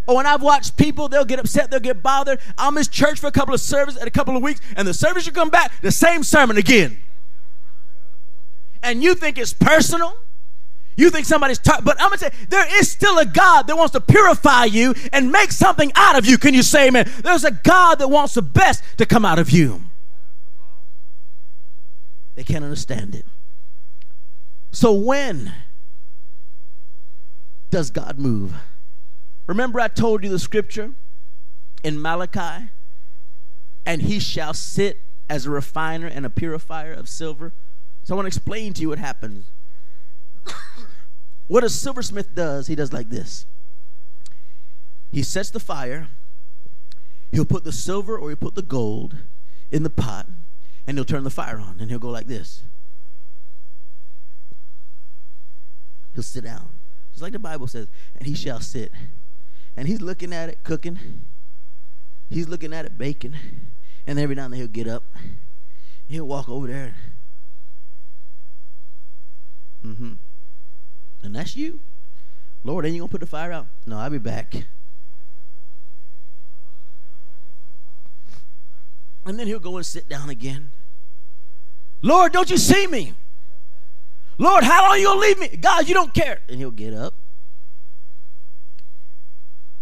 Oh, 0.08 0.20
and 0.20 0.28
I've 0.28 0.44
watched 0.44 0.78
people, 0.78 1.10
they'll 1.10 1.26
get 1.26 1.40
upset, 1.40 1.72
they'll 1.72 1.80
get 1.80 2.04
bothered. 2.04 2.40
I'll 2.60 2.72
miss 2.72 2.88
church 2.88 3.20
for 3.20 3.26
a 3.26 3.32
couple 3.32 3.56
of 3.56 3.60
services 3.60 4.00
and 4.00 4.08
a 4.08 4.12
couple 4.12 4.38
of 4.38 4.44
weeks, 4.44 4.62
and 4.78 4.88
the 4.88 4.94
service 4.94 5.26
you 5.26 5.32
come 5.32 5.50
back, 5.50 5.72
the 5.82 5.92
same 5.92 6.22
sermon 6.22 6.58
again. 6.58 7.00
And 8.84 9.02
you 9.02 9.16
think 9.16 9.40
it's 9.40 9.52
personal? 9.52 10.16
You 10.98 11.10
think 11.10 11.26
somebody's 11.26 11.60
talking, 11.60 11.84
but 11.84 12.00
I'm 12.00 12.10
gonna 12.10 12.18
say 12.18 12.32
there 12.50 12.66
is 12.80 12.90
still 12.90 13.18
a 13.20 13.26
God 13.26 13.68
that 13.68 13.76
wants 13.76 13.92
to 13.94 14.02
purify 14.02 14.66
you 14.66 14.94
and 15.12 15.32
make 15.32 15.52
something 15.52 15.92
out 15.96 16.18
of 16.18 16.26
you. 16.26 16.38
Can 16.38 16.54
you 16.54 16.64
say 16.64 16.88
amen? 16.88 17.12
There's 17.22 17.44
a 17.44 17.52
God 17.52 18.00
that 18.00 18.10
wants 18.10 18.34
the 18.34 18.42
best 18.42 18.84
to 18.98 19.06
come 19.06 19.26
out 19.26 19.38
of 19.38 19.52
you. 19.52 19.82
They 22.36 22.44
can't 22.44 22.64
understand 22.64 23.16
it. 23.16 23.26
So 24.72 24.94
when 24.94 25.54
does 27.72 27.92
God 27.92 28.20
move? 28.20 28.54
Remember, 29.48 29.80
I 29.80 29.88
told 29.88 30.24
you 30.24 30.30
the 30.30 30.40
scripture 30.40 30.92
in 31.84 32.02
Malachi, 32.02 32.70
and 33.86 34.02
he 34.02 34.20
shall 34.20 34.54
sit 34.54 35.00
as 35.30 35.46
a 35.46 35.50
refiner 35.50 36.08
and 36.08 36.26
a 36.26 36.30
purifier 36.30 36.94
of 36.94 37.08
silver. 37.10 37.54
So 38.04 38.14
I 38.14 38.16
want 38.16 38.26
to 38.26 38.28
explain 38.28 38.74
to 38.74 38.82
you 38.82 38.90
what 38.90 39.00
happens. 39.00 39.46
What 41.48 41.64
a 41.64 41.70
silversmith 41.70 42.34
does, 42.34 42.68
he 42.68 42.76
does 42.76 42.92
like 42.92 43.10
this. 43.10 43.46
He 45.12 45.24
sets 45.24 45.50
the 45.50 45.60
fire, 45.60 46.10
he'll 47.32 47.46
put 47.46 47.64
the 47.64 47.72
silver 47.72 48.18
or 48.18 48.30
he'll 48.30 48.38
put 48.38 48.56
the 48.56 48.62
gold 48.62 49.16
in 49.72 49.84
the 49.84 49.90
pot, 49.90 50.28
and 50.88 50.98
he'll 50.98 51.06
turn 51.06 51.24
the 51.24 51.30
fire 51.30 51.60
on, 51.60 51.78
and 51.80 51.90
he'll 51.90 52.00
go 52.00 52.10
like 52.10 52.28
this. 52.28 52.64
he'll 56.16 56.24
sit 56.24 56.46
down. 56.46 56.70
Just 57.12 57.22
like 57.22 57.34
the 57.34 57.40
Bible 57.40 57.68
says, 57.68 57.88
and 58.18 58.28
he 58.28 58.34
shall 58.34 58.60
sit. 58.60 58.92
And 59.78 59.88
he's 59.88 60.02
looking 60.02 60.34
at 60.34 60.50
it, 60.50 60.60
cooking. 60.64 61.00
He's 62.30 62.48
looking 62.48 62.74
at 62.74 62.86
it, 62.86 62.98
baking. 62.98 63.36
And 64.08 64.18
every 64.18 64.36
now 64.36 64.46
and 64.46 64.54
then 64.54 64.60
he'll 64.62 64.68
get 64.68 64.88
up. 64.88 65.04
He'll 66.08 66.28
walk 66.28 66.50
over 66.50 66.68
there. 66.68 66.96
Mm-hmm. 69.86 70.14
And 71.26 71.36
that's 71.36 71.56
you. 71.56 71.80
Lord, 72.64 72.86
ain't 72.86 72.96
you 72.96 73.02
gonna 73.02 73.12
put 73.12 73.22
the 73.22 73.28
fire 73.28 73.52
out? 73.52 73.68
No, 73.86 73.98
I'll 73.98 74.10
be 74.10 74.20
back. 74.20 74.56
And 79.26 79.40
then 79.40 79.48
he'll 79.48 79.60
go 79.60 79.78
and 79.78 79.86
sit 79.86 80.08
down 80.08 80.30
again. 80.30 80.70
Lord, 82.02 82.32
don't 82.32 82.50
you 82.50 82.58
see 82.58 82.86
me? 82.86 83.14
Lord, 84.38 84.64
how 84.64 84.88
long 84.88 85.00
you 85.00 85.06
gonna 85.08 85.20
leave 85.20 85.40
me? 85.40 85.48
God, 85.48 85.88
you 85.88 85.96
don't 85.96 86.14
care. 86.14 86.42
And 86.48 86.60
he'll 86.60 86.70
get 86.70 86.94
up. 86.94 87.16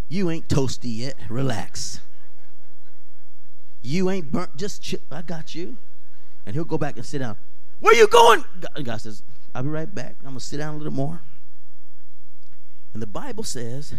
You 0.08 0.30
ain't 0.30 0.48
toasty 0.48 0.98
yet. 0.98 1.16
Relax. 1.28 2.00
You 3.82 4.10
ain't 4.10 4.32
burnt. 4.32 4.56
Just 4.56 4.82
chill. 4.82 5.00
I 5.12 5.24
got 5.24 5.54
you. 5.54 5.76
And 6.46 6.56
he'll 6.56 6.64
go 6.64 6.78
back 6.78 6.96
and 6.96 7.06
sit 7.06 7.20
down. 7.20 7.36
Where 7.82 7.94
you 7.94 8.08
going? 8.08 8.46
God 8.82 9.02
says, 9.02 9.24
I'll 9.54 9.64
be 9.64 9.70
right 9.70 9.94
back. 9.94 10.16
I'm 10.22 10.30
gonna 10.30 10.40
sit 10.40 10.58
down 10.58 10.76
a 10.76 10.78
little 10.78 10.94
more. 10.94 11.20
And 12.94 13.02
the 13.02 13.08
Bible 13.08 13.44
says 13.44 13.96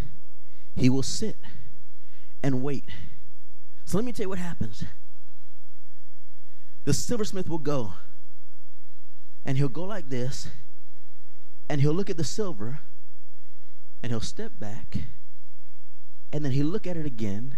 he 0.77 0.89
will 0.89 1.03
sit 1.03 1.37
and 2.43 2.63
wait. 2.63 2.85
So 3.85 3.99
let 3.99 4.05
me 4.05 4.13
tell 4.13 4.25
you 4.25 4.29
what 4.29 4.39
happens. 4.39 4.85
The 6.85 6.93
silversmith 6.93 7.49
will 7.49 7.59
go 7.59 7.95
and 9.45 9.59
he'll 9.59 9.69
go 9.69 9.85
like 9.85 10.11
this 10.11 10.49
and 11.69 11.81
he'll 11.81 11.95
look 11.95 12.11
at 12.11 12.17
the 12.17 12.25
silver 12.25 12.81
and 14.03 14.13
he'll 14.13 14.21
step 14.21 14.53
back 14.61 14.99
and 16.33 16.45
then 16.45 16.53
he'll 16.53 16.67
look 16.67 16.87
at 16.87 16.97
it 16.97 17.07
again 17.07 17.55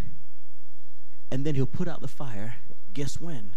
and 1.30 1.44
then 1.44 1.54
he'll 1.54 1.66
put 1.66 1.88
out 1.88 2.00
the 2.00 2.08
fire. 2.08 2.56
Guess 2.94 3.20
when? 3.20 3.52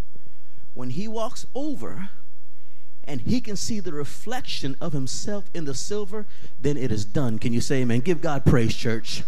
When 0.74 0.90
he 0.90 1.06
walks 1.06 1.46
over 1.54 2.10
and 3.04 3.20
he 3.22 3.40
can 3.40 3.56
see 3.56 3.80
the 3.80 3.92
reflection 3.92 4.76
of 4.80 4.92
himself 4.92 5.50
in 5.54 5.64
the 5.64 5.74
silver, 5.74 6.26
then 6.60 6.76
it 6.76 6.92
is 6.92 7.04
done. 7.04 7.38
Can 7.38 7.52
you 7.52 7.60
say 7.60 7.82
amen? 7.82 8.00
Give 8.00 8.20
God 8.20 8.44
praise, 8.44 8.74
church. 8.74 9.22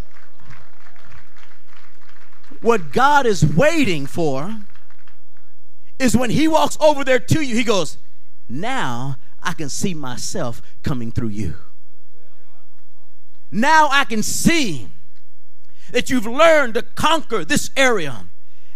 What 2.60 2.92
God 2.92 3.26
is 3.26 3.44
waiting 3.44 4.06
for 4.06 4.56
is 5.98 6.16
when 6.16 6.30
he 6.30 6.46
walks 6.46 6.76
over 6.80 7.04
there 7.04 7.18
to 7.18 7.40
you, 7.40 7.54
he 7.54 7.64
goes, 7.64 7.96
Now 8.48 9.16
I 9.42 9.52
can 9.52 9.68
see 9.68 9.94
myself 9.94 10.62
coming 10.82 11.10
through 11.10 11.28
you. 11.28 11.54
Now 13.50 13.88
I 13.90 14.04
can 14.04 14.22
see 14.22 14.88
that 15.92 16.08
you've 16.08 16.26
learned 16.26 16.74
to 16.74 16.82
conquer 16.82 17.44
this 17.44 17.70
area. 17.76 18.26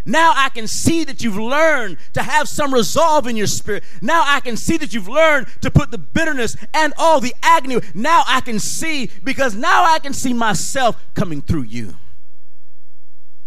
Now 0.07 0.33
I 0.37 0.49
can 0.51 0.69
see 0.69 1.03
that 1.05 1.23
you've 1.23 1.37
learned 1.37 1.99
to 2.13 2.23
have 2.23 2.49
some 2.49 2.73
resolve 2.73 3.27
in 3.27 3.37
your 3.37 3.49
spirit. 3.49 3.83
Now 4.01 4.23
I 4.25 4.39
can 4.39 4.57
see 4.57 4.77
that 4.77 4.95
you've 4.95 5.09
learned 5.09 5.49
to 5.63 5.71
put 5.71 5.91
the 5.91 5.99
bitterness 5.99 6.57
and 6.73 6.95
all 6.97 7.21
the 7.21 7.35
agony. 7.43 7.81
Now 7.93 8.23
I 8.27 8.41
can 8.41 8.61
see 8.61 9.11
because 9.25 9.57
now 9.57 9.85
I 9.85 9.99
can 9.99 10.13
see 10.13 10.33
myself 10.33 10.97
coming 11.15 11.43
through 11.43 11.65
you. 11.65 11.97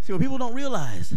See, 0.02 0.12
what 0.12 0.22
people 0.22 0.38
don't 0.38 0.54
realize 0.54 1.16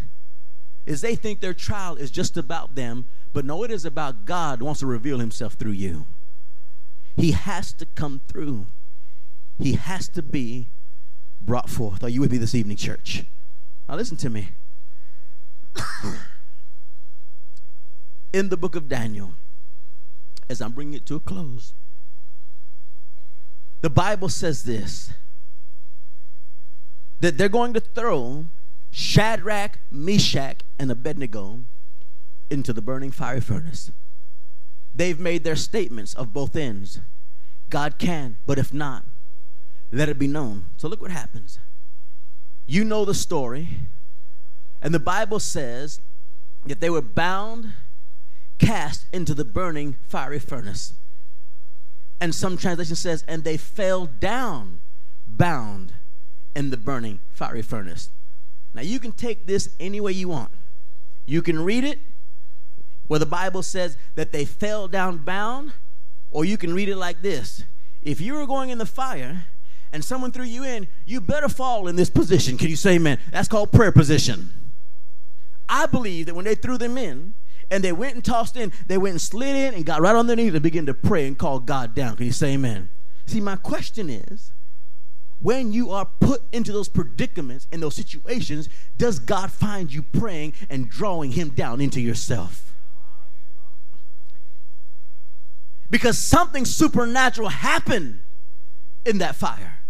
is 0.86 1.01
they 1.01 1.16
think 1.16 1.40
their 1.40 1.55
trial 1.55 1.97
is 1.97 2.11
just 2.11 2.36
about 2.36 2.76
them, 2.76 3.07
but 3.32 3.45
no, 3.45 3.64
it 3.64 3.70
is 3.70 3.84
about 3.84 4.24
God 4.24 4.62
wants 4.62 4.80
to 4.80 4.86
reveal 4.86 5.18
himself 5.18 5.55
through 5.55 5.72
you. 5.72 6.07
He 7.16 7.32
has 7.32 7.72
to 7.74 7.86
come 7.86 8.20
through. 8.28 8.66
He 9.59 9.72
has 9.72 10.09
to 10.11 10.22
be 10.22 10.68
brought 11.40 11.68
forth. 11.68 12.05
Are 12.05 12.09
you 12.09 12.20
with 12.20 12.30
me 12.30 12.38
this 12.38 12.55
evening, 12.55 12.76
church? 12.76 13.24
Now 13.88 13.97
listen 13.97 14.16
to 14.18 14.30
me. 14.30 14.51
In 18.32 18.48
the 18.48 18.56
book 18.56 18.76
of 18.76 18.88
Daniel, 18.88 19.34
as 20.48 20.60
I'm 20.60 20.72
bringing 20.72 20.94
it 20.94 21.06
to 21.06 21.16
a 21.16 21.20
close, 21.20 21.74
the 23.80 23.90
Bible 23.90 24.28
says 24.28 24.64
this 24.64 25.12
that 27.20 27.38
they're 27.38 27.48
going 27.48 27.72
to 27.72 27.80
throw 27.80 28.46
Shadrach, 28.90 29.78
Meshach, 29.90 30.60
and 30.78 30.90
Abednego 30.90 31.60
into 32.50 32.72
the 32.72 32.82
burning 32.82 33.10
fiery 33.10 33.40
furnace. 33.40 33.92
They've 34.94 35.18
made 35.18 35.44
their 35.44 35.56
statements 35.56 36.14
of 36.14 36.32
both 36.32 36.54
ends. 36.56 37.00
God 37.70 37.96
can, 37.98 38.36
but 38.44 38.58
if 38.58 38.74
not, 38.74 39.04
let 39.90 40.08
it 40.08 40.18
be 40.18 40.26
known. 40.26 40.66
So 40.76 40.88
look 40.88 41.00
what 41.00 41.10
happens. 41.10 41.58
You 42.66 42.84
know 42.84 43.04
the 43.04 43.14
story. 43.14 43.68
And 44.82 44.92
the 44.92 44.98
Bible 45.00 45.38
says 45.38 46.00
that 46.66 46.80
they 46.80 46.90
were 46.90 47.00
bound, 47.00 47.72
cast 48.58 49.06
into 49.12 49.32
the 49.32 49.44
burning 49.44 49.96
fiery 50.08 50.40
furnace. 50.40 50.92
And 52.20 52.34
some 52.34 52.56
translation 52.56 52.96
says, 52.96 53.24
and 53.26 53.44
they 53.44 53.56
fell 53.56 54.06
down, 54.06 54.80
bound 55.26 55.92
in 56.54 56.70
the 56.70 56.76
burning 56.76 57.20
fiery 57.32 57.62
furnace. 57.62 58.10
Now, 58.74 58.82
you 58.82 58.98
can 58.98 59.12
take 59.12 59.46
this 59.46 59.70
any 59.78 60.00
way 60.00 60.12
you 60.12 60.28
want. 60.28 60.50
You 61.26 61.42
can 61.42 61.64
read 61.64 61.84
it 61.84 61.98
where 63.06 63.18
the 63.18 63.26
Bible 63.26 63.62
says 63.62 63.96
that 64.14 64.32
they 64.32 64.44
fell 64.44 64.88
down 64.88 65.18
bound, 65.18 65.72
or 66.30 66.44
you 66.44 66.56
can 66.56 66.74
read 66.74 66.88
it 66.88 66.96
like 66.96 67.22
this 67.22 67.64
If 68.02 68.20
you 68.20 68.34
were 68.34 68.46
going 68.46 68.70
in 68.70 68.78
the 68.78 68.86
fire 68.86 69.44
and 69.92 70.04
someone 70.04 70.32
threw 70.32 70.44
you 70.44 70.64
in, 70.64 70.88
you 71.04 71.20
better 71.20 71.48
fall 71.48 71.88
in 71.88 71.96
this 71.96 72.08
position. 72.08 72.56
Can 72.56 72.68
you 72.68 72.76
say 72.76 72.94
amen? 72.94 73.18
That's 73.30 73.48
called 73.48 73.70
prayer 73.70 73.92
position. 73.92 74.50
I 75.72 75.86
believe 75.86 76.26
that 76.26 76.34
when 76.34 76.44
they 76.44 76.54
threw 76.54 76.76
them 76.76 76.98
in, 76.98 77.32
and 77.70 77.82
they 77.82 77.92
went 77.92 78.14
and 78.14 78.22
tossed 78.22 78.58
in, 78.58 78.70
they 78.86 78.98
went 78.98 79.12
and 79.12 79.20
slid 79.20 79.56
in 79.56 79.72
and 79.72 79.86
got 79.86 80.02
right 80.02 80.14
on 80.14 80.26
their 80.26 80.36
knees 80.36 80.52
and 80.52 80.62
began 80.62 80.84
to 80.84 80.92
pray 80.92 81.26
and 81.26 81.38
call 81.38 81.58
God 81.58 81.94
down. 81.94 82.16
Can 82.16 82.26
you 82.26 82.32
say 82.32 82.52
amen? 82.52 82.90
See, 83.24 83.40
my 83.40 83.56
question 83.56 84.10
is 84.10 84.52
when 85.40 85.72
you 85.72 85.90
are 85.90 86.04
put 86.20 86.42
into 86.52 86.70
those 86.72 86.90
predicaments, 86.90 87.66
and 87.72 87.82
those 87.82 87.94
situations, 87.94 88.68
does 88.98 89.18
God 89.18 89.50
find 89.50 89.92
you 89.92 90.02
praying 90.02 90.52
and 90.68 90.90
drawing 90.90 91.32
Him 91.32 91.48
down 91.48 91.80
into 91.80 92.00
yourself? 92.00 92.72
Because 95.88 96.18
something 96.18 96.66
supernatural 96.66 97.48
happened 97.48 98.20
in 99.04 99.18
that 99.18 99.34
fire. 99.34 99.80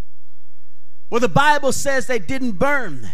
Well, 1.09 1.19
the 1.19 1.29
Bible 1.29 1.71
says 1.71 2.07
they 2.07 2.19
didn't 2.19 2.53
burn, 2.53 3.11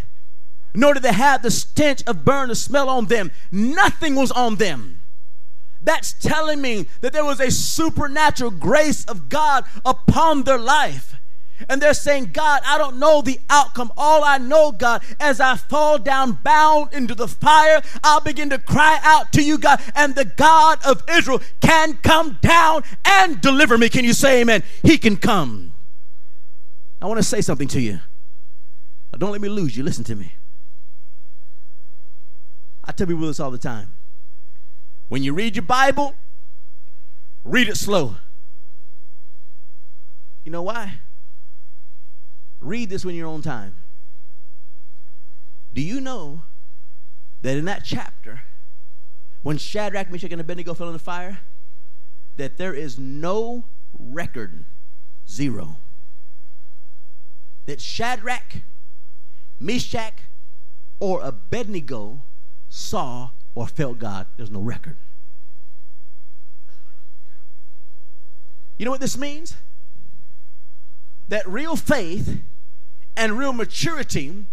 nor 0.73 0.93
did 0.93 1.03
they 1.03 1.13
have 1.13 1.41
the 1.41 1.51
stench 1.51 2.03
of 2.07 2.23
burn, 2.25 2.49
the 2.49 2.55
smell 2.55 2.89
on 2.89 3.05
them. 3.05 3.31
Nothing 3.51 4.15
was 4.15 4.31
on 4.31 4.55
them. 4.55 5.01
That's 5.81 6.13
telling 6.13 6.61
me 6.61 6.87
that 7.01 7.13
there 7.13 7.25
was 7.25 7.39
a 7.39 7.51
supernatural 7.51 8.51
grace 8.51 9.05
of 9.05 9.29
God 9.29 9.63
upon 9.85 10.43
their 10.43 10.59
life 10.59 11.09
and 11.67 11.81
they're 11.81 11.93
saying, 11.93 12.31
God, 12.31 12.61
I 12.65 12.77
don't 12.77 12.97
know 12.97 13.21
the 13.21 13.39
outcome. 13.49 13.91
All 13.97 14.23
I 14.23 14.37
know, 14.37 14.71
God, 14.71 15.03
as 15.19 15.41
I 15.41 15.57
fall 15.57 15.97
down 15.97 16.33
bound 16.43 16.93
into 16.93 17.15
the 17.15 17.27
fire, 17.27 17.81
I'll 18.03 18.21
begin 18.21 18.49
to 18.51 18.59
cry 18.59 18.99
out 19.03 19.33
to 19.33 19.43
you, 19.43 19.57
God, 19.57 19.81
and 19.95 20.15
the 20.15 20.25
God 20.25 20.79
of 20.85 21.03
Israel 21.09 21.41
can 21.59 21.97
come 21.97 22.37
down 22.41 22.83
and 23.03 23.41
deliver 23.41 23.77
me. 23.77 23.89
Can 23.89 24.05
you 24.05 24.13
say 24.13 24.41
amen? 24.41 24.63
He 24.83 24.97
can 24.97 25.17
come. 25.17 25.73
I 27.01 27.07
want 27.07 27.17
to 27.17 27.23
say 27.23 27.41
something 27.41 27.67
to 27.69 27.81
you. 27.81 27.99
Don't 29.17 29.31
let 29.31 29.41
me 29.41 29.49
lose 29.49 29.75
you. 29.75 29.83
Listen 29.83 30.03
to 30.05 30.15
me. 30.15 30.33
I 32.89 32.91
tell 32.91 33.05
people 33.05 33.27
this 33.27 33.39
all 33.39 33.51
the 33.51 33.59
time. 33.59 33.93
When 35.09 35.21
you 35.21 35.31
read 35.31 35.55
your 35.55 35.61
Bible, 35.61 36.15
read 37.43 37.69
it 37.69 37.77
slow. 37.77 38.15
You 40.43 40.51
know 40.51 40.63
why? 40.63 40.95
Read 42.59 42.89
this 42.89 43.05
when 43.05 43.13
you're 43.13 43.27
on 43.27 43.43
time. 43.43 43.75
Do 45.75 45.83
you 45.83 46.01
know 46.01 46.41
that 47.43 47.57
in 47.57 47.65
that 47.65 47.83
chapter, 47.85 48.41
when 49.43 49.59
Shadrach, 49.59 50.09
Meshach, 50.09 50.31
and 50.31 50.41
Abednego 50.41 50.73
fell 50.73 50.87
in 50.87 50.93
the 50.93 50.97
fire, 50.97 51.41
that 52.37 52.57
there 52.57 52.73
is 52.73 52.97
no 52.97 53.65
record, 53.99 54.65
zero, 55.29 55.75
that 57.67 57.79
Shadrach, 57.79 58.63
Meshach, 59.59 60.15
or 60.99 61.21
Abednego 61.21 62.21
saw 62.69 63.29
or 63.55 63.67
felt 63.67 63.99
God. 63.99 64.27
There's 64.37 64.51
no 64.51 64.61
record. 64.61 64.95
You 68.77 68.85
know 68.85 68.91
what 68.91 69.01
this 69.01 69.17
means? 69.17 69.55
That 71.27 71.47
real 71.47 71.75
faith 71.75 72.39
and 73.17 73.37
real 73.37 73.51
maturity 73.51 74.45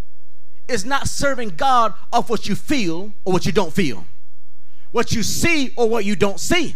is 0.67 0.85
not 0.85 1.07
serving 1.09 1.51
God 1.51 1.95
off 2.13 2.29
what 2.29 2.49
you 2.49 2.57
feel 2.57 3.13
or 3.25 3.33
what 3.33 3.47
you 3.47 3.53
don't 3.53 3.73
feel, 3.73 4.05
what 4.91 5.13
you 5.13 5.23
see 5.23 5.73
or 5.77 5.89
what 5.89 6.05
you 6.05 6.17
don't 6.17 6.41
see. 6.41 6.75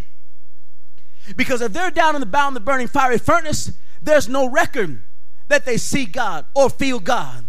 Because 1.36 1.60
if 1.60 1.72
they're 1.72 1.90
down 1.90 2.14
in 2.14 2.20
the 2.20 2.26
bound, 2.26 2.54
the 2.54 2.60
burning 2.60 2.86
fiery 2.86 3.18
furnace, 3.18 3.72
there's 4.00 4.28
no 4.28 4.48
record 4.48 5.02
that 5.48 5.64
they 5.64 5.76
see 5.76 6.06
God 6.06 6.46
or 6.54 6.70
feel 6.70 7.00
God. 7.00 7.44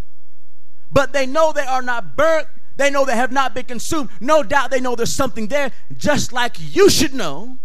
But 0.92 1.14
they 1.14 1.26
know 1.26 1.54
they 1.54 1.62
are 1.62 1.82
not 1.82 2.16
burnt. 2.16 2.48
They 2.78 2.90
know 2.90 3.06
they 3.06 3.16
have 3.16 3.32
not 3.32 3.54
been 3.54 3.66
consumed. 3.66 4.10
No 4.20 4.44
doubt 4.44 4.72
they 4.72 4.80
know 4.80 4.96
there's 4.96 5.14
something 5.14 5.48
there, 5.48 5.72
just 5.98 6.34
like 6.34 6.56
you 6.60 6.90
should 6.90 7.14
know 7.14 7.58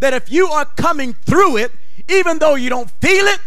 that 0.00 0.12
if 0.12 0.30
you 0.30 0.48
are 0.48 0.64
coming 0.64 1.14
through 1.14 1.58
it, 1.58 1.72
even 2.08 2.38
though 2.38 2.54
you 2.54 2.70
don't 2.70 2.90
feel 2.90 3.26
it, 3.26 3.40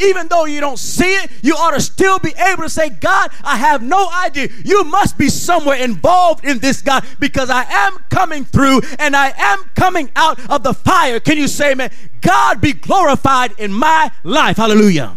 even 0.00 0.26
though 0.28 0.44
you 0.44 0.60
don't 0.60 0.78
see 0.78 1.14
it, 1.14 1.30
you 1.42 1.54
ought 1.54 1.70
to 1.70 1.80
still 1.80 2.18
be 2.18 2.34
able 2.36 2.64
to 2.64 2.68
say, 2.68 2.90
God, 2.90 3.30
I 3.44 3.56
have 3.56 3.80
no 3.80 4.10
idea. 4.10 4.48
You 4.64 4.82
must 4.84 5.16
be 5.16 5.28
somewhere 5.28 5.78
involved 5.78 6.44
in 6.44 6.58
this, 6.58 6.82
God, 6.82 7.04
because 7.20 7.48
I 7.48 7.64
am 7.68 7.98
coming 8.10 8.44
through 8.44 8.80
and 8.98 9.14
I 9.14 9.32
am 9.36 9.62
coming 9.76 10.10
out 10.16 10.40
of 10.50 10.64
the 10.64 10.74
fire. 10.74 11.20
Can 11.20 11.38
you 11.38 11.46
say, 11.46 11.74
man, 11.74 11.90
God 12.20 12.60
be 12.60 12.72
glorified 12.72 13.52
in 13.58 13.72
my 13.72 14.10
life? 14.24 14.56
Hallelujah. 14.56 15.16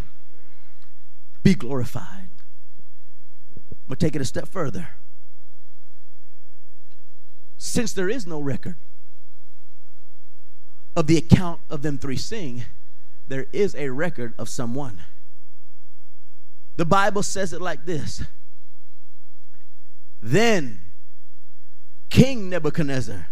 Be 1.41 1.55
glorified. 1.55 2.29
I'm 3.71 3.87
going 3.87 3.97
to 3.97 4.05
take 4.05 4.15
it 4.15 4.21
a 4.21 4.25
step 4.25 4.47
further. 4.47 4.89
Since 7.57 7.93
there 7.93 8.09
is 8.09 8.27
no 8.27 8.39
record 8.39 8.75
of 10.95 11.07
the 11.07 11.17
account 11.17 11.61
of 11.69 11.81
them 11.81 11.97
three 11.97 12.17
seeing, 12.17 12.65
there 13.27 13.47
is 13.51 13.75
a 13.75 13.89
record 13.89 14.33
of 14.37 14.49
someone. 14.49 15.01
The 16.77 16.85
Bible 16.85 17.23
says 17.23 17.53
it 17.53 17.61
like 17.61 17.85
this 17.85 18.23
Then 20.21 20.79
King 22.09 22.49
Nebuchadnezzar, 22.49 23.27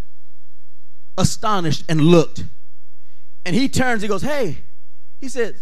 astonished 1.17 1.84
and 1.88 2.01
looked, 2.01 2.43
and 3.45 3.55
he 3.55 3.69
turns, 3.69 4.01
he 4.01 4.07
goes, 4.07 4.23
Hey, 4.23 4.57
he 5.21 5.30
says, 5.30 5.55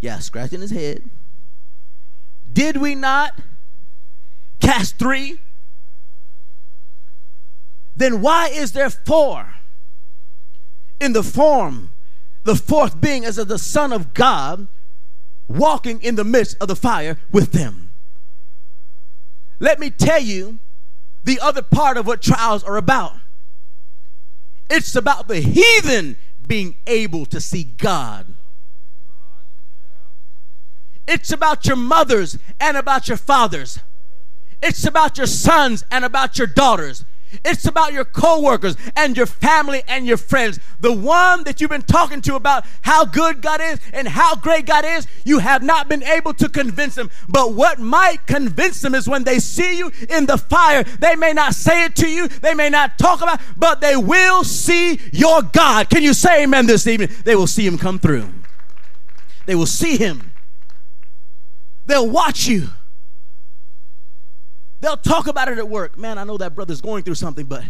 Yeah, 0.00 0.18
scratching 0.20 0.60
his 0.60 0.70
head. 0.70 1.08
Did 2.52 2.78
we 2.78 2.94
not 2.94 3.38
cast 4.60 4.98
three? 4.98 5.38
Then 7.98 8.22
why 8.22 8.48
is 8.48 8.72
there 8.72 8.90
four 8.90 9.54
in 10.98 11.12
the 11.12 11.22
form 11.22 11.90
the 12.44 12.56
fourth 12.56 12.98
being 13.00 13.26
as 13.26 13.36
of 13.36 13.48
the 13.48 13.58
Son 13.58 13.92
of 13.92 14.14
God 14.14 14.68
walking 15.48 16.00
in 16.02 16.14
the 16.14 16.24
midst 16.24 16.56
of 16.60 16.68
the 16.68 16.76
fire 16.76 17.18
with 17.30 17.52
them. 17.52 17.90
Let 19.60 19.78
me 19.78 19.90
tell 19.90 20.20
you 20.20 20.58
the 21.24 21.40
other 21.40 21.62
part 21.62 21.98
of 21.98 22.06
what 22.06 22.22
trials 22.22 22.64
are 22.64 22.76
about. 22.76 23.16
It's 24.70 24.94
about 24.94 25.28
the 25.28 25.40
heathen 25.40 26.16
being 26.46 26.76
able 26.86 27.26
to 27.26 27.40
see 27.40 27.64
God. 27.64 28.26
It's 31.06 31.32
about 31.32 31.66
your 31.66 31.76
mothers 31.76 32.38
and 32.60 32.76
about 32.76 33.08
your 33.08 33.16
fathers. 33.16 33.80
It's 34.62 34.86
about 34.86 35.18
your 35.18 35.26
sons 35.26 35.84
and 35.90 36.04
about 36.04 36.38
your 36.38 36.46
daughters. 36.46 37.04
It's 37.44 37.66
about 37.66 37.92
your 37.92 38.04
coworkers 38.04 38.76
and 38.96 39.16
your 39.16 39.26
family 39.26 39.82
and 39.88 40.06
your 40.06 40.16
friends. 40.16 40.58
The 40.80 40.92
one 40.92 41.44
that 41.44 41.60
you've 41.60 41.70
been 41.70 41.82
talking 41.82 42.20
to 42.22 42.34
about 42.34 42.64
how 42.82 43.04
good 43.04 43.40
God 43.42 43.60
is 43.60 43.80
and 43.92 44.08
how 44.08 44.36
great 44.36 44.66
God 44.66 44.84
is, 44.84 45.06
you 45.24 45.38
have 45.38 45.62
not 45.62 45.88
been 45.88 46.02
able 46.02 46.34
to 46.34 46.48
convince 46.48 46.94
them. 46.94 47.10
But 47.28 47.54
what 47.54 47.78
might 47.78 48.26
convince 48.26 48.80
them 48.80 48.94
is 48.94 49.08
when 49.08 49.24
they 49.24 49.38
see 49.38 49.78
you 49.78 49.92
in 50.08 50.26
the 50.26 50.38
fire. 50.38 50.82
They 50.82 51.16
may 51.16 51.32
not 51.32 51.54
say 51.54 51.84
it 51.84 51.96
to 51.96 52.08
you, 52.08 52.28
they 52.28 52.54
may 52.54 52.68
not 52.68 52.98
talk 52.98 53.20
about, 53.20 53.40
it, 53.40 53.46
but 53.56 53.80
they 53.80 53.96
will 53.96 54.44
see 54.44 55.00
your 55.12 55.42
God. 55.42 55.90
Can 55.90 56.02
you 56.02 56.14
say 56.14 56.44
amen 56.44 56.66
this 56.66 56.86
evening? 56.86 57.10
They 57.24 57.36
will 57.36 57.46
see 57.46 57.66
him 57.66 57.78
come 57.78 57.98
through. 57.98 58.32
They 59.46 59.54
will 59.54 59.66
see 59.66 59.96
him. 59.96 60.32
They'll 61.86 62.08
watch 62.08 62.46
you. 62.46 62.68
They'll 64.80 64.96
talk 64.96 65.26
about 65.26 65.48
it 65.48 65.58
at 65.58 65.68
work. 65.68 65.96
Man, 65.98 66.18
I 66.18 66.24
know 66.24 66.36
that 66.38 66.54
brother's 66.54 66.80
going 66.80 67.02
through 67.02 67.16
something, 67.16 67.46
but 67.46 67.64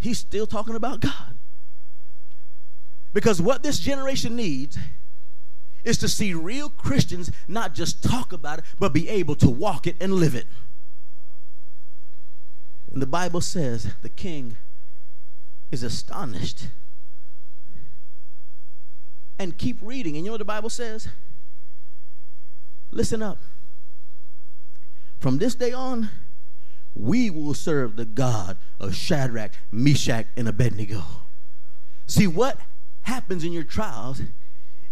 he's 0.00 0.18
still 0.18 0.46
talking 0.46 0.74
about 0.74 1.00
God. 1.00 1.36
Because 3.12 3.40
what 3.40 3.62
this 3.62 3.78
generation 3.78 4.36
needs 4.36 4.78
is 5.84 5.98
to 5.98 6.08
see 6.08 6.34
real 6.34 6.68
Christians 6.68 7.30
not 7.46 7.74
just 7.74 8.02
talk 8.02 8.32
about 8.32 8.60
it, 8.60 8.64
but 8.78 8.92
be 8.92 9.08
able 9.08 9.34
to 9.36 9.48
walk 9.48 9.86
it 9.86 9.96
and 10.00 10.14
live 10.14 10.34
it. 10.34 10.46
And 12.92 13.02
the 13.02 13.06
Bible 13.06 13.40
says 13.40 13.92
the 14.02 14.08
king 14.08 14.56
is 15.70 15.82
astonished. 15.82 16.68
And 19.38 19.56
keep 19.56 19.78
reading. 19.80 20.16
And 20.16 20.24
you 20.24 20.30
know 20.30 20.34
what 20.34 20.38
the 20.38 20.44
Bible 20.44 20.70
says? 20.70 21.08
Listen 22.90 23.22
up. 23.22 23.38
From 25.20 25.38
this 25.38 25.54
day 25.54 25.72
on, 25.72 26.10
we 26.94 27.30
will 27.30 27.54
serve 27.54 27.96
the 27.96 28.04
God 28.04 28.56
of 28.80 28.94
Shadrach, 28.94 29.52
Meshach, 29.70 30.26
and 30.36 30.48
Abednego. 30.48 31.02
See, 32.06 32.26
what 32.26 32.58
happens 33.02 33.44
in 33.44 33.52
your 33.52 33.64
trials, 33.64 34.22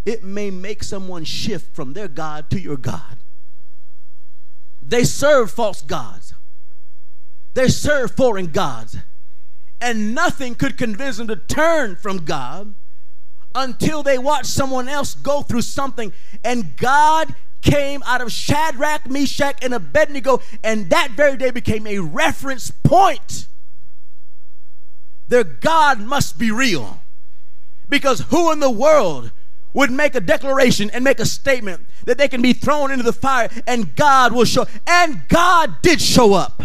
it 0.04 0.22
may 0.22 0.50
make 0.50 0.82
someone 0.82 1.24
shift 1.24 1.74
from 1.74 1.92
their 1.92 2.08
God 2.08 2.48
to 2.50 2.60
your 2.60 2.76
God. 2.76 3.18
They 4.80 5.04
serve 5.04 5.50
false 5.50 5.82
gods, 5.82 6.34
they 7.54 7.68
serve 7.68 8.12
foreign 8.12 8.46
gods, 8.46 8.96
and 9.80 10.14
nothing 10.14 10.54
could 10.54 10.78
convince 10.78 11.16
them 11.16 11.26
to 11.28 11.36
turn 11.36 11.96
from 11.96 12.18
God 12.24 12.74
until 13.54 14.02
they 14.02 14.18
watch 14.18 14.46
someone 14.46 14.88
else 14.88 15.14
go 15.14 15.42
through 15.42 15.62
something 15.62 16.12
and 16.44 16.76
God 16.76 17.34
came 17.62 18.02
out 18.04 18.20
of 18.20 18.30
Shadrach, 18.30 19.08
Meshach, 19.08 19.58
and 19.62 19.74
Abednego, 19.74 20.40
and 20.62 20.90
that 20.90 21.12
very 21.12 21.36
day 21.36 21.50
became 21.50 21.86
a 21.86 21.98
reference 21.98 22.70
point. 22.70 23.46
Their 25.28 25.44
God 25.44 26.00
must 26.00 26.38
be 26.38 26.50
real. 26.50 27.00
Because 27.88 28.20
who 28.20 28.52
in 28.52 28.60
the 28.60 28.70
world 28.70 29.30
would 29.72 29.90
make 29.90 30.14
a 30.14 30.20
declaration 30.20 30.90
and 30.90 31.04
make 31.04 31.20
a 31.20 31.26
statement 31.26 31.86
that 32.04 32.18
they 32.18 32.28
can 32.28 32.42
be 32.42 32.52
thrown 32.52 32.90
into 32.90 33.04
the 33.04 33.12
fire 33.12 33.48
and 33.66 33.94
God 33.96 34.32
will 34.32 34.44
show? 34.44 34.66
And 34.86 35.28
God 35.28 35.82
did 35.82 36.00
show 36.00 36.34
up. 36.34 36.62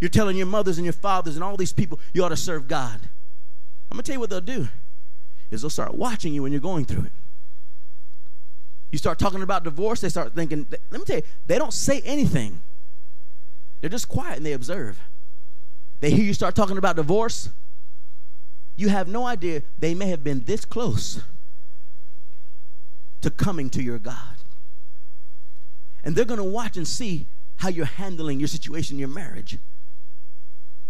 You're 0.00 0.08
telling 0.08 0.36
your 0.36 0.46
mothers 0.46 0.78
and 0.78 0.84
your 0.84 0.92
fathers 0.92 1.34
and 1.34 1.42
all 1.42 1.56
these 1.56 1.72
people 1.72 1.98
you 2.12 2.24
ought 2.24 2.28
to 2.28 2.36
serve 2.36 2.68
God. 2.68 3.00
I'm 3.90 3.96
going 3.96 4.02
to 4.02 4.06
tell 4.06 4.14
you 4.14 4.20
what 4.20 4.30
they'll 4.30 4.40
do 4.40 4.68
is 5.50 5.62
they'll 5.62 5.70
start 5.70 5.94
watching 5.94 6.32
you 6.32 6.42
when 6.42 6.52
you're 6.52 6.60
going 6.60 6.84
through 6.84 7.04
it. 7.04 7.12
You 8.90 8.98
start 8.98 9.18
talking 9.18 9.42
about 9.42 9.64
divorce, 9.64 10.00
they 10.00 10.08
start 10.08 10.34
thinking, 10.34 10.66
let 10.70 10.92
me 10.92 11.04
tell 11.04 11.16
you, 11.16 11.22
they 11.46 11.58
don't 11.58 11.72
say 11.72 12.00
anything. 12.04 12.60
They're 13.80 13.90
just 13.90 14.08
quiet 14.08 14.38
and 14.38 14.46
they 14.46 14.52
observe. 14.52 14.98
They 16.00 16.10
hear 16.10 16.24
you 16.24 16.34
start 16.34 16.54
talking 16.54 16.78
about 16.78 16.96
divorce. 16.96 17.50
You 18.76 18.88
have 18.88 19.08
no 19.08 19.26
idea 19.26 19.62
they 19.78 19.94
may 19.94 20.06
have 20.06 20.22
been 20.22 20.44
this 20.44 20.64
close 20.64 21.20
to 23.20 23.30
coming 23.30 23.68
to 23.70 23.82
your 23.82 23.98
God. 23.98 24.36
And 26.04 26.14
they're 26.14 26.24
going 26.24 26.38
to 26.38 26.44
watch 26.44 26.76
and 26.76 26.86
see 26.86 27.26
how 27.56 27.68
you're 27.68 27.86
handling 27.86 28.38
your 28.38 28.48
situation 28.48 28.98
your 28.98 29.08
marriage. 29.08 29.58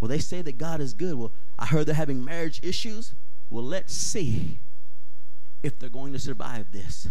Well, 0.01 0.09
they 0.09 0.19
say 0.19 0.43
that 0.43 0.59
God 0.59 0.81
is 0.81 0.93
good. 0.95 1.15
Well, 1.15 1.33
I 1.59 1.67
heard 1.67 1.87
they're 1.87 1.95
having 1.95 2.25
marriage 2.25 2.61
issues. 2.63 3.15
Well, 3.51 3.65
let's 3.65 3.95
see 3.95 4.59
if 5.63 5.79
they're 5.79 5.89
going 5.89 6.13
to 6.13 6.19
survive 6.19 6.71
this. 6.71 7.09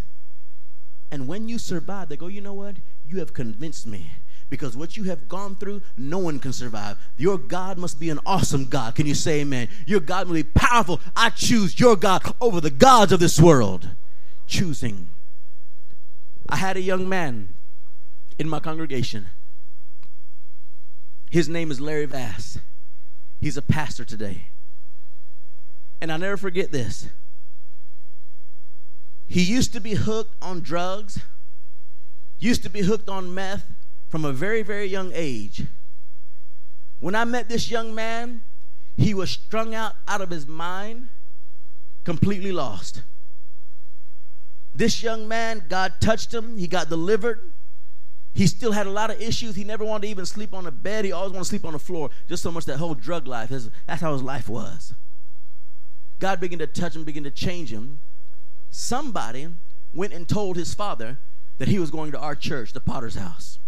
And 1.12 1.28
when 1.28 1.48
you 1.48 1.58
survive, 1.58 2.10
they 2.10 2.18
go, 2.18 2.28
you 2.28 2.42
know 2.42 2.54
what? 2.54 2.76
You 3.08 3.20
have 3.20 3.34
convinced 3.34 3.88
me. 3.88 4.12
Because 4.50 4.78
what 4.78 4.96
you 4.96 5.04
have 5.04 5.28
gone 5.28 5.56
through, 5.56 5.82
no 5.98 6.20
one 6.20 6.40
can 6.40 6.54
survive. 6.54 6.98
Your 7.18 7.38
God 7.38 7.78
must 7.78 8.00
be 8.00 8.10
an 8.10 8.20
awesome 8.26 8.66
God. 8.66 8.96
Can 8.96 9.06
you 9.06 9.14
say 9.14 9.42
amen? 9.42 9.68
Your 9.86 10.00
God 10.00 10.28
must 10.28 10.36
be 10.36 10.44
powerful. 10.44 11.02
I 11.16 11.30
choose 11.32 11.80
your 11.80 11.96
God 11.96 12.24
over 12.40 12.62
the 12.62 12.70
gods 12.70 13.12
of 13.12 13.20
this 13.20 13.40
world. 13.40 13.90
Choosing. 14.48 15.08
I 16.48 16.56
had 16.56 16.78
a 16.78 16.82
young 16.82 17.10
man 17.10 17.50
in 18.40 18.48
my 18.48 18.60
congregation. 18.60 19.28
His 21.30 21.50
name 21.50 21.72
is 21.72 21.82
Larry 21.82 22.06
Vass. 22.06 22.60
He's 23.42 23.58
a 23.58 23.62
pastor 23.62 24.06
today. 24.06 24.48
And 26.00 26.12
I'll 26.12 26.20
never 26.20 26.38
forget 26.38 26.72
this. 26.72 27.08
He 29.28 29.42
used 29.42 29.74
to 29.74 29.82
be 29.82 29.94
hooked 29.94 30.36
on 30.42 30.62
drugs, 30.62 31.20
used 32.40 32.64
to 32.64 32.70
be 32.70 32.82
hooked 32.82 33.10
on 33.10 33.34
meth 33.34 33.66
from 34.10 34.24
a 34.24 34.32
very, 34.32 34.64
very 34.64 34.86
young 34.86 35.12
age. 35.14 35.66
When 37.00 37.14
I 37.14 37.26
met 37.26 37.50
this 37.50 37.70
young 37.70 37.94
man, 37.94 38.42
he 38.96 39.14
was 39.14 39.30
strung 39.30 39.76
out 39.76 39.94
out 40.08 40.22
of 40.22 40.30
his 40.30 40.48
mind, 40.48 41.10
completely 42.04 42.52
lost. 42.52 43.04
This 44.74 45.04
young 45.04 45.28
man, 45.28 45.66
God 45.68 45.96
touched 46.00 46.34
him, 46.34 46.58
he 46.58 46.68
got 46.68 46.90
delivered. 46.90 47.42
He 48.34 48.46
still 48.46 48.72
had 48.72 48.86
a 48.86 48.92
lot 48.92 49.10
of 49.10 49.20
issues. 49.20 49.56
He 49.56 49.64
never 49.64 49.84
wanted 49.84 50.04
to 50.04 50.08
even 50.10 50.26
sleep 50.28 50.54
on 50.54 50.68
a 50.68 50.72
bed. 50.72 51.06
He 51.06 51.12
always 51.12 51.32
wanted 51.32 51.46
to 51.46 51.50
sleep 51.50 51.66
on 51.66 51.74
the 51.74 51.80
floor. 51.80 52.12
Just 52.30 52.44
so 52.44 52.52
much 52.52 52.66
that 52.66 52.78
whole 52.78 52.94
drug 52.94 53.28
life. 53.28 53.50
His, 53.50 53.72
that's 53.88 54.00
how 54.00 54.14
his 54.14 54.22
life 54.22 54.48
was. 54.48 54.94
God 56.20 56.40
began 56.40 56.60
to 56.60 56.68
touch 56.68 56.96
him, 56.96 57.04
began 57.04 57.24
to 57.24 57.32
change 57.32 57.74
him. 57.74 57.98
Somebody 58.70 59.48
went 59.94 60.14
and 60.14 60.28
told 60.28 60.56
his 60.56 60.74
father 60.74 61.18
that 61.58 61.68
he 61.68 61.80
was 61.80 61.92
going 61.92 62.12
to 62.12 62.20
our 62.20 62.36
church, 62.36 62.74
the 62.74 62.80
Potter's 62.80 63.16
house. 63.16 63.60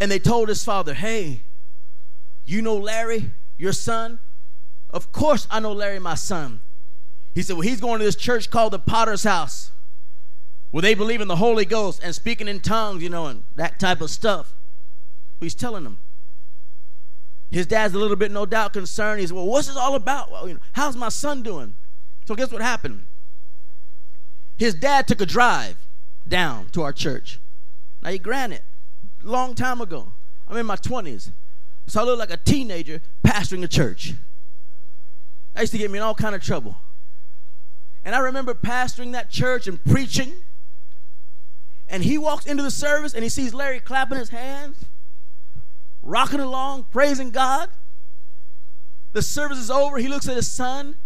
And 0.00 0.10
they 0.10 0.18
told 0.18 0.48
his 0.48 0.64
father, 0.64 0.94
Hey, 0.94 1.42
you 2.46 2.62
know 2.62 2.76
Larry, 2.76 3.30
your 3.58 3.72
son? 3.72 4.18
Of 4.90 5.12
course 5.12 5.46
I 5.50 5.60
know 5.60 5.72
Larry, 5.72 5.98
my 5.98 6.14
son. 6.14 6.60
He 7.34 7.42
said, 7.42 7.54
Well, 7.54 7.62
he's 7.62 7.80
going 7.80 7.98
to 7.98 8.04
this 8.04 8.16
church 8.16 8.50
called 8.50 8.72
the 8.72 8.78
Potter's 8.78 9.24
house 9.24 9.70
where 10.70 10.82
they 10.82 10.94
believe 10.94 11.20
in 11.20 11.28
the 11.28 11.36
Holy 11.36 11.64
Ghost 11.64 12.00
and 12.02 12.14
speaking 12.14 12.48
in 12.48 12.60
tongues, 12.60 13.02
you 13.02 13.08
know, 13.08 13.26
and 13.26 13.44
that 13.54 13.78
type 13.78 14.00
of 14.00 14.10
stuff. 14.10 14.54
He's 15.38 15.54
telling 15.54 15.84
them. 15.84 16.00
His 17.50 17.66
dad's 17.66 17.94
a 17.94 17.98
little 17.98 18.16
bit, 18.16 18.32
no 18.32 18.44
doubt, 18.44 18.72
concerned. 18.72 19.20
He 19.20 19.26
said, 19.26 19.36
Well, 19.36 19.46
what's 19.46 19.68
this 19.68 19.76
all 19.76 19.94
about? 19.94 20.32
Well, 20.32 20.48
you 20.48 20.54
know, 20.54 20.60
how's 20.72 20.96
my 20.96 21.10
son 21.10 21.42
doing? 21.42 21.76
So, 22.24 22.34
guess 22.34 22.50
what 22.50 22.62
happened? 22.62 23.04
His 24.56 24.74
dad 24.74 25.06
took 25.08 25.20
a 25.20 25.26
drive 25.26 25.76
down 26.28 26.66
to 26.72 26.82
our 26.82 26.92
church. 26.92 27.40
Now, 28.02 28.10
you 28.10 28.18
granted, 28.18 28.62
long 29.22 29.54
time 29.54 29.80
ago, 29.80 30.12
I'm 30.48 30.56
in 30.56 30.66
my 30.66 30.76
20s, 30.76 31.30
so 31.86 32.00
I 32.00 32.04
look 32.04 32.18
like 32.18 32.30
a 32.30 32.36
teenager 32.36 33.00
pastoring 33.24 33.64
a 33.64 33.68
church. 33.68 34.14
That 35.54 35.62
used 35.62 35.72
to 35.72 35.78
get 35.78 35.90
me 35.90 35.98
in 35.98 36.02
all 36.02 36.14
kind 36.14 36.34
of 36.34 36.42
trouble. 36.42 36.76
And 38.04 38.14
I 38.14 38.18
remember 38.18 38.54
pastoring 38.54 39.12
that 39.12 39.30
church 39.30 39.66
and 39.66 39.82
preaching. 39.84 40.34
And 41.88 42.04
he 42.04 42.18
walks 42.18 42.46
into 42.46 42.62
the 42.62 42.70
service 42.70 43.14
and 43.14 43.22
he 43.22 43.30
sees 43.30 43.54
Larry 43.54 43.80
clapping 43.80 44.18
his 44.18 44.30
hands, 44.30 44.84
rocking 46.02 46.40
along, 46.40 46.86
praising 46.90 47.30
God. 47.30 47.70
The 49.12 49.22
service 49.22 49.58
is 49.58 49.70
over. 49.70 49.98
He 49.98 50.08
looks 50.08 50.28
at 50.28 50.36
his 50.36 50.48
son, 50.48 50.96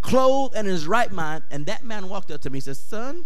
clothed 0.00 0.54
and 0.54 0.66
in 0.66 0.72
his 0.72 0.86
right 0.86 1.10
mind. 1.10 1.44
And 1.50 1.66
that 1.66 1.84
man 1.84 2.08
walked 2.08 2.30
up 2.30 2.40
to 2.42 2.50
me 2.50 2.58
and 2.58 2.64
says, 2.64 2.78
Son, 2.78 3.24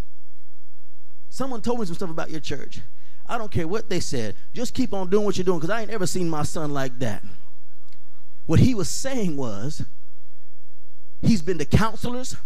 someone 1.28 1.62
told 1.62 1.80
me 1.80 1.86
some 1.86 1.94
stuff 1.94 2.10
about 2.10 2.30
your 2.30 2.40
church. 2.40 2.80
I 3.26 3.38
don't 3.38 3.50
care 3.50 3.68
what 3.68 3.88
they 3.88 4.00
said. 4.00 4.34
Just 4.52 4.74
keep 4.74 4.92
on 4.92 5.08
doing 5.08 5.24
what 5.24 5.36
you're 5.36 5.44
doing 5.44 5.58
because 5.58 5.70
I 5.70 5.80
ain't 5.80 5.90
ever 5.90 6.06
seen 6.06 6.28
my 6.28 6.42
son 6.42 6.72
like 6.72 6.98
that. 6.98 7.22
What 8.46 8.60
he 8.60 8.74
was 8.74 8.88
saying 8.88 9.36
was, 9.36 9.84
he's 11.22 11.40
been 11.40 11.58
to 11.58 11.64
counselors, 11.64 12.36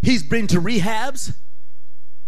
he's 0.00 0.22
been 0.22 0.46
to 0.46 0.60
rehabs, 0.60 1.34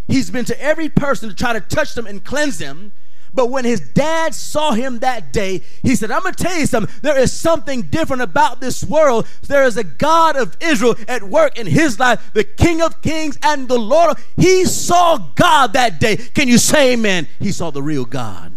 he's 0.09 0.31
been 0.31 0.45
to 0.47 0.61
every 0.61 0.89
person 0.89 1.29
to 1.29 1.35
try 1.35 1.53
to 1.53 1.61
touch 1.61 1.95
them 1.95 2.07
and 2.07 2.23
cleanse 2.25 2.59
them. 2.59 2.93
But 3.35 3.51
when 3.51 3.65
his 3.65 3.81
dad 3.81 4.33
saw 4.33 4.73
him 4.73 5.01
that 5.01 5.33
day, 5.33 5.63
he 5.83 5.97
said, 5.97 6.13
I'm 6.13 6.23
going 6.23 6.35
to 6.35 6.43
tell 6.43 6.57
you 6.57 6.67
something. 6.67 6.95
There 7.03 7.19
is 7.19 7.33
something 7.33 7.83
different 7.83 8.23
about 8.23 8.61
this 8.61 8.85
world. 8.85 9.27
There 9.43 9.65
is 9.65 9.77
a 9.77 9.83
God 9.83 10.37
of 10.37 10.57
Israel 10.61 10.95
at 11.09 11.25
work 11.25 11.59
in 11.59 11.67
his 11.67 11.99
life, 11.99 12.31
the 12.33 12.45
King 12.45 12.81
of 12.81 13.03
Kings 13.03 13.37
and 13.43 13.67
the 13.67 13.79
Lord. 13.79 14.19
He 14.37 14.65
saw 14.65 15.19
God 15.35 15.73
that 15.73 15.99
day. 15.99 16.17
Can 16.17 16.47
you 16.47 16.59
say 16.59 16.93
amen? 16.93 17.27
He 17.41 17.51
saw 17.51 17.71
the 17.71 17.83
real 17.83 18.05
God. 18.05 18.53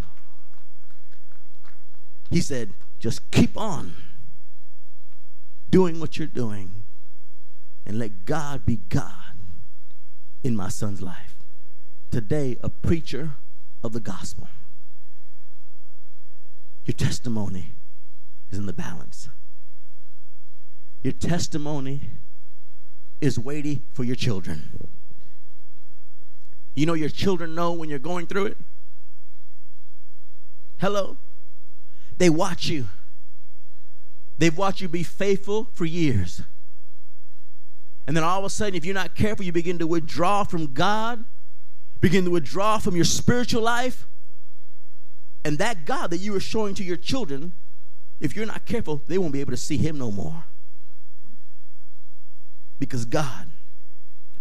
He 2.29 2.39
said, 2.39 2.71
just 2.99 3.29
keep 3.31 3.57
on 3.57 3.93
doing 5.71 5.99
what 5.99 6.19
you're 6.19 6.27
doing 6.27 6.69
and 7.85 7.97
let 7.97 8.25
God 8.25 8.63
be 8.63 8.79
God 8.89 9.33
in 10.43 10.55
my 10.55 10.69
son's 10.69 11.01
life. 11.01 11.35
Today, 12.11 12.57
a 12.61 12.69
preacher 12.69 13.31
of 13.83 13.93
the 13.93 13.99
gospel. 13.99 14.47
Your 16.87 16.93
testimony 16.93 17.73
is 18.49 18.57
in 18.57 18.65
the 18.65 18.73
balance. 18.73 19.27
Your 21.03 21.11
testimony 21.11 22.01
is 23.19 23.37
weighty 23.37 23.81
for 23.91 24.05
your 24.05 24.15
children. 24.15 24.87
You 26.75 26.85
know, 26.85 26.93
your 26.93 27.09
children 27.09 27.55
know 27.55 27.73
when 27.73 27.89
you're 27.89 27.99
going 27.99 28.25
through 28.25 28.45
it. 28.47 28.57
Hello? 30.79 31.17
They 32.19 32.29
watch 32.29 32.67
you. 32.67 32.87
They've 34.37 34.57
watched 34.57 34.79
you 34.79 34.87
be 34.87 35.03
faithful 35.03 35.67
for 35.73 35.83
years. 35.83 36.43
And 38.05 38.15
then 38.15 38.23
all 38.23 38.39
of 38.39 38.45
a 38.45 38.49
sudden, 38.49 38.75
if 38.75 38.85
you're 38.85 38.93
not 38.93 39.13
careful, 39.13 39.43
you 39.43 39.51
begin 39.51 39.79
to 39.79 39.87
withdraw 39.87 40.45
from 40.45 40.73
God, 40.73 41.25
begin 41.99 42.23
to 42.23 42.31
withdraw 42.31 42.77
from 42.77 42.95
your 42.95 43.05
spiritual 43.05 43.63
life. 43.63 44.07
And 45.47 45.59
that 45.59 45.85
God 45.85 46.09
that 46.09 46.17
you 46.17 46.35
are 46.35 46.41
showing 46.41 46.75
to 46.75 46.83
your 46.83 46.97
children, 46.97 47.53
if 48.19 48.35
you're 48.35 48.45
not 48.45 48.65
careful, 48.65 49.01
they 49.07 49.17
won't 49.17 49.31
be 49.31 49.39
able 49.39 49.51
to 49.51 49.57
see 49.57 49.77
Him 49.77 49.97
no 49.97 50.11
more. 50.11 50.43
Because 52.79 53.05
God 53.05 53.47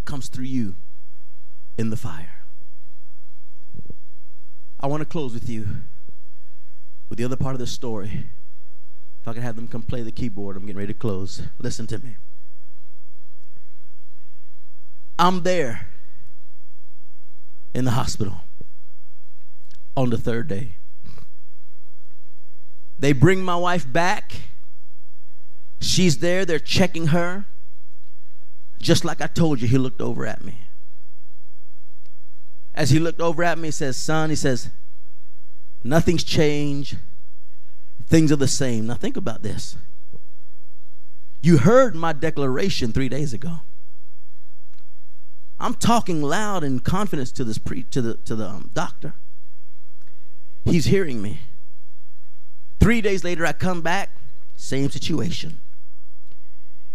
comes 0.05 0.27
through 0.27 0.47
you 0.47 0.75
in 1.79 1.91
the 1.91 1.97
fire. 1.97 2.41
I 4.81 4.89
want 4.89 5.01
to 5.01 5.05
close 5.05 5.33
with 5.33 5.49
you 5.49 5.69
with 7.09 7.19
the 7.19 7.25
other 7.25 7.37
part 7.37 7.55
of 7.55 7.61
the 7.61 7.69
story. 7.69 8.27
If 9.23 9.29
I 9.29 9.33
could 9.33 9.45
have 9.45 9.55
them 9.55 9.69
come 9.69 9.83
play 9.83 10.03
the 10.03 10.11
keyboard, 10.11 10.57
I'm 10.57 10.63
getting 10.63 10.77
ready 10.77 10.93
to 10.93 10.99
close. 10.99 11.41
Listen 11.61 11.87
to 11.87 12.01
me. 12.01 12.17
I'm 15.21 15.45
there 15.45 15.87
in 17.75 17.85
the 17.85 17.93
hospital 17.93 18.39
on 19.97 20.11
the 20.11 20.19
third 20.19 20.49
day. 20.49 20.73
They 22.99 23.13
bring 23.13 23.43
my 23.43 23.57
wife 23.57 23.91
back. 23.91 24.33
She's 25.81 26.19
there, 26.19 26.45
they're 26.45 26.59
checking 26.59 27.09
her. 27.09 27.45
Just 28.79 29.05
like 29.05 29.21
I 29.21 29.27
told 29.27 29.61
you, 29.61 29.69
he 29.69 29.79
looked 29.79 30.01
over 30.01 30.27
at 30.27 30.45
me. 30.45 30.59
As 32.75 32.91
he 32.91 32.99
looked 32.99 33.21
over 33.21 33.43
at 33.43 33.59
me, 33.59 33.69
he 33.69 33.73
says, 33.73 33.97
Son, 33.97 34.31
he 34.31 34.37
says, 34.37 34.71
nothing's 35.83 36.25
changed. 36.25 36.99
Things 38.07 38.31
are 38.31 38.37
the 38.37 38.49
same. 38.49 38.87
Now 38.87 38.95
think 38.95 39.17
about 39.17 39.43
this. 39.43 39.77
You 41.41 41.59
heard 41.59 41.95
my 41.95 42.13
declaration 42.13 42.93
three 42.93 43.09
days 43.09 43.33
ago. 43.33 43.61
I'm 45.59 45.75
talking 45.75 46.23
loud 46.23 46.65
in 46.65 46.81
confidence 46.81 47.33
to 47.33 47.45
this 47.45 47.59
pre- 47.59 47.85
to 47.85 48.03
the 48.03 48.15
to 48.15 48.37
the 48.37 48.47
um, 48.47 48.71
doctor. 48.75 49.15
He's 50.65 50.87
hearing 50.87 51.23
me. 51.23 51.41
Three 52.87 53.01
days 53.01 53.25
later, 53.25 53.45
I 53.45 53.53
come 53.53 53.83
back, 53.83 54.11
same 54.55 54.91
situation. 54.91 55.59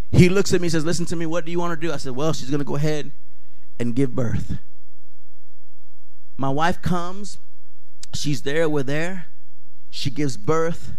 He 0.09 0.29
looks 0.29 0.53
at 0.53 0.61
me 0.61 0.67
and 0.67 0.71
says, 0.71 0.85
Listen 0.85 1.05
to 1.07 1.17
me, 1.17 1.25
what 1.25 1.43
do 1.43 1.51
you 1.51 1.59
want 1.59 1.77
to 1.77 1.85
do? 1.85 1.91
I 1.91 1.97
said, 1.97 2.15
Well, 2.15 2.31
she's 2.31 2.49
going 2.49 2.59
to 2.59 2.65
go 2.65 2.77
ahead 2.77 3.11
and 3.77 3.93
give 3.93 4.15
birth. 4.15 4.57
My 6.37 6.47
wife 6.47 6.81
comes, 6.81 7.39
she's 8.13 8.43
there, 8.43 8.69
we're 8.69 8.83
there. 8.83 9.25
She 9.89 10.09
gives 10.09 10.37
birth. 10.37 10.93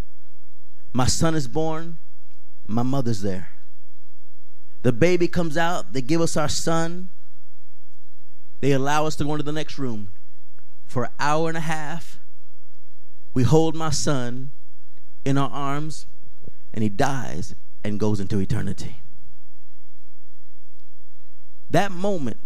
My 0.92 1.06
son 1.06 1.34
is 1.34 1.48
born, 1.48 1.96
my 2.66 2.82
mother's 2.82 3.22
there. 3.22 3.48
The 4.82 4.92
baby 4.92 5.26
comes 5.26 5.56
out, 5.56 5.94
they 5.94 6.02
give 6.02 6.20
us 6.20 6.36
our 6.36 6.50
son. 6.50 7.08
They 8.60 8.72
allow 8.72 9.06
us 9.06 9.16
to 9.16 9.24
go 9.24 9.32
into 9.32 9.42
the 9.42 9.52
next 9.52 9.78
room. 9.78 10.10
For 10.86 11.04
an 11.04 11.10
hour 11.18 11.48
and 11.48 11.56
a 11.56 11.60
half, 11.60 12.18
we 13.32 13.44
hold 13.44 13.74
my 13.74 13.88
son 13.88 14.50
in 15.24 15.38
our 15.38 15.50
arms, 15.50 16.06
and 16.74 16.82
he 16.82 16.88
dies 16.88 17.54
and 17.84 17.98
goes 17.98 18.20
into 18.20 18.38
eternity. 18.38 18.96
That 21.70 21.92
moment, 21.92 22.38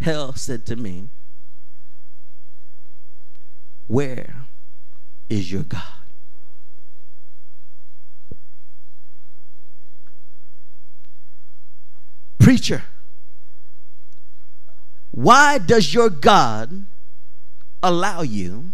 hell 0.00 0.32
said 0.34 0.64
to 0.66 0.76
me, 0.76 1.08
Where 3.86 4.34
is 5.28 5.50
your 5.50 5.62
God? 5.62 5.82
Preacher, 12.38 12.84
why 15.10 15.58
does 15.58 15.92
your 15.92 16.10
God 16.10 16.86
allow 17.82 18.22
you 18.22 18.72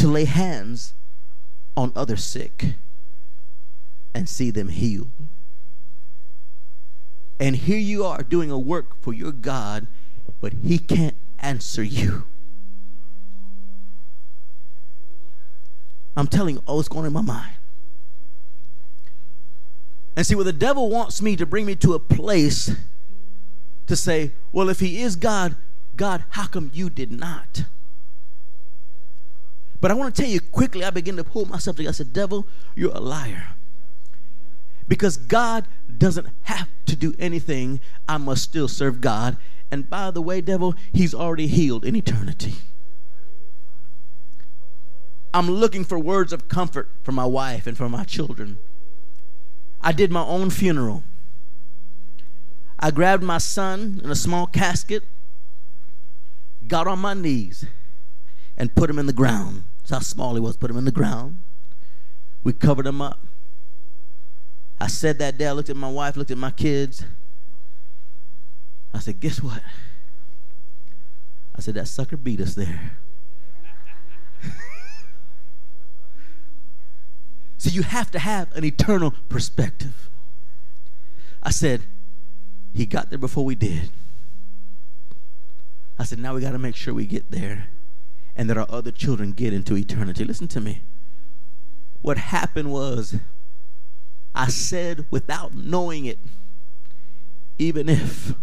to 0.00 0.08
lay 0.08 0.24
hands 0.24 0.94
on 1.76 1.92
other 1.94 2.16
sick 2.16 2.74
and 4.14 4.28
see 4.28 4.50
them 4.50 4.68
healed. 4.68 5.10
And 7.38 7.56
here 7.56 7.78
you 7.78 8.04
are 8.04 8.22
doing 8.22 8.50
a 8.50 8.58
work 8.58 9.00
for 9.00 9.12
your 9.12 9.32
God, 9.32 9.86
but 10.40 10.52
He 10.64 10.78
can't 10.78 11.16
answer 11.38 11.82
you. 11.82 12.24
I'm 16.16 16.26
telling 16.26 16.56
you, 16.56 16.62
oh, 16.66 16.80
it's 16.80 16.88
going 16.88 17.06
in 17.06 17.12
my 17.12 17.22
mind. 17.22 17.52
And 20.16 20.26
see, 20.26 20.34
what 20.34 20.44
the 20.44 20.52
devil 20.52 20.90
wants 20.90 21.22
me 21.22 21.36
to 21.36 21.46
bring 21.46 21.66
me 21.66 21.76
to 21.76 21.94
a 21.94 21.98
place 21.98 22.74
to 23.86 23.96
say, 23.96 24.32
well, 24.52 24.68
if 24.68 24.80
he 24.80 25.00
is 25.00 25.16
God, 25.16 25.56
God, 25.96 26.24
how 26.30 26.46
come 26.46 26.70
you 26.74 26.90
did 26.90 27.10
not? 27.10 27.64
But 29.80 29.90
I 29.90 29.94
want 29.94 30.14
to 30.14 30.22
tell 30.22 30.30
you 30.30 30.40
quickly, 30.40 30.84
I 30.84 30.90
begin 30.90 31.16
to 31.16 31.24
pull 31.24 31.46
myself 31.46 31.76
together. 31.76 31.90
I 31.90 31.92
said, 31.92 32.12
Devil, 32.12 32.46
you're 32.74 32.92
a 32.92 33.00
liar. 33.00 33.54
Because 34.86 35.16
God 35.16 35.66
doesn't 35.98 36.28
have 36.42 36.68
to 36.86 36.96
do 36.96 37.14
anything. 37.18 37.80
I 38.08 38.18
must 38.18 38.42
still 38.42 38.68
serve 38.68 39.00
God. 39.00 39.36
And 39.70 39.88
by 39.88 40.10
the 40.10 40.20
way, 40.20 40.40
devil, 40.40 40.74
he's 40.92 41.14
already 41.14 41.46
healed 41.46 41.84
in 41.84 41.94
eternity. 41.94 42.54
I'm 45.32 45.48
looking 45.48 45.84
for 45.84 45.98
words 45.98 46.32
of 46.32 46.48
comfort 46.48 46.88
for 47.02 47.12
my 47.12 47.24
wife 47.24 47.66
and 47.66 47.76
for 47.76 47.88
my 47.88 48.04
children. 48.04 48.58
I 49.80 49.92
did 49.92 50.10
my 50.10 50.24
own 50.24 50.50
funeral. 50.50 51.04
I 52.78 52.90
grabbed 52.90 53.22
my 53.22 53.38
son 53.38 54.00
in 54.02 54.10
a 54.10 54.16
small 54.16 54.46
casket, 54.46 55.04
got 56.66 56.86
on 56.86 56.98
my 56.98 57.14
knees, 57.14 57.64
and 58.56 58.74
put 58.74 58.90
him 58.90 58.98
in 58.98 59.06
the 59.06 59.12
ground. 59.12 59.62
That's 59.90 60.06
how 60.06 60.14
small 60.14 60.34
he 60.34 60.40
was. 60.40 60.56
Put 60.56 60.70
him 60.70 60.76
in 60.76 60.84
the 60.84 60.92
ground. 60.92 61.42
We 62.44 62.52
covered 62.52 62.86
him 62.86 63.02
up. 63.02 63.18
I 64.80 64.86
said 64.86 65.18
that 65.18 65.36
day, 65.36 65.48
I 65.48 65.52
looked 65.52 65.68
at 65.68 65.74
my 65.74 65.90
wife, 65.90 66.16
looked 66.16 66.30
at 66.30 66.38
my 66.38 66.52
kids. 66.52 67.04
I 68.94 69.00
said, 69.00 69.18
Guess 69.18 69.42
what? 69.42 69.60
I 71.56 71.60
said, 71.60 71.74
That 71.74 71.88
sucker 71.88 72.16
beat 72.16 72.40
us 72.40 72.54
there. 72.54 72.92
so 77.58 77.70
you 77.70 77.82
have 77.82 78.12
to 78.12 78.20
have 78.20 78.54
an 78.56 78.64
eternal 78.64 79.12
perspective. 79.28 80.08
I 81.42 81.50
said, 81.50 81.82
He 82.72 82.86
got 82.86 83.10
there 83.10 83.18
before 83.18 83.44
we 83.44 83.56
did. 83.56 83.90
I 85.98 86.04
said, 86.04 86.20
Now 86.20 86.36
we 86.36 86.42
got 86.42 86.52
to 86.52 86.58
make 86.58 86.76
sure 86.76 86.94
we 86.94 87.06
get 87.06 87.32
there 87.32 87.66
and 88.36 88.48
that 88.48 88.56
our 88.56 88.66
other 88.68 88.90
children 88.90 89.32
get 89.32 89.52
into 89.52 89.76
eternity. 89.76 90.24
Listen 90.24 90.48
to 90.48 90.60
me. 90.60 90.82
What 92.02 92.16
happened 92.16 92.72
was, 92.72 93.16
I 94.34 94.48
said 94.48 95.06
without 95.10 95.54
knowing 95.54 96.06
it, 96.06 96.18
even 97.58 97.88
if 97.88 98.34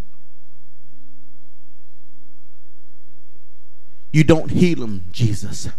you 4.14 4.24
don't 4.24 4.52
heal 4.52 4.80
them, 4.80 5.06
Jesus, 5.12 5.70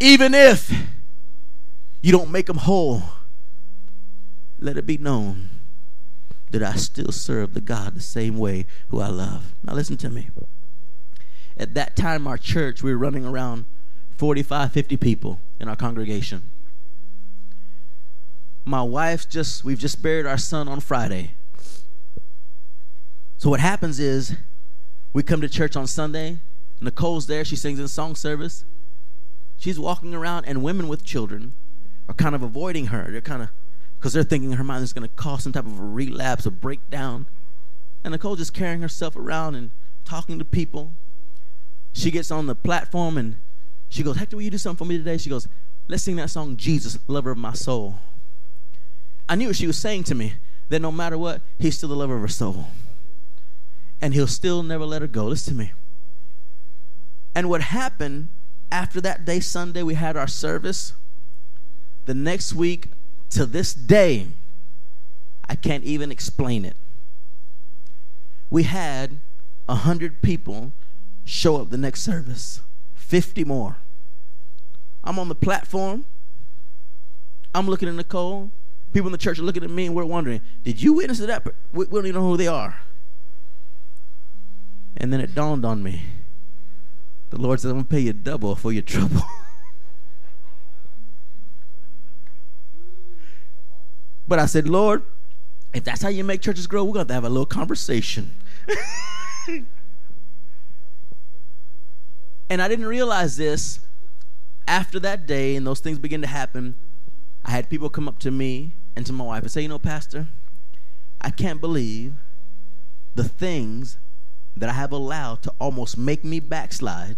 even 0.00 0.34
if 0.34 0.72
you 2.00 2.12
don't 2.12 2.30
make 2.30 2.46
them 2.46 2.58
whole, 2.58 3.02
let 4.58 4.76
it 4.76 4.86
be 4.86 4.96
known 4.96 5.50
that 6.50 6.62
I 6.62 6.74
still 6.74 7.12
serve 7.12 7.54
the 7.54 7.60
God 7.60 7.94
the 7.94 8.00
same 8.00 8.38
way 8.38 8.66
who 8.88 9.00
I 9.00 9.08
love. 9.08 9.54
Now, 9.62 9.74
listen 9.74 9.96
to 9.98 10.10
me. 10.10 10.28
At 11.56 11.74
that 11.74 11.96
time, 11.96 12.26
our 12.26 12.38
church, 12.38 12.82
we 12.82 12.92
were 12.92 12.98
running 12.98 13.24
around 13.24 13.66
45, 14.16 14.72
50 14.72 14.96
people 14.96 15.40
in 15.60 15.68
our 15.68 15.76
congregation 15.76 16.50
my 18.64 18.82
wife's 18.82 19.24
just 19.24 19.64
we've 19.64 19.78
just 19.78 20.02
buried 20.02 20.26
our 20.26 20.38
son 20.38 20.68
on 20.68 20.80
Friday. 20.80 21.32
So 23.38 23.50
what 23.50 23.60
happens 23.60 23.98
is 23.98 24.36
we 25.12 25.22
come 25.22 25.40
to 25.40 25.48
church 25.48 25.76
on 25.76 25.86
Sunday, 25.86 26.38
Nicole's 26.80 27.26
there, 27.26 27.44
she 27.44 27.56
sings 27.56 27.78
in 27.80 27.88
song 27.88 28.14
service. 28.14 28.64
She's 29.58 29.78
walking 29.78 30.14
around 30.14 30.44
and 30.46 30.62
women 30.62 30.88
with 30.88 31.04
children 31.04 31.52
are 32.08 32.14
kind 32.14 32.34
of 32.34 32.42
avoiding 32.42 32.86
her. 32.86 33.08
They're 33.10 33.20
kind 33.20 33.42
of 33.42 33.48
because 33.98 34.12
they're 34.12 34.24
thinking 34.24 34.52
her 34.52 34.64
mind 34.64 34.82
is 34.82 34.92
going 34.92 35.08
to 35.08 35.14
cause 35.14 35.44
some 35.44 35.52
type 35.52 35.66
of 35.66 35.78
a 35.78 35.82
relapse 35.82 36.46
or 36.46 36.50
breakdown. 36.50 37.26
And 38.02 38.12
Nicole 38.12 38.34
just 38.34 38.52
carrying 38.52 38.80
herself 38.80 39.14
around 39.14 39.54
and 39.54 39.70
talking 40.04 40.38
to 40.40 40.44
people. 40.44 40.92
She 41.92 42.10
gets 42.10 42.30
on 42.30 42.46
the 42.46 42.54
platform 42.54 43.18
and 43.18 43.36
she 43.88 44.02
goes, 44.02 44.16
Hector, 44.16 44.36
will 44.36 44.42
you 44.42 44.50
do 44.50 44.58
something 44.58 44.86
for 44.86 44.88
me 44.88 44.96
today? 44.98 45.18
She 45.18 45.30
goes, 45.30 45.48
Let's 45.88 46.02
sing 46.02 46.16
that 46.16 46.30
song, 46.30 46.56
Jesus, 46.56 46.98
Lover 47.06 47.32
of 47.32 47.38
My 47.38 47.52
Soul. 47.52 47.96
I 49.28 49.34
knew 49.34 49.48
what 49.48 49.56
she 49.56 49.66
was 49.66 49.76
saying 49.76 50.04
to 50.04 50.14
me 50.14 50.34
that 50.68 50.80
no 50.80 50.90
matter 50.90 51.18
what, 51.18 51.42
he's 51.58 51.76
still 51.76 51.88
the 51.88 51.96
lover 51.96 52.16
of 52.16 52.22
her 52.22 52.28
soul. 52.28 52.66
And 54.00 54.14
he'll 54.14 54.26
still 54.26 54.62
never 54.62 54.84
let 54.84 55.02
her 55.02 55.08
go. 55.08 55.26
Listen 55.26 55.54
to 55.54 55.58
me. 55.58 55.72
And 57.34 57.48
what 57.48 57.60
happened 57.60 58.28
after 58.70 59.00
that 59.02 59.24
day, 59.24 59.40
Sunday, 59.40 59.82
we 59.82 59.94
had 59.94 60.16
our 60.16 60.26
service. 60.26 60.94
The 62.06 62.14
next 62.14 62.54
week, 62.54 62.88
to 63.30 63.46
this 63.46 63.74
day, 63.74 64.28
I 65.48 65.54
can't 65.54 65.84
even 65.84 66.10
explain 66.10 66.64
it. 66.64 66.76
We 68.50 68.64
had 68.64 69.18
a 69.68 69.76
hundred 69.76 70.20
people 70.22 70.72
show 71.24 71.56
up 71.56 71.70
the 71.70 71.76
next 71.76 72.02
service, 72.02 72.60
50 72.94 73.44
more. 73.44 73.76
I'm 75.04 75.18
on 75.18 75.28
the 75.28 75.34
platform. 75.34 76.04
I'm 77.54 77.66
looking 77.66 77.88
at 77.88 77.94
Nicole 77.94 78.50
people 78.92 79.08
in 79.08 79.12
the 79.12 79.18
church 79.18 79.38
are 79.38 79.42
looking 79.42 79.64
at 79.64 79.70
me 79.70 79.86
and 79.86 79.94
we're 79.94 80.04
wondering, 80.04 80.42
did 80.64 80.82
you 80.82 80.92
witness 80.92 81.18
to 81.18 81.26
that? 81.26 81.46
We, 81.72 81.86
don't 81.86 82.06
even 82.06 82.20
know 82.20 82.28
who 82.28 82.36
they 82.36 82.48
are. 82.48 82.78
And 84.96 85.10
then 85.12 85.20
it 85.20 85.34
dawned 85.34 85.64
on 85.64 85.82
me. 85.82 86.02
The 87.30 87.40
Lord 87.40 87.60
said, 87.60 87.68
I'm 87.68 87.76
going 87.76 87.86
to 87.86 87.90
pay 87.90 88.00
you 88.00 88.12
double 88.12 88.54
for 88.54 88.72
your 88.72 88.82
trouble. 88.82 89.22
but 94.28 94.38
I 94.38 94.44
said, 94.44 94.68
Lord, 94.68 95.02
if 95.72 95.82
that's 95.84 96.02
how 96.02 96.10
you 96.10 96.24
make 96.24 96.42
churches 96.42 96.66
grow, 96.66 96.84
we're 96.84 96.92
going 96.92 97.06
to 97.06 97.14
have, 97.14 97.22
to 97.22 97.26
have 97.26 97.30
a 97.30 97.30
little 97.30 97.46
conversation. 97.46 98.34
and 102.48 102.60
I 102.60 102.68
didn't 102.68 102.86
realize 102.86 103.36
this 103.36 103.80
after 104.66 105.00
that 105.00 105.26
day 105.26 105.56
and 105.56 105.66
those 105.66 105.80
things 105.80 105.98
began 105.98 106.20
to 106.20 106.26
happen. 106.26 106.74
I 107.44 107.50
had 107.50 107.68
people 107.68 107.88
come 107.88 108.08
up 108.08 108.18
to 108.20 108.30
me 108.30 108.74
and 108.94 109.04
to 109.06 109.12
my 109.12 109.24
wife 109.24 109.42
and 109.42 109.50
say, 109.50 109.62
You 109.62 109.68
know, 109.68 109.78
Pastor, 109.78 110.28
I 111.20 111.30
can't 111.30 111.60
believe 111.60 112.14
the 113.14 113.24
things 113.24 113.98
that 114.56 114.68
I 114.68 114.72
have 114.72 114.92
allowed 114.92 115.42
to 115.42 115.52
almost 115.58 115.96
make 115.96 116.24
me 116.24 116.40
backslide 116.40 117.16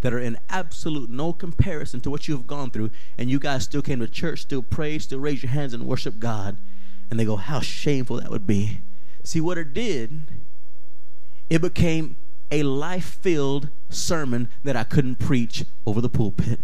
that 0.00 0.12
are 0.12 0.18
in 0.18 0.38
absolute 0.48 1.10
no 1.10 1.32
comparison 1.32 2.00
to 2.00 2.10
what 2.10 2.26
you 2.26 2.36
have 2.36 2.46
gone 2.46 2.70
through, 2.70 2.90
and 3.18 3.30
you 3.30 3.38
guys 3.38 3.64
still 3.64 3.82
came 3.82 4.00
to 4.00 4.08
church, 4.08 4.40
still 4.40 4.62
prayed, 4.62 5.02
still 5.02 5.20
raised 5.20 5.42
your 5.42 5.52
hands 5.52 5.74
and 5.74 5.86
worship 5.86 6.18
God. 6.18 6.56
And 7.10 7.18
they 7.18 7.24
go, 7.24 7.36
How 7.36 7.60
shameful 7.60 8.20
that 8.20 8.30
would 8.30 8.46
be. 8.46 8.80
See, 9.22 9.40
what 9.40 9.58
it 9.58 9.74
did, 9.74 10.22
it 11.50 11.60
became 11.60 12.16
a 12.50 12.62
life 12.62 13.18
filled 13.22 13.68
sermon 13.88 14.48
that 14.64 14.76
I 14.76 14.84
couldn't 14.84 15.16
preach 15.16 15.64
over 15.86 16.00
the 16.00 16.08
pulpit. 16.08 16.58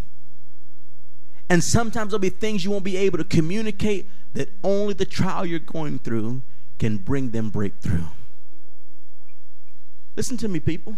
And 1.48 1.62
sometimes 1.62 2.10
there'll 2.10 2.20
be 2.20 2.30
things 2.30 2.64
you 2.64 2.70
won't 2.70 2.84
be 2.84 2.96
able 2.96 3.18
to 3.18 3.24
communicate 3.24 4.08
that 4.34 4.50
only 4.64 4.94
the 4.94 5.04
trial 5.04 5.46
you're 5.46 5.58
going 5.58 5.98
through 5.98 6.42
can 6.78 6.98
bring 6.98 7.30
them 7.30 7.50
breakthrough. 7.50 8.06
Listen 10.16 10.36
to 10.38 10.48
me, 10.48 10.60
people. 10.60 10.96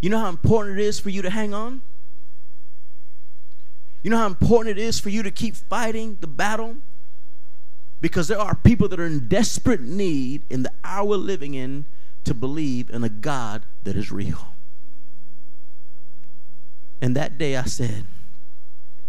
You 0.00 0.10
know 0.10 0.18
how 0.18 0.28
important 0.28 0.78
it 0.78 0.82
is 0.82 1.00
for 1.00 1.10
you 1.10 1.22
to 1.22 1.30
hang 1.30 1.54
on? 1.54 1.82
You 4.02 4.10
know 4.10 4.18
how 4.18 4.26
important 4.26 4.78
it 4.78 4.80
is 4.80 5.00
for 5.00 5.08
you 5.08 5.22
to 5.22 5.30
keep 5.30 5.56
fighting 5.56 6.18
the 6.20 6.26
battle? 6.26 6.76
Because 8.00 8.28
there 8.28 8.38
are 8.38 8.54
people 8.54 8.88
that 8.88 9.00
are 9.00 9.06
in 9.06 9.26
desperate 9.28 9.80
need 9.80 10.42
in 10.50 10.62
the 10.62 10.72
hour 10.84 11.06
we're 11.06 11.16
living 11.16 11.54
in 11.54 11.86
to 12.26 12.34
believe 12.34 12.90
in 12.90 13.04
a 13.04 13.08
God 13.08 13.62
that 13.84 13.96
is 13.96 14.10
real. 14.10 14.48
And 17.00 17.14
that 17.14 17.38
day 17.38 17.56
I 17.56 17.62
said, 17.64 18.04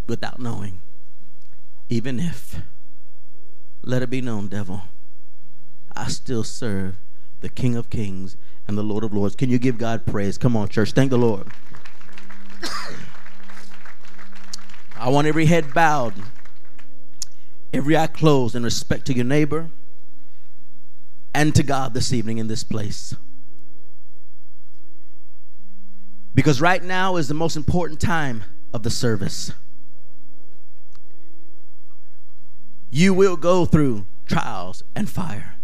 without 0.08 0.40
knowing, 0.40 0.82
even 1.90 2.20
if, 2.20 2.60
let 3.82 4.04
it 4.04 4.10
be 4.10 4.22
known, 4.22 4.48
devil, 4.48 4.84
I 5.96 6.08
still 6.10 6.44
serve 6.44 6.98
the 7.42 7.50
King 7.50 7.76
of 7.76 7.90
Kings 7.90 8.38
and 8.68 8.78
the 8.78 8.84
Lord 8.84 9.04
of 9.04 9.14
Lords. 9.14 9.36
Can 9.36 9.50
you 9.50 9.58
give 9.58 9.78
God 9.78 10.06
praise? 10.06 10.38
Come 10.38 10.56
on, 10.56 10.70
church. 10.70 10.92
Thank 10.92 11.10
the 11.10 11.18
Lord. 11.18 11.48
I 14.96 15.10
want 15.10 15.28
every 15.28 15.46
head 15.46 15.74
bowed, 15.74 16.14
every 17.74 17.98
eye 17.98 18.08
closed 18.08 18.56
in 18.56 18.64
respect 18.64 19.06
to 19.08 19.14
your 19.14 19.26
neighbor 19.26 19.72
and 21.38 21.56
to 21.56 21.64
God 21.64 21.94
this 21.94 22.12
evening 22.12 22.38
in 22.38 22.48
this 22.48 22.66
place. 22.66 23.16
Because 26.36 26.60
right 26.60 26.84
now 26.84 27.16
is 27.16 27.30
the 27.30 27.34
most 27.34 27.56
important 27.56 28.02
time 28.02 28.44
of 28.74 28.84
the 28.84 28.90
service. 28.90 29.54
you 32.90 33.14
will 33.14 33.38
go 33.38 33.66
through 33.66 34.06
trials 34.26 34.84
and 34.96 35.10
fire. 35.10 35.56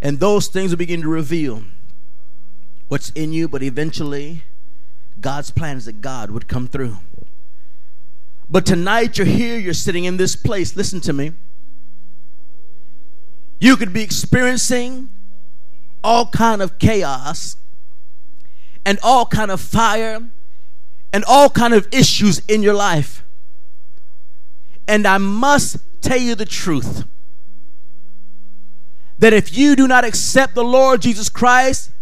And 0.00 0.20
those 0.20 0.48
things 0.48 0.70
will 0.70 0.78
begin 0.78 1.02
to 1.02 1.08
reveal 1.08 1.64
what's 2.88 3.10
in 3.10 3.32
you, 3.32 3.48
but 3.48 3.62
eventually, 3.62 4.42
God's 5.20 5.50
plan 5.50 5.76
is 5.76 5.84
that 5.86 6.00
God 6.00 6.30
would 6.30 6.48
come 6.48 6.66
through. 6.66 6.98
But 8.50 8.66
tonight, 8.66 9.16
you're 9.16 9.26
here, 9.26 9.58
you're 9.58 9.74
sitting 9.74 10.04
in 10.04 10.16
this 10.16 10.36
place. 10.36 10.76
Listen 10.76 11.00
to 11.02 11.12
me. 11.12 11.32
You 13.62 13.76
could 13.76 13.92
be 13.92 14.02
experiencing 14.02 15.08
all 16.02 16.26
kind 16.26 16.60
of 16.60 16.80
chaos 16.80 17.56
and 18.84 18.98
all 19.04 19.24
kind 19.24 19.52
of 19.52 19.60
fire 19.60 20.20
and 21.12 21.24
all 21.28 21.48
kind 21.48 21.72
of 21.72 21.86
issues 21.92 22.40
in 22.48 22.64
your 22.64 22.74
life 22.74 23.22
And 24.88 25.06
I 25.06 25.18
must 25.18 25.76
tell 26.00 26.18
you 26.18 26.34
the 26.34 26.44
truth 26.44 27.04
that 29.20 29.32
if 29.32 29.56
you 29.56 29.76
do 29.76 29.86
not 29.86 30.04
accept 30.04 30.56
the 30.56 30.64
Lord 30.64 31.00
Jesus 31.00 31.28
Christ 31.28 31.92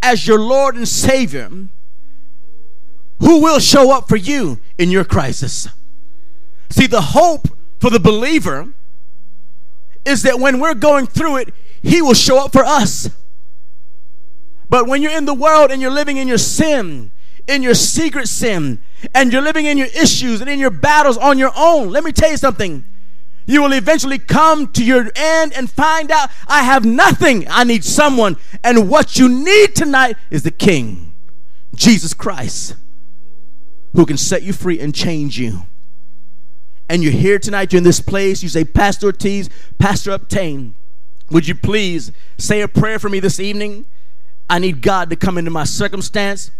as 0.00 0.28
your 0.28 0.38
Lord 0.38 0.76
and 0.76 0.86
Savior, 0.86 1.50
who 3.18 3.42
will 3.42 3.58
show 3.58 3.92
up 3.92 4.08
for 4.08 4.14
you 4.16 4.60
in 4.78 4.92
your 4.92 5.04
crisis? 5.04 5.66
See, 6.70 6.86
the 6.86 7.00
hope 7.00 7.48
for 7.80 7.90
the 7.90 7.98
believer 7.98 8.68
is 10.04 10.22
that 10.22 10.38
when 10.38 10.60
we're 10.60 10.74
going 10.74 11.06
through 11.06 11.36
it, 11.38 11.54
He 11.82 12.02
will 12.02 12.14
show 12.14 12.44
up 12.44 12.52
for 12.52 12.64
us. 12.64 13.08
But 14.68 14.86
when 14.86 15.02
you're 15.02 15.16
in 15.16 15.24
the 15.24 15.34
world 15.34 15.70
and 15.70 15.80
you're 15.80 15.90
living 15.90 16.16
in 16.16 16.28
your 16.28 16.38
sin, 16.38 17.10
in 17.46 17.62
your 17.62 17.74
secret 17.74 18.28
sin, 18.28 18.82
and 19.14 19.32
you're 19.32 19.42
living 19.42 19.66
in 19.66 19.76
your 19.76 19.88
issues 19.88 20.40
and 20.40 20.48
in 20.48 20.58
your 20.58 20.70
battles 20.70 21.16
on 21.16 21.38
your 21.38 21.52
own, 21.56 21.90
let 21.90 22.04
me 22.04 22.12
tell 22.12 22.30
you 22.30 22.36
something. 22.36 22.84
You 23.46 23.62
will 23.62 23.72
eventually 23.72 24.18
come 24.18 24.72
to 24.72 24.84
your 24.84 25.10
end 25.14 25.52
and 25.52 25.70
find 25.70 26.10
out 26.10 26.30
I 26.48 26.62
have 26.62 26.84
nothing. 26.84 27.46
I 27.48 27.64
need 27.64 27.84
someone. 27.84 28.36
And 28.62 28.88
what 28.88 29.18
you 29.18 29.28
need 29.28 29.76
tonight 29.76 30.16
is 30.30 30.42
the 30.42 30.50
King, 30.50 31.12
Jesus 31.74 32.14
Christ, 32.14 32.74
who 33.92 34.06
can 34.06 34.16
set 34.16 34.42
you 34.42 34.54
free 34.54 34.80
and 34.80 34.94
change 34.94 35.38
you. 35.38 35.62
And 36.88 37.02
you're 37.02 37.12
here 37.12 37.38
tonight, 37.38 37.72
you're 37.72 37.78
in 37.78 37.84
this 37.84 38.00
place, 38.00 38.42
you 38.42 38.48
say, 38.48 38.64
Pastor 38.64 39.06
Ortiz, 39.06 39.48
Pastor 39.78 40.12
Obtain, 40.12 40.74
would 41.30 41.48
you 41.48 41.54
please 41.54 42.12
say 42.36 42.60
a 42.60 42.68
prayer 42.68 42.98
for 42.98 43.08
me 43.08 43.20
this 43.20 43.40
evening? 43.40 43.86
I 44.50 44.58
need 44.58 44.82
God 44.82 45.08
to 45.10 45.16
come 45.16 45.38
into 45.38 45.50
my 45.50 45.64
circumstance. 45.64 46.50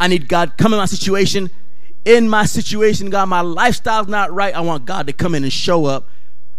I 0.00 0.08
need 0.08 0.28
God 0.28 0.58
come 0.58 0.72
in 0.72 0.78
my 0.78 0.86
situation. 0.86 1.50
In 2.04 2.28
my 2.28 2.44
situation, 2.44 3.10
God, 3.10 3.28
my 3.28 3.40
lifestyle's 3.40 4.08
not 4.08 4.32
right. 4.32 4.54
I 4.54 4.60
want 4.60 4.86
God 4.86 5.06
to 5.06 5.12
come 5.12 5.34
in 5.34 5.44
and 5.44 5.52
show 5.52 5.84
up. 5.86 6.08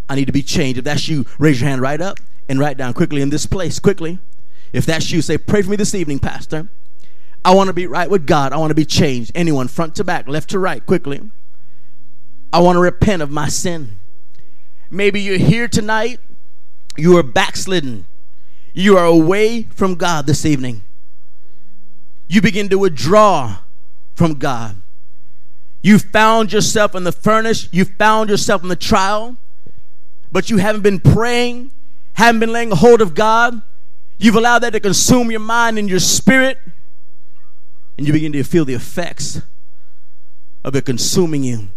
I 0.08 0.16
need 0.16 0.26
to 0.26 0.32
be 0.32 0.42
changed. 0.42 0.78
If 0.78 0.86
that's 0.86 1.08
you, 1.08 1.26
raise 1.38 1.60
your 1.60 1.70
hand 1.70 1.82
right 1.82 2.00
up 2.00 2.20
and 2.48 2.60
write 2.60 2.78
down 2.78 2.94
quickly 2.94 3.22
in 3.22 3.30
this 3.30 3.46
place, 3.46 3.80
quickly. 3.80 4.20
If 4.72 4.86
that's 4.86 5.12
you, 5.12 5.22
say, 5.22 5.38
pray 5.38 5.62
for 5.62 5.70
me 5.70 5.76
this 5.76 5.94
evening, 5.94 6.20
Pastor. 6.20 6.70
I 7.44 7.54
want 7.54 7.68
to 7.68 7.74
be 7.74 7.88
right 7.88 8.10
with 8.10 8.26
God. 8.26 8.54
I 8.54 8.58
want 8.58 8.72
to 8.72 8.76
be 8.76 8.86
changed. 8.86 9.32
Anyone, 9.36 9.68
front 9.68 9.96
to 9.96 10.04
back, 10.04 10.28
left 10.28 10.50
to 10.52 10.60
right, 10.60 10.86
quickly. 10.86 11.22
I 12.52 12.60
want 12.60 12.76
to 12.78 12.82
repent 12.82 13.22
of 13.22 13.30
my 13.30 13.48
sin. 13.48 13.98
Maybe 14.90 15.22
you're 15.22 15.38
here 15.38 15.68
tonight, 15.68 16.20
you 16.98 17.18
are 17.18 17.24
backslidden. 17.24 18.06
You 18.74 18.98
are 18.98 19.06
away 19.06 19.64
from 19.64 19.96
God 19.96 20.26
this 20.26 20.46
evening. 20.46 20.84
You 22.28 22.42
begin 22.42 22.70
to 22.70 22.78
withdraw 22.78 23.58
from 24.16 24.36
God. 24.36 24.76
You 25.82 25.98
found 25.98 26.54
yourself 26.54 26.94
in 26.94 27.04
the 27.04 27.12
furnace, 27.12 27.70
you 27.72 27.86
found 27.86 28.30
yourself 28.30 28.64
in 28.64 28.70
the 28.70 28.76
trial, 28.76 29.38
but 30.32 30.50
you 30.50 30.58
haven't 30.58 30.82
been 30.82 31.00
praying, 31.00 31.72
haven't 32.14 32.40
been 32.40 32.52
laying 32.52 32.72
hold 32.72 33.02
of 33.02 33.16
God. 33.16 33.62
You've 34.18 34.36
allowed 34.36 34.60
that 34.60 34.74
to 34.74 34.80
consume 34.80 35.32
your 35.32 35.40
mind 35.40 35.80
and 35.80 35.90
your 35.90 36.00
spirit, 36.00 36.60
and 37.98 38.06
you 38.06 38.14
begin 38.14 38.34
to 38.34 38.44
feel 38.44 38.66
the 38.66 38.74
effects 38.74 39.42
of 40.64 40.76
it 40.76 40.86
consuming 40.86 41.44
you. 41.44 41.70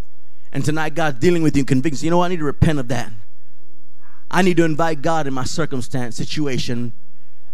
And 0.53 0.65
tonight, 0.65 0.95
God's 0.95 1.19
dealing 1.19 1.43
with 1.43 1.57
you 1.57 1.61
and 1.61 1.69
convicting 1.69 2.05
you. 2.05 2.11
Know? 2.11 2.23
I 2.23 2.29
need 2.29 2.39
to 2.39 2.45
repent 2.45 2.79
of 2.79 2.89
that. 2.89 3.11
I 4.31 4.43
need 4.43 4.57
to 4.59 4.65
invite 4.65 5.03
God 5.03 5.27
in 5.27 5.35
my 5.35 5.45
circumstance, 5.45 6.17
situation. 6.17 6.93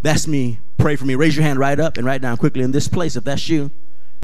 That's 0.02 0.26
me. 0.26 0.58
Pray 0.76 0.96
for 0.96 1.04
me. 1.04 1.14
Raise 1.14 1.36
your 1.36 1.44
hand 1.44 1.58
right 1.58 1.78
up 1.78 1.96
and 1.96 2.06
right 2.06 2.20
down 2.20 2.36
quickly 2.36 2.62
in 2.62 2.70
this 2.70 2.88
place 2.88 3.16
if 3.16 3.24
that's 3.24 3.48
you. 3.48 3.70